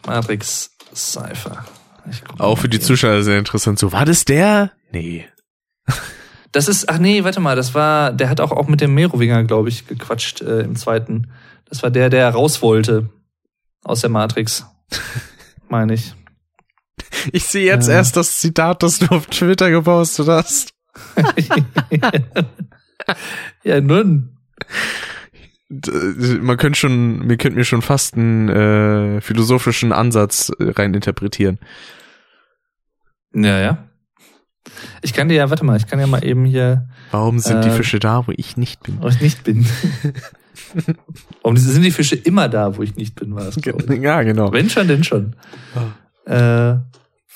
[0.05, 1.65] Matrix Cypher.
[2.37, 3.79] Auch für die Zuschauer sehr interessant.
[3.79, 4.71] So, war das der?
[4.91, 5.25] Nee.
[6.51, 9.43] Das ist, ach nee, warte mal, das war, der hat auch, auch mit dem Merowinger,
[9.43, 11.31] glaube ich, gequatscht äh, im zweiten.
[11.65, 13.07] Das war der, der raus wollte
[13.83, 14.65] aus der Matrix.
[15.69, 16.15] Meine ich.
[17.31, 17.93] Ich sehe jetzt ja.
[17.93, 20.73] erst das Zitat, das du auf Twitter gepostet hast.
[23.63, 24.37] ja, nun.
[25.69, 31.59] Man könnte schon, wir könnten mir schon fast einen äh, philosophischen Ansatz äh, rein interpretieren.
[33.33, 33.89] Ja, ja.
[35.01, 36.87] Ich kann dir ja, warte mal, ich kann ja mal eben hier.
[37.11, 39.01] Warum sind äh, die Fische da, wo ich nicht bin?
[39.01, 39.65] Wo ich nicht bin.
[41.41, 43.57] Warum sind die Fische immer da, wo ich nicht bin, war es,
[44.01, 44.51] Ja, genau.
[44.51, 45.35] Wenn schon, denn schon.
[45.75, 46.31] Oh.
[46.31, 46.79] Äh,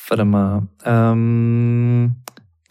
[0.09, 0.67] warte mal.
[0.83, 2.22] Ähm,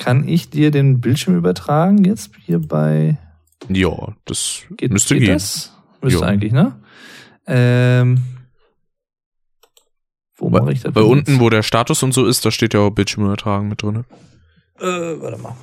[0.02, 3.18] kann ich dir den Bildschirm übertragen jetzt hier bei?
[3.68, 5.34] Ja, das geht, müsste geht gehen.
[5.34, 5.72] Das?
[6.00, 6.24] Müsste Jo.
[6.26, 6.80] eigentlich, ne?
[7.46, 8.22] Ähm,
[10.36, 10.92] wo Bei, mache ich das?
[10.92, 11.40] bei unten, jetzt?
[11.40, 14.04] wo der Status und so ist, da steht ja auch Bildschirm übertragen mit drin.
[14.80, 15.56] Äh, warte mal.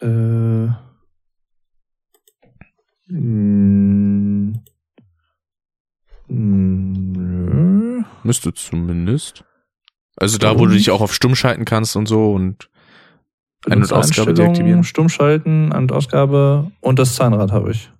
[0.00, 0.72] Äh.
[3.10, 4.58] Mh,
[6.28, 9.44] mh, Müsste zumindest.
[10.20, 12.68] Also da, wo du dich auch auf Stumm schalten kannst und so und
[13.66, 14.84] Ein- und Ausgabe deaktivieren.
[14.84, 17.90] Stummschalten, An- und Ausgabe und das Zahnrad habe ich.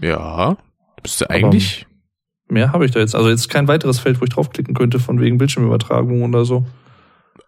[0.00, 0.56] ja,
[1.02, 1.86] müsste eigentlich.
[2.48, 3.14] Mehr habe ich da jetzt.
[3.14, 6.64] Also jetzt kein weiteres Feld, wo ich draufklicken könnte, von wegen Bildschirmübertragung oder so.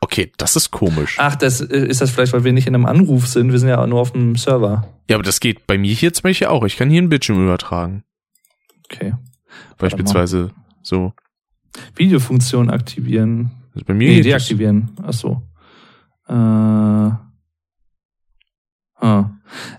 [0.01, 1.17] Okay, das ist komisch.
[1.19, 3.53] Ach, das äh, ist das vielleicht, weil wir nicht in einem Anruf sind.
[3.53, 4.89] Wir sind ja nur auf dem Server.
[5.09, 6.65] Ja, aber das geht bei mir hier zum Beispiel auch.
[6.65, 8.05] Ich kann hier einen Bildschirm übertragen.
[8.85, 9.15] Okay.
[9.77, 10.51] Beispielsweise
[10.83, 11.13] so.
[11.97, 13.51] Videofunktion aktivieren.
[13.75, 14.91] Also bei mir Nee, deaktivieren.
[15.03, 15.43] Ach so.
[16.29, 17.19] Äh, ah.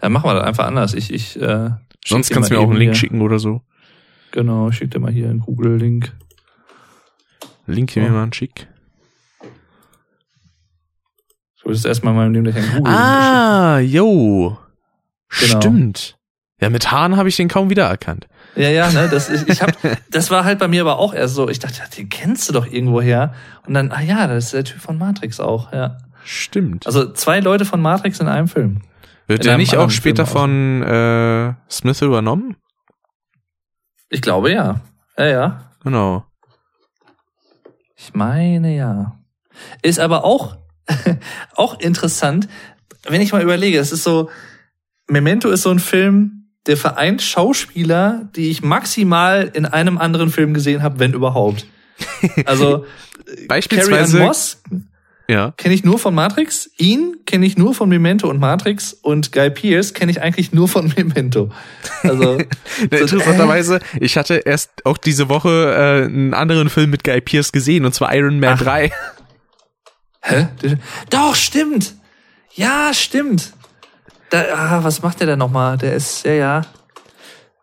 [0.02, 0.94] Ja, machen wir das einfach anders.
[0.94, 1.72] Ich, ich, äh,
[2.06, 3.62] Sonst kannst du mir auch einen Link hier- schicken oder so.
[4.32, 6.16] Genau, ich schick dir mal hier einen Google-Link.
[7.68, 8.06] Link hier Oh.
[8.08, 8.68] mir mal einen schick.
[11.58, 12.94] Ich wollte jetzt erstmal mal nehmen, einen Google.
[12.94, 14.58] Ah, yo.
[15.40, 15.60] Genau.
[15.62, 16.18] Stimmt.
[16.62, 18.28] Ja, mit Haaren habe ich den kaum wiedererkannt.
[18.56, 19.72] Ja, ja, ne, das ist, ich hab,
[20.10, 22.66] das war halt bei mir aber auch erst so, ich dachte, den kennst du doch
[22.66, 23.34] irgendwo her.
[23.66, 25.98] Und dann, ah ja, das ist der Typ von Matrix auch, ja.
[26.24, 26.86] Stimmt.
[26.86, 28.82] Also zwei Leute von Matrix in einem Film.
[29.28, 32.56] Wird in der nicht auch später Film von äh, Smith übernommen?
[34.10, 34.82] Ich glaube ja.
[35.18, 35.72] Ja, ja.
[35.84, 36.26] Genau.
[37.96, 39.20] Ich meine ja.
[39.82, 40.58] Ist aber auch,
[41.56, 42.48] auch interessant,
[43.08, 44.30] wenn ich mal überlege, es ist so,
[45.08, 50.53] Memento ist so ein Film, der vereint Schauspieler, die ich maximal in einem anderen Film
[50.53, 51.65] gesehen habe, wenn überhaupt.
[52.45, 52.86] Also
[53.26, 54.19] Carrie Beispielsweise.
[54.19, 54.61] Moss
[55.27, 55.53] Ja.
[55.57, 59.49] kenne ich nur von Matrix, ihn kenne ich nur von Memento und Matrix und Guy
[59.52, 61.52] Pearce kenne ich eigentlich nur von Memento.
[62.03, 62.38] Also
[62.91, 67.52] Ne, Interessanterweise, ich hatte erst auch diese Woche äh, einen anderen Film mit Guy Pearce
[67.52, 68.61] gesehen, und zwar Iron Man Ach.
[68.61, 68.91] 3.
[70.22, 70.48] Hä?
[71.10, 71.94] Doch, stimmt.
[72.56, 73.53] Ja, stimmt.
[74.30, 75.77] Da, ah, was macht der da nochmal?
[75.77, 76.61] Der ist, ja, ja.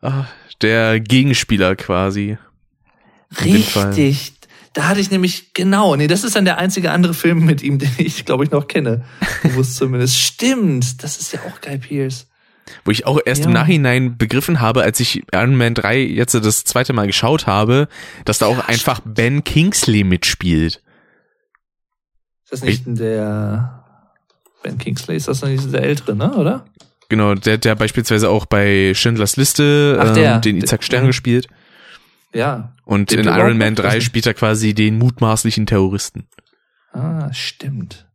[0.02, 0.24] Ah,
[0.62, 2.38] Der Gegenspieler quasi.
[3.44, 4.32] Richtig.
[4.72, 7.78] Da hatte ich nämlich, genau, nee, das ist dann der einzige andere Film mit ihm,
[7.80, 9.04] den ich, glaube ich, noch kenne.
[9.42, 10.16] Bewusst zumindest.
[10.18, 11.02] Stimmt.
[11.02, 12.26] Das ist ja auch Guy Pearce.
[12.84, 13.60] Wo ich auch erst im Ja.
[13.60, 17.86] Nachhinein begriffen habe, als ich Iron Man 3 jetzt das zweite Mal geschaut habe,
[18.24, 20.82] dass da auch einfach Ben Kingsley mitspielt.
[22.42, 23.75] Ist das nicht der
[24.62, 25.16] Ben Kingsley?
[25.16, 26.64] Ist das nicht der ältere, ne, oder?
[27.08, 30.38] Genau, der, der beispielsweise auch bei Schindlers Liste Ach, ähm, der.
[30.40, 31.08] den Isaac Stern Mhm.
[31.08, 31.48] gespielt.
[32.32, 32.74] Ja.
[32.84, 34.00] Und in Iron Man nicht 3 wissen.
[34.02, 36.26] spielt er quasi den mutmaßlichen Terroristen.
[36.92, 38.08] Ah, stimmt.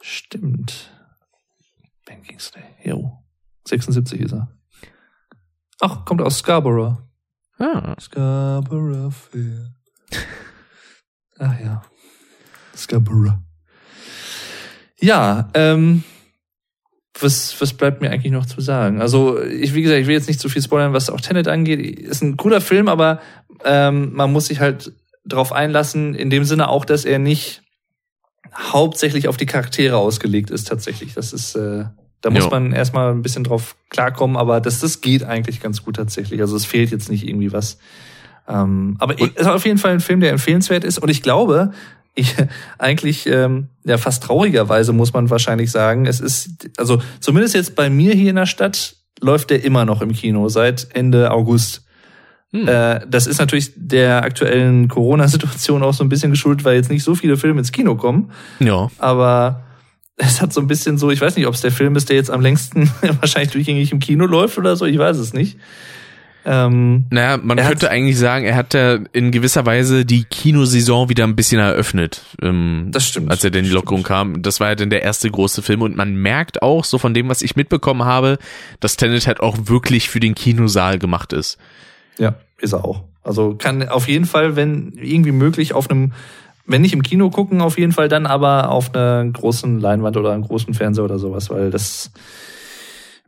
[0.00, 0.90] Stimmt.
[2.06, 2.62] Ben Kingsley.
[2.82, 3.22] Jo.
[3.66, 4.48] 76 ist er.
[5.80, 6.98] Ach, kommt aus Scarborough.
[7.58, 7.94] Ah.
[8.00, 9.74] Scarborough Fair.
[11.38, 11.82] Ach ja.
[12.76, 13.38] Scarborough.
[15.04, 16.02] Ja, ähm,
[17.20, 19.02] was, was bleibt mir eigentlich noch zu sagen?
[19.02, 21.98] Also, ich, wie gesagt, ich will jetzt nicht zu viel spoilern, was auch Tenet angeht.
[21.98, 23.20] Ist ein cooler Film, aber
[23.64, 24.92] ähm, man muss sich halt
[25.26, 27.62] drauf einlassen, in dem Sinne auch, dass er nicht
[28.72, 31.12] hauptsächlich auf die Charaktere ausgelegt ist, tatsächlich.
[31.12, 31.84] Das ist, äh,
[32.22, 32.50] da muss Jo.
[32.50, 36.40] man erstmal ein bisschen drauf klarkommen, aber das, das geht eigentlich ganz gut tatsächlich.
[36.40, 37.78] Also es fehlt jetzt nicht irgendwie was.
[38.48, 40.98] Ähm, aber es ist auf jeden Fall ein Film, der empfehlenswert ist.
[40.98, 41.72] Und ich glaube,
[42.14, 42.34] ich
[42.78, 47.90] eigentlich ähm, ja fast traurigerweise muss man wahrscheinlich sagen, es ist also zumindest jetzt bei
[47.90, 51.84] mir hier in der Stadt läuft der immer noch im Kino seit Ende August.
[52.52, 52.68] Hm.
[52.68, 57.02] Äh, das ist natürlich der aktuellen Corona-Situation auch so ein bisschen geschuldet, weil jetzt nicht
[57.02, 58.30] so viele Filme ins Kino kommen.
[58.60, 58.90] Ja.
[58.98, 59.64] Aber
[60.16, 62.16] es hat so ein bisschen so, ich weiß nicht, ob es der Film ist, der
[62.16, 65.58] jetzt am längsten wahrscheinlich durchgängig im Kino läuft oder so, ich weiß es nicht.
[66.46, 71.24] Ähm, Naja, man könnte eigentlich sagen, er hat ja in gewisser Weise die Kinosaison wieder
[71.24, 72.22] ein bisschen eröffnet.
[72.42, 73.30] Ähm, das stimmt.
[73.30, 74.42] als er denn die Lockerung kam.
[74.42, 77.28] Das war ja dann der erste große Film und man merkt auch, so von dem,
[77.28, 78.38] was ich mitbekommen habe,
[78.80, 81.58] dass Tenet halt auch wirklich für den Kinosaal gemacht ist.
[82.18, 83.04] Ja, ist er auch.
[83.22, 86.12] Also kann auf jeden Fall, wenn irgendwie möglich, auf einem,
[86.66, 90.32] wenn nicht im Kino gucken, auf jeden Fall dann aber auf einer großen Leinwand oder
[90.32, 92.10] einem großen Fernseher oder sowas, weil das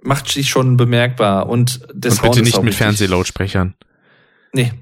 [0.03, 3.75] macht sich schon bemerkbar und der und Sound bitte nicht mit richtig- Fernsehlautsprechern.
[4.53, 4.73] Nee.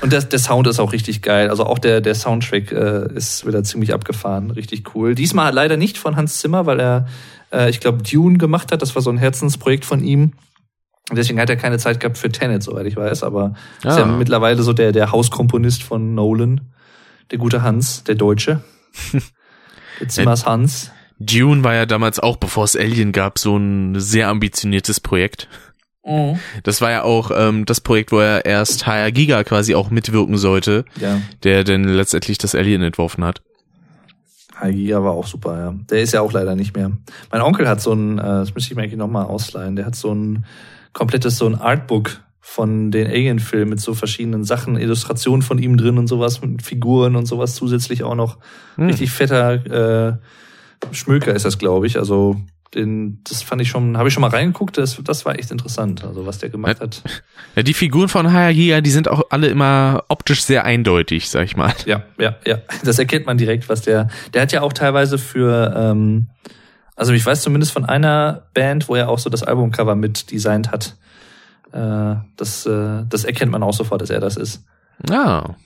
[0.00, 1.50] Und das, der Sound ist auch richtig geil.
[1.50, 5.14] Also auch der, der Soundtrack äh, ist wieder ziemlich abgefahren, richtig cool.
[5.14, 7.06] Diesmal leider nicht von Hans Zimmer, weil er,
[7.52, 8.80] äh, ich glaube, Dune gemacht hat.
[8.80, 10.32] Das war so ein Herzensprojekt von ihm.
[11.12, 13.24] Deswegen hat er keine Zeit gehabt für Tenet, soweit ich weiß.
[13.24, 14.06] Aber ist ja Ah.
[14.06, 16.62] mittlerweile so der, der Hauskomponist von Nolan.
[17.30, 18.62] Der gute Hans, der Deutsche.
[20.00, 20.92] der Zimmers Hans.
[21.18, 25.48] Dune war ja damals auch, bevor es Alien gab, so ein sehr ambitioniertes Projekt.
[26.04, 26.38] Mhm.
[26.62, 30.36] Das war ja auch ähm, das Projekt, wo er erst HR Giga quasi auch mitwirken
[30.36, 31.20] sollte, ja.
[31.42, 33.42] der dann letztendlich das Alien entworfen hat.
[34.56, 35.74] HR Giga war auch super, ja.
[35.90, 36.92] Der ist ja auch leider nicht mehr.
[37.30, 39.96] Mein Onkel hat so ein, äh, das müsste ich mir eigentlich nochmal ausleihen, der hat
[39.96, 40.44] so ein
[40.92, 45.96] komplettes so ein Artbook von den Alien-Filmen mit so verschiedenen Sachen, Illustrationen von ihm drin
[45.96, 48.36] und sowas, mit Figuren und sowas zusätzlich auch noch.
[48.76, 48.88] Hm.
[48.88, 50.18] Richtig fetter äh,
[50.92, 51.98] Schmöker ist das, glaube ich.
[51.98, 52.36] Also
[52.74, 56.04] den, das fand ich schon, habe ich schon mal reingeguckt, das, das war echt interessant,
[56.04, 57.02] also was der gemacht hat.
[57.54, 61.56] Ja, die Figuren von Hayagiya, die sind auch alle immer optisch sehr eindeutig, sag ich
[61.56, 61.72] mal.
[61.86, 62.58] Ja, ja, ja.
[62.82, 66.28] Das erkennt man direkt, was der, der hat ja auch teilweise für, ähm,
[66.96, 70.70] also ich weiß zumindest von einer Band, wo er auch so das Albumcover mit designt
[70.70, 70.96] hat.
[71.72, 74.64] Äh, das, äh, das erkennt man auch sofort, dass er das ist.
[75.08, 75.56] Ja.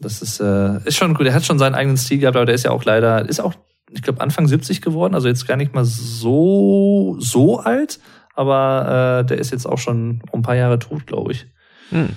[0.00, 1.26] Das ist, äh, ist schon gut.
[1.26, 3.54] Er hat schon seinen eigenen Stil gehabt, aber der ist ja auch leider, ist auch
[3.92, 8.00] ich glaube, Anfang 70 geworden, also jetzt gar nicht mal so, so alt,
[8.34, 11.46] aber äh, der ist jetzt auch schon ein paar Jahre tot, glaube ich.
[11.90, 12.10] Hm.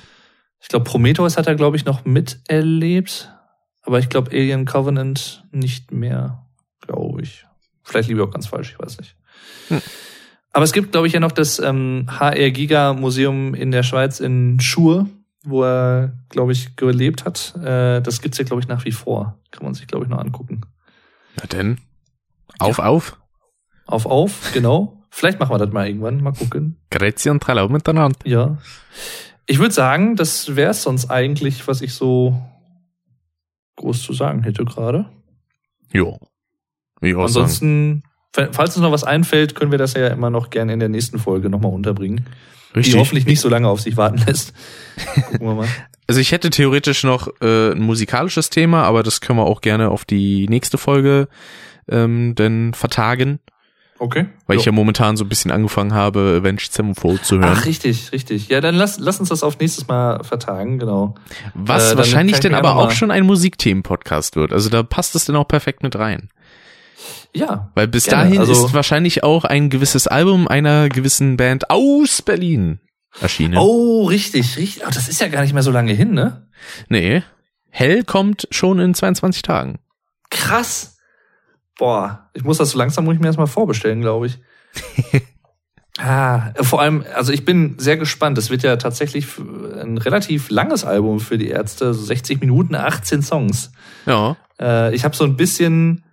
[0.61, 3.31] Ich glaube, Prometheus hat er, glaube ich, noch miterlebt,
[3.81, 6.45] aber ich glaube, Alien Covenant nicht mehr,
[6.79, 7.45] glaube ich.
[7.83, 9.15] Vielleicht liebe ich auch ganz falsch, ich weiß nicht.
[9.69, 9.81] Hm.
[10.53, 14.19] Aber es gibt, glaube ich, ja noch das ähm, HR Giga Museum in der Schweiz
[14.19, 15.09] in Schur,
[15.43, 17.55] wo er, glaube ich, gelebt hat.
[17.57, 19.39] Äh, das gibt's ja, glaube ich, nach wie vor.
[19.51, 20.61] Kann man sich, glaube ich, noch angucken.
[21.37, 21.79] Na denn.
[22.59, 22.85] Auf, ja.
[22.85, 23.17] auf.
[23.85, 25.03] Auf, auf, genau.
[25.09, 26.21] Vielleicht machen wir das mal irgendwann.
[26.21, 26.77] Mal gucken.
[26.89, 28.17] Grüezi und Trallau miteinander.
[28.25, 28.57] Ja.
[29.45, 32.41] Ich würde sagen, das wäre es sonst eigentlich, was ich so
[33.75, 35.09] groß zu sagen hätte gerade.
[35.91, 36.19] Jo.
[37.01, 38.03] Ja, Ansonsten,
[38.35, 38.53] sagen.
[38.53, 41.19] falls uns noch was einfällt, können wir das ja immer noch gerne in der nächsten
[41.19, 42.25] Folge nochmal unterbringen.
[42.75, 42.93] Richtig.
[42.93, 44.53] Die hoffentlich nicht so lange auf sich warten lässt.
[45.15, 45.67] Gucken wir mal.
[46.07, 49.89] Also ich hätte theoretisch noch äh, ein musikalisches Thema, aber das können wir auch gerne
[49.89, 51.27] auf die nächste Folge
[51.87, 53.39] ähm, denn vertagen.
[53.99, 54.25] Okay.
[54.47, 54.59] Weil jo.
[54.59, 57.55] ich ja momentan so ein bisschen angefangen habe, Avenged Sevenfold zu hören.
[57.57, 58.49] Ach, richtig, richtig.
[58.49, 61.15] Ja, dann lass, lass uns das auf nächstes Mal vertagen, genau.
[61.53, 64.51] Was äh, wahrscheinlich denn aber auch schon ein Musikthemen-Podcast wird.
[64.51, 66.29] Also da passt es dann auch perfekt mit rein.
[67.33, 67.71] Ja.
[67.75, 68.23] Weil bis gerne.
[68.23, 72.79] dahin also, ist wahrscheinlich auch ein gewisses Album einer gewissen Band aus Berlin
[73.19, 73.57] erschienen.
[73.57, 74.83] Oh, richtig, richtig.
[74.85, 76.47] Oh, das ist ja gar nicht mehr so lange hin, ne?
[76.89, 77.23] Nee.
[77.69, 79.79] Hell kommt schon in 22 Tagen.
[80.29, 80.97] Krass.
[81.77, 84.39] Boah, ich muss das so langsam, muss ich mir erstmal vorbestellen, glaube ich.
[85.99, 88.37] ah, vor allem, also ich bin sehr gespannt.
[88.37, 93.23] Das wird ja tatsächlich ein relativ langes Album für die Ärzte, so 60 Minuten, 18
[93.23, 93.71] Songs.
[94.05, 94.37] Ja.
[94.59, 96.03] Äh, ich habe so ein bisschen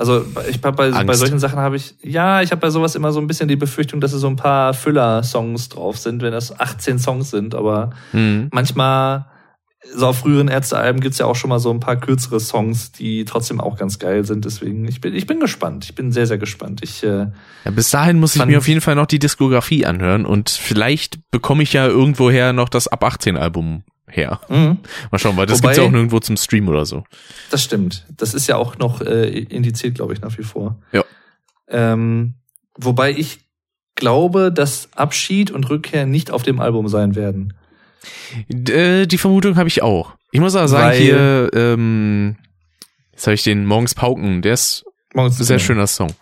[0.00, 3.12] also ich hab bei, bei solchen Sachen habe ich, ja, ich habe bei sowas immer
[3.12, 6.58] so ein bisschen die Befürchtung, dass es so ein paar Füller-Songs drauf sind, wenn das
[6.58, 7.54] 18 Songs sind.
[7.54, 8.48] Aber mhm.
[8.50, 9.26] manchmal,
[9.94, 13.26] so auf früheren Ärztealben gibt's ja auch schon mal so ein paar kürzere Songs, die
[13.26, 14.46] trotzdem auch ganz geil sind.
[14.46, 15.84] Deswegen, ich bin, ich bin gespannt.
[15.84, 16.80] Ich bin sehr, sehr gespannt.
[16.82, 17.26] Ich, äh,
[17.66, 21.30] ja, bis dahin muss ich mir auf jeden Fall noch die Diskografie anhören und vielleicht
[21.30, 23.82] bekomme ich ja irgendwoher noch das Ab 18 Album
[24.12, 24.40] her.
[24.48, 24.78] Mhm.
[25.10, 27.04] Mal schauen, weil das Wobei, gibt's ja auch nirgendwo zum Stream oder so.
[27.50, 28.06] Das stimmt.
[28.16, 30.80] Das ist ja auch noch äh, indiziert, glaube ich, nach wie vor.
[30.92, 31.04] Ja.
[31.68, 32.34] Ähm,
[32.76, 33.40] wobei ich
[33.94, 37.54] glaube, dass Abschied und Rückkehr nicht auf dem Album sein werden.
[38.48, 40.14] D äh, die Vermutung habe ich auch.
[40.32, 42.36] Ich muss aber sagen, weil, hier, ähm,
[43.12, 44.84] jetzt habe ich den Morgens Pauken, der ist
[45.14, 46.12] Morgens ein sehr schöner Song.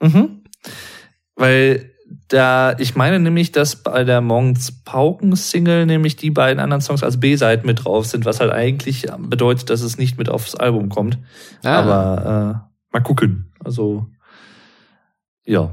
[0.00, 0.42] Mhm.
[1.36, 1.91] Weil
[2.28, 7.02] da, ich meine nämlich, dass bei der Morgens Pauken Single nämlich die beiden anderen Songs
[7.02, 10.88] als B-Seiten mit drauf sind, was halt eigentlich bedeutet, dass es nicht mit aufs Album
[10.88, 11.18] kommt.
[11.62, 11.78] Ah.
[11.78, 13.52] Aber äh, mal gucken.
[13.64, 14.06] Also
[15.44, 15.72] ja,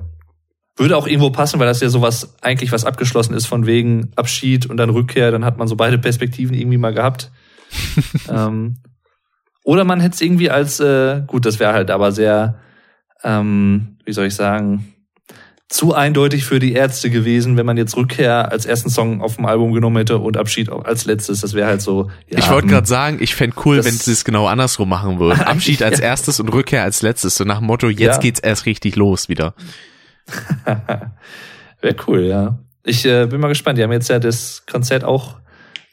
[0.76, 4.66] würde auch irgendwo passen, weil das ja sowas eigentlich was abgeschlossen ist von wegen Abschied
[4.66, 5.32] und dann Rückkehr.
[5.32, 7.32] Dann hat man so beide Perspektiven irgendwie mal gehabt.
[8.30, 8.78] ähm,
[9.64, 12.60] oder man hätte es irgendwie als äh, gut, das wäre halt aber sehr,
[13.24, 14.94] ähm, wie soll ich sagen
[15.70, 19.46] zu eindeutig für die Ärzte gewesen, wenn man jetzt Rückkehr als ersten Song auf dem
[19.46, 21.42] Album genommen hätte und Abschied als letztes.
[21.42, 22.10] Das wäre halt so.
[22.28, 22.72] Ja, ich wollte hm.
[22.72, 25.40] gerade sagen, ich fände cool, wenn sie es genau andersrum machen würden.
[25.46, 27.36] Abschied als erstes und Rückkehr als letztes.
[27.36, 28.18] So nach dem Motto, jetzt ja.
[28.18, 29.54] geht's erst richtig los wieder.
[31.82, 32.58] wäre cool, ja.
[32.84, 33.78] Ich äh, bin mal gespannt.
[33.78, 35.36] Die haben jetzt ja das Konzert auch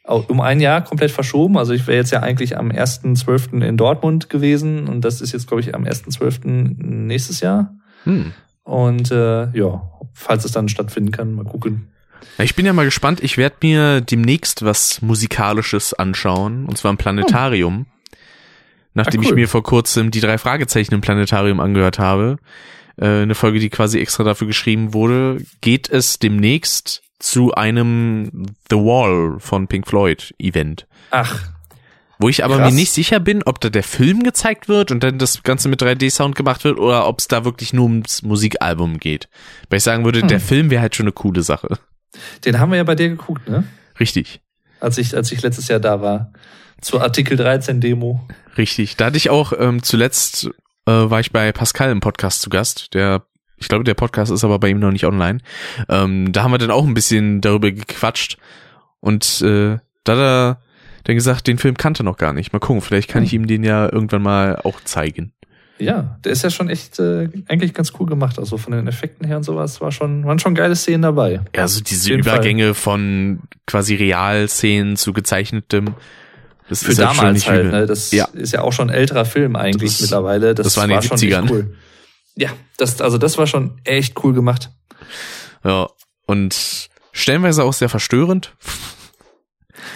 [0.05, 1.59] um ein Jahr komplett verschoben.
[1.59, 3.63] Also ich wäre jetzt ja eigentlich am 1.12.
[3.63, 6.47] in Dortmund gewesen und das ist jetzt, glaube ich, am 1.12.
[6.47, 7.75] nächstes Jahr.
[8.05, 8.33] Hm.
[8.67, 11.89] Und äh, ja, falls es dann stattfinden kann, mal gucken.
[12.39, 13.23] Ich bin ja mal gespannt.
[13.23, 17.87] Ich werde mir demnächst was Musikalisches anschauen, und zwar im Planetarium.
[17.87, 18.17] Oh.
[18.95, 19.31] Nachdem ah, cool.
[19.31, 22.39] ich mir vor kurzem die drei Fragezeichen im Planetarium angehört habe,
[22.97, 28.77] äh, eine Folge, die quasi extra dafür geschrieben wurde, geht es demnächst zu einem The
[28.77, 30.89] Wall von Pink Floyd Event.
[31.13, 31.41] Ach,
[32.19, 32.71] wo ich aber Krass.
[32.71, 35.83] mir nicht sicher bin, ob da der Film gezeigt wird und dann das Ganze mit
[35.83, 39.29] 3D-Sound gemacht wird oder ob es da wirklich nur ums Musikalbum geht.
[39.69, 40.29] Weil ich sagen würde, hm.
[40.29, 41.79] der Film wäre halt schon eine coole Sache.
[42.45, 43.65] Den haben wir ja bei dir geguckt, ne?
[44.01, 44.41] Richtig.
[44.81, 46.33] Als ich, als ich letztes Jahr da war.
[46.81, 48.27] Zur Artikel 13 Demo.
[48.57, 48.97] Richtig.
[48.97, 50.51] Da hatte ich auch ähm, zuletzt
[50.87, 52.95] äh, war ich bei Pascal im Podcast zu Gast.
[52.95, 53.27] Der,
[53.57, 55.39] ich glaube, der Podcast ist aber bei ihm noch nicht online.
[55.89, 58.39] Ähm, da haben wir dann auch ein bisschen darüber gequatscht
[59.01, 60.61] und äh, da hat er
[61.07, 62.53] dann gesagt, den Film kannte noch gar nicht.
[62.53, 65.33] Mal gucken, vielleicht kann ich ihm den ja irgendwann mal auch zeigen.
[65.79, 68.41] Ja, der ist ja schon echt äh, eigentlich ganz cool gemacht.
[68.41, 71.43] Also von den Effekten her und sowas war schon, waren schon geile Szenen dabei.
[71.55, 72.75] Ja, so diese Übergänge Fall.
[72.75, 75.95] von quasi Realszenen zu gezeichnetem.
[76.69, 77.87] Das Für ist halt damals halt, ne?
[77.87, 78.25] Das ja.
[78.33, 80.55] ist ja auch schon ein älterer Film eigentlich das, mittlerweile.
[80.57, 81.51] Das, das war, in den war 70ern.
[81.51, 81.77] cool.
[82.35, 84.71] Ja, das, also das war schon echt cool gemacht.
[85.63, 85.89] Ja,
[86.27, 88.57] und stellenweise auch sehr verstörend.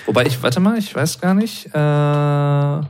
[0.06, 1.66] Wobei ich, warte mal, ich weiß gar nicht.
[1.66, 2.86] Äh,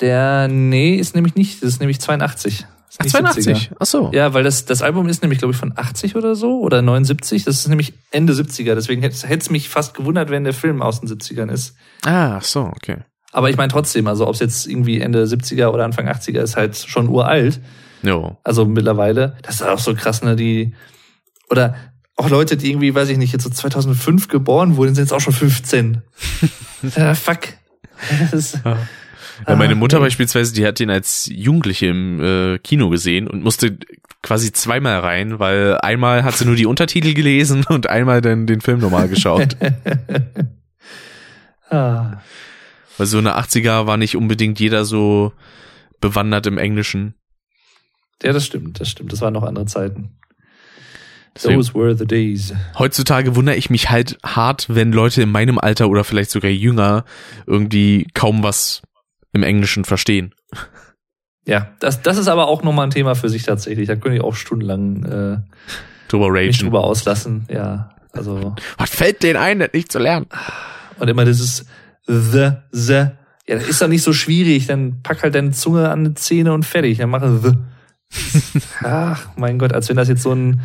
[0.00, 2.66] der, nee, ist nämlich nicht, das ist nämlich 82.
[2.98, 3.70] Ach, 82?
[3.78, 4.10] Ach so.
[4.12, 7.44] Ja, weil das, das Album ist nämlich, glaube ich, von 80 oder so oder 79.
[7.44, 8.74] Das ist nämlich Ende 70er.
[8.74, 11.76] Deswegen hätte es mich fast gewundert, wenn der Film aus den 70ern ist.
[12.04, 12.98] Ah, ach so, okay.
[13.32, 16.56] Aber ich meine trotzdem, also ob es jetzt irgendwie Ende 70er oder Anfang 80er ist,
[16.56, 17.60] halt schon uralt.
[18.02, 18.36] Jo.
[18.42, 19.36] Also mittlerweile.
[19.42, 20.34] Das ist auch so krass, ne?
[20.36, 20.74] Die,
[21.48, 21.76] oder
[22.20, 25.20] auch Leute, die irgendwie, weiß ich nicht, jetzt so 2005 geboren wurden, sind jetzt auch
[25.20, 26.02] schon 15.
[26.94, 27.40] äh, fuck.
[28.18, 28.78] Das ist, ja.
[29.46, 30.06] Ja, meine Mutter okay.
[30.06, 33.78] beispielsweise, die hat den als Jugendliche im äh, Kino gesehen und musste
[34.22, 38.60] quasi zweimal rein, weil einmal hat sie nur die Untertitel gelesen und einmal dann den
[38.60, 39.56] Film nochmal geschaut.
[41.70, 42.18] ah.
[42.98, 45.32] Weil so eine 80er war nicht unbedingt jeder so
[46.00, 47.14] bewandert im Englischen.
[48.22, 49.12] Ja, das stimmt, das stimmt.
[49.12, 50.18] Das waren noch andere Zeiten.
[51.34, 52.52] Those were the days.
[52.78, 57.04] Heutzutage wundere ich mich halt hart, wenn Leute in meinem Alter oder vielleicht sogar jünger
[57.46, 58.82] irgendwie kaum was
[59.32, 60.34] im Englischen verstehen.
[61.46, 63.86] Ja, das, das ist aber auch nochmal ein Thema für sich tatsächlich.
[63.86, 65.38] Da könnte ich auch stundenlang äh,
[66.08, 66.48] drüber ragen.
[66.48, 67.46] Mich drüber auslassen.
[67.50, 68.54] Ja, also.
[68.76, 70.26] Was fällt denen ein, das nicht zu lernen?
[70.98, 71.64] Und immer dieses
[72.06, 73.06] the, the.
[73.46, 74.66] Ja, das ist doch nicht so schwierig.
[74.66, 76.98] Dann pack halt deine Zunge an die Zähne und fertig.
[76.98, 77.52] Dann mache the.
[78.82, 80.60] Ach, mein Gott, als wenn das jetzt so ein,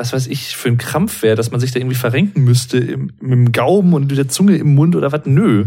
[0.00, 3.12] was weiß ich, für ein Krampf wäre, dass man sich da irgendwie verrenken müsste im,
[3.20, 5.26] mit dem Gaumen und mit der Zunge im Mund oder was.
[5.26, 5.66] Nö.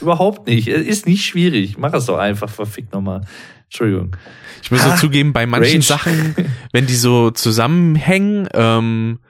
[0.00, 0.66] Überhaupt nicht.
[0.66, 1.78] Es ist nicht schwierig.
[1.78, 3.22] Mach es doch einfach, verfickt nochmal.
[3.64, 4.16] Entschuldigung.
[4.62, 5.82] Ich muss so zugeben, bei manchen Rage.
[5.82, 6.34] Sachen,
[6.72, 9.20] wenn die so zusammenhängen, ähm,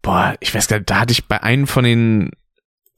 [0.00, 2.30] boah, ich weiß gar nicht, da hatte ich bei einem von den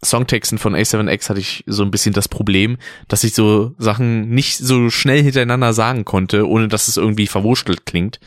[0.05, 2.79] Songtexten von A7X hatte ich so ein bisschen das Problem,
[3.09, 7.85] dass ich so Sachen nicht so schnell hintereinander sagen konnte, ohne dass es irgendwie verwurschtelt
[7.85, 8.19] klingt.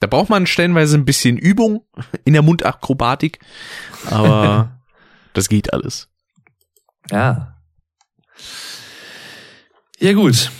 [0.00, 1.84] Da braucht man stellenweise ein bisschen Übung
[2.24, 3.38] in der Mundakrobatik,
[4.10, 4.78] aber
[5.32, 6.08] das geht alles.
[7.10, 7.56] Ja,
[9.98, 10.50] ja gut.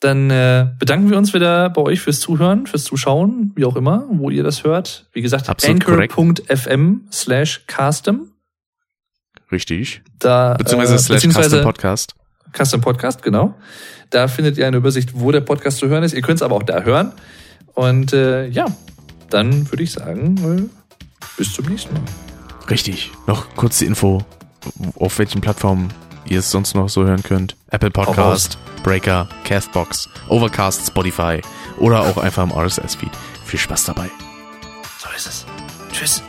[0.00, 4.04] Dann äh, bedanken wir uns wieder bei euch fürs Zuhören, fürs Zuschauen, wie auch immer,
[4.10, 5.08] wo ihr das hört.
[5.12, 8.32] Wie gesagt, anchor.fm slash custom.
[9.50, 10.02] Richtig.
[10.18, 12.14] Da, beziehungsweise äh, slash custom podcast.
[12.56, 13.54] Custom Podcast, genau.
[14.10, 16.14] Da findet ihr eine Übersicht, wo der Podcast zu hören ist.
[16.14, 17.12] Ihr könnt es aber auch da hören.
[17.78, 18.66] Und äh, ja,
[19.30, 22.02] dann würde ich sagen, äh, bis zum nächsten Mal.
[22.68, 23.12] Richtig.
[23.28, 24.24] Noch kurz die Info,
[24.96, 25.92] auf welchen Plattformen
[26.26, 27.54] ihr es sonst noch so hören könnt.
[27.70, 31.40] Apple Podcast, Breaker, Castbox, Overcast, Spotify
[31.78, 33.12] oder auch einfach im RSS-Feed.
[33.44, 34.10] Viel Spaß dabei.
[34.98, 35.46] So ist es.
[35.92, 36.20] Tschüss.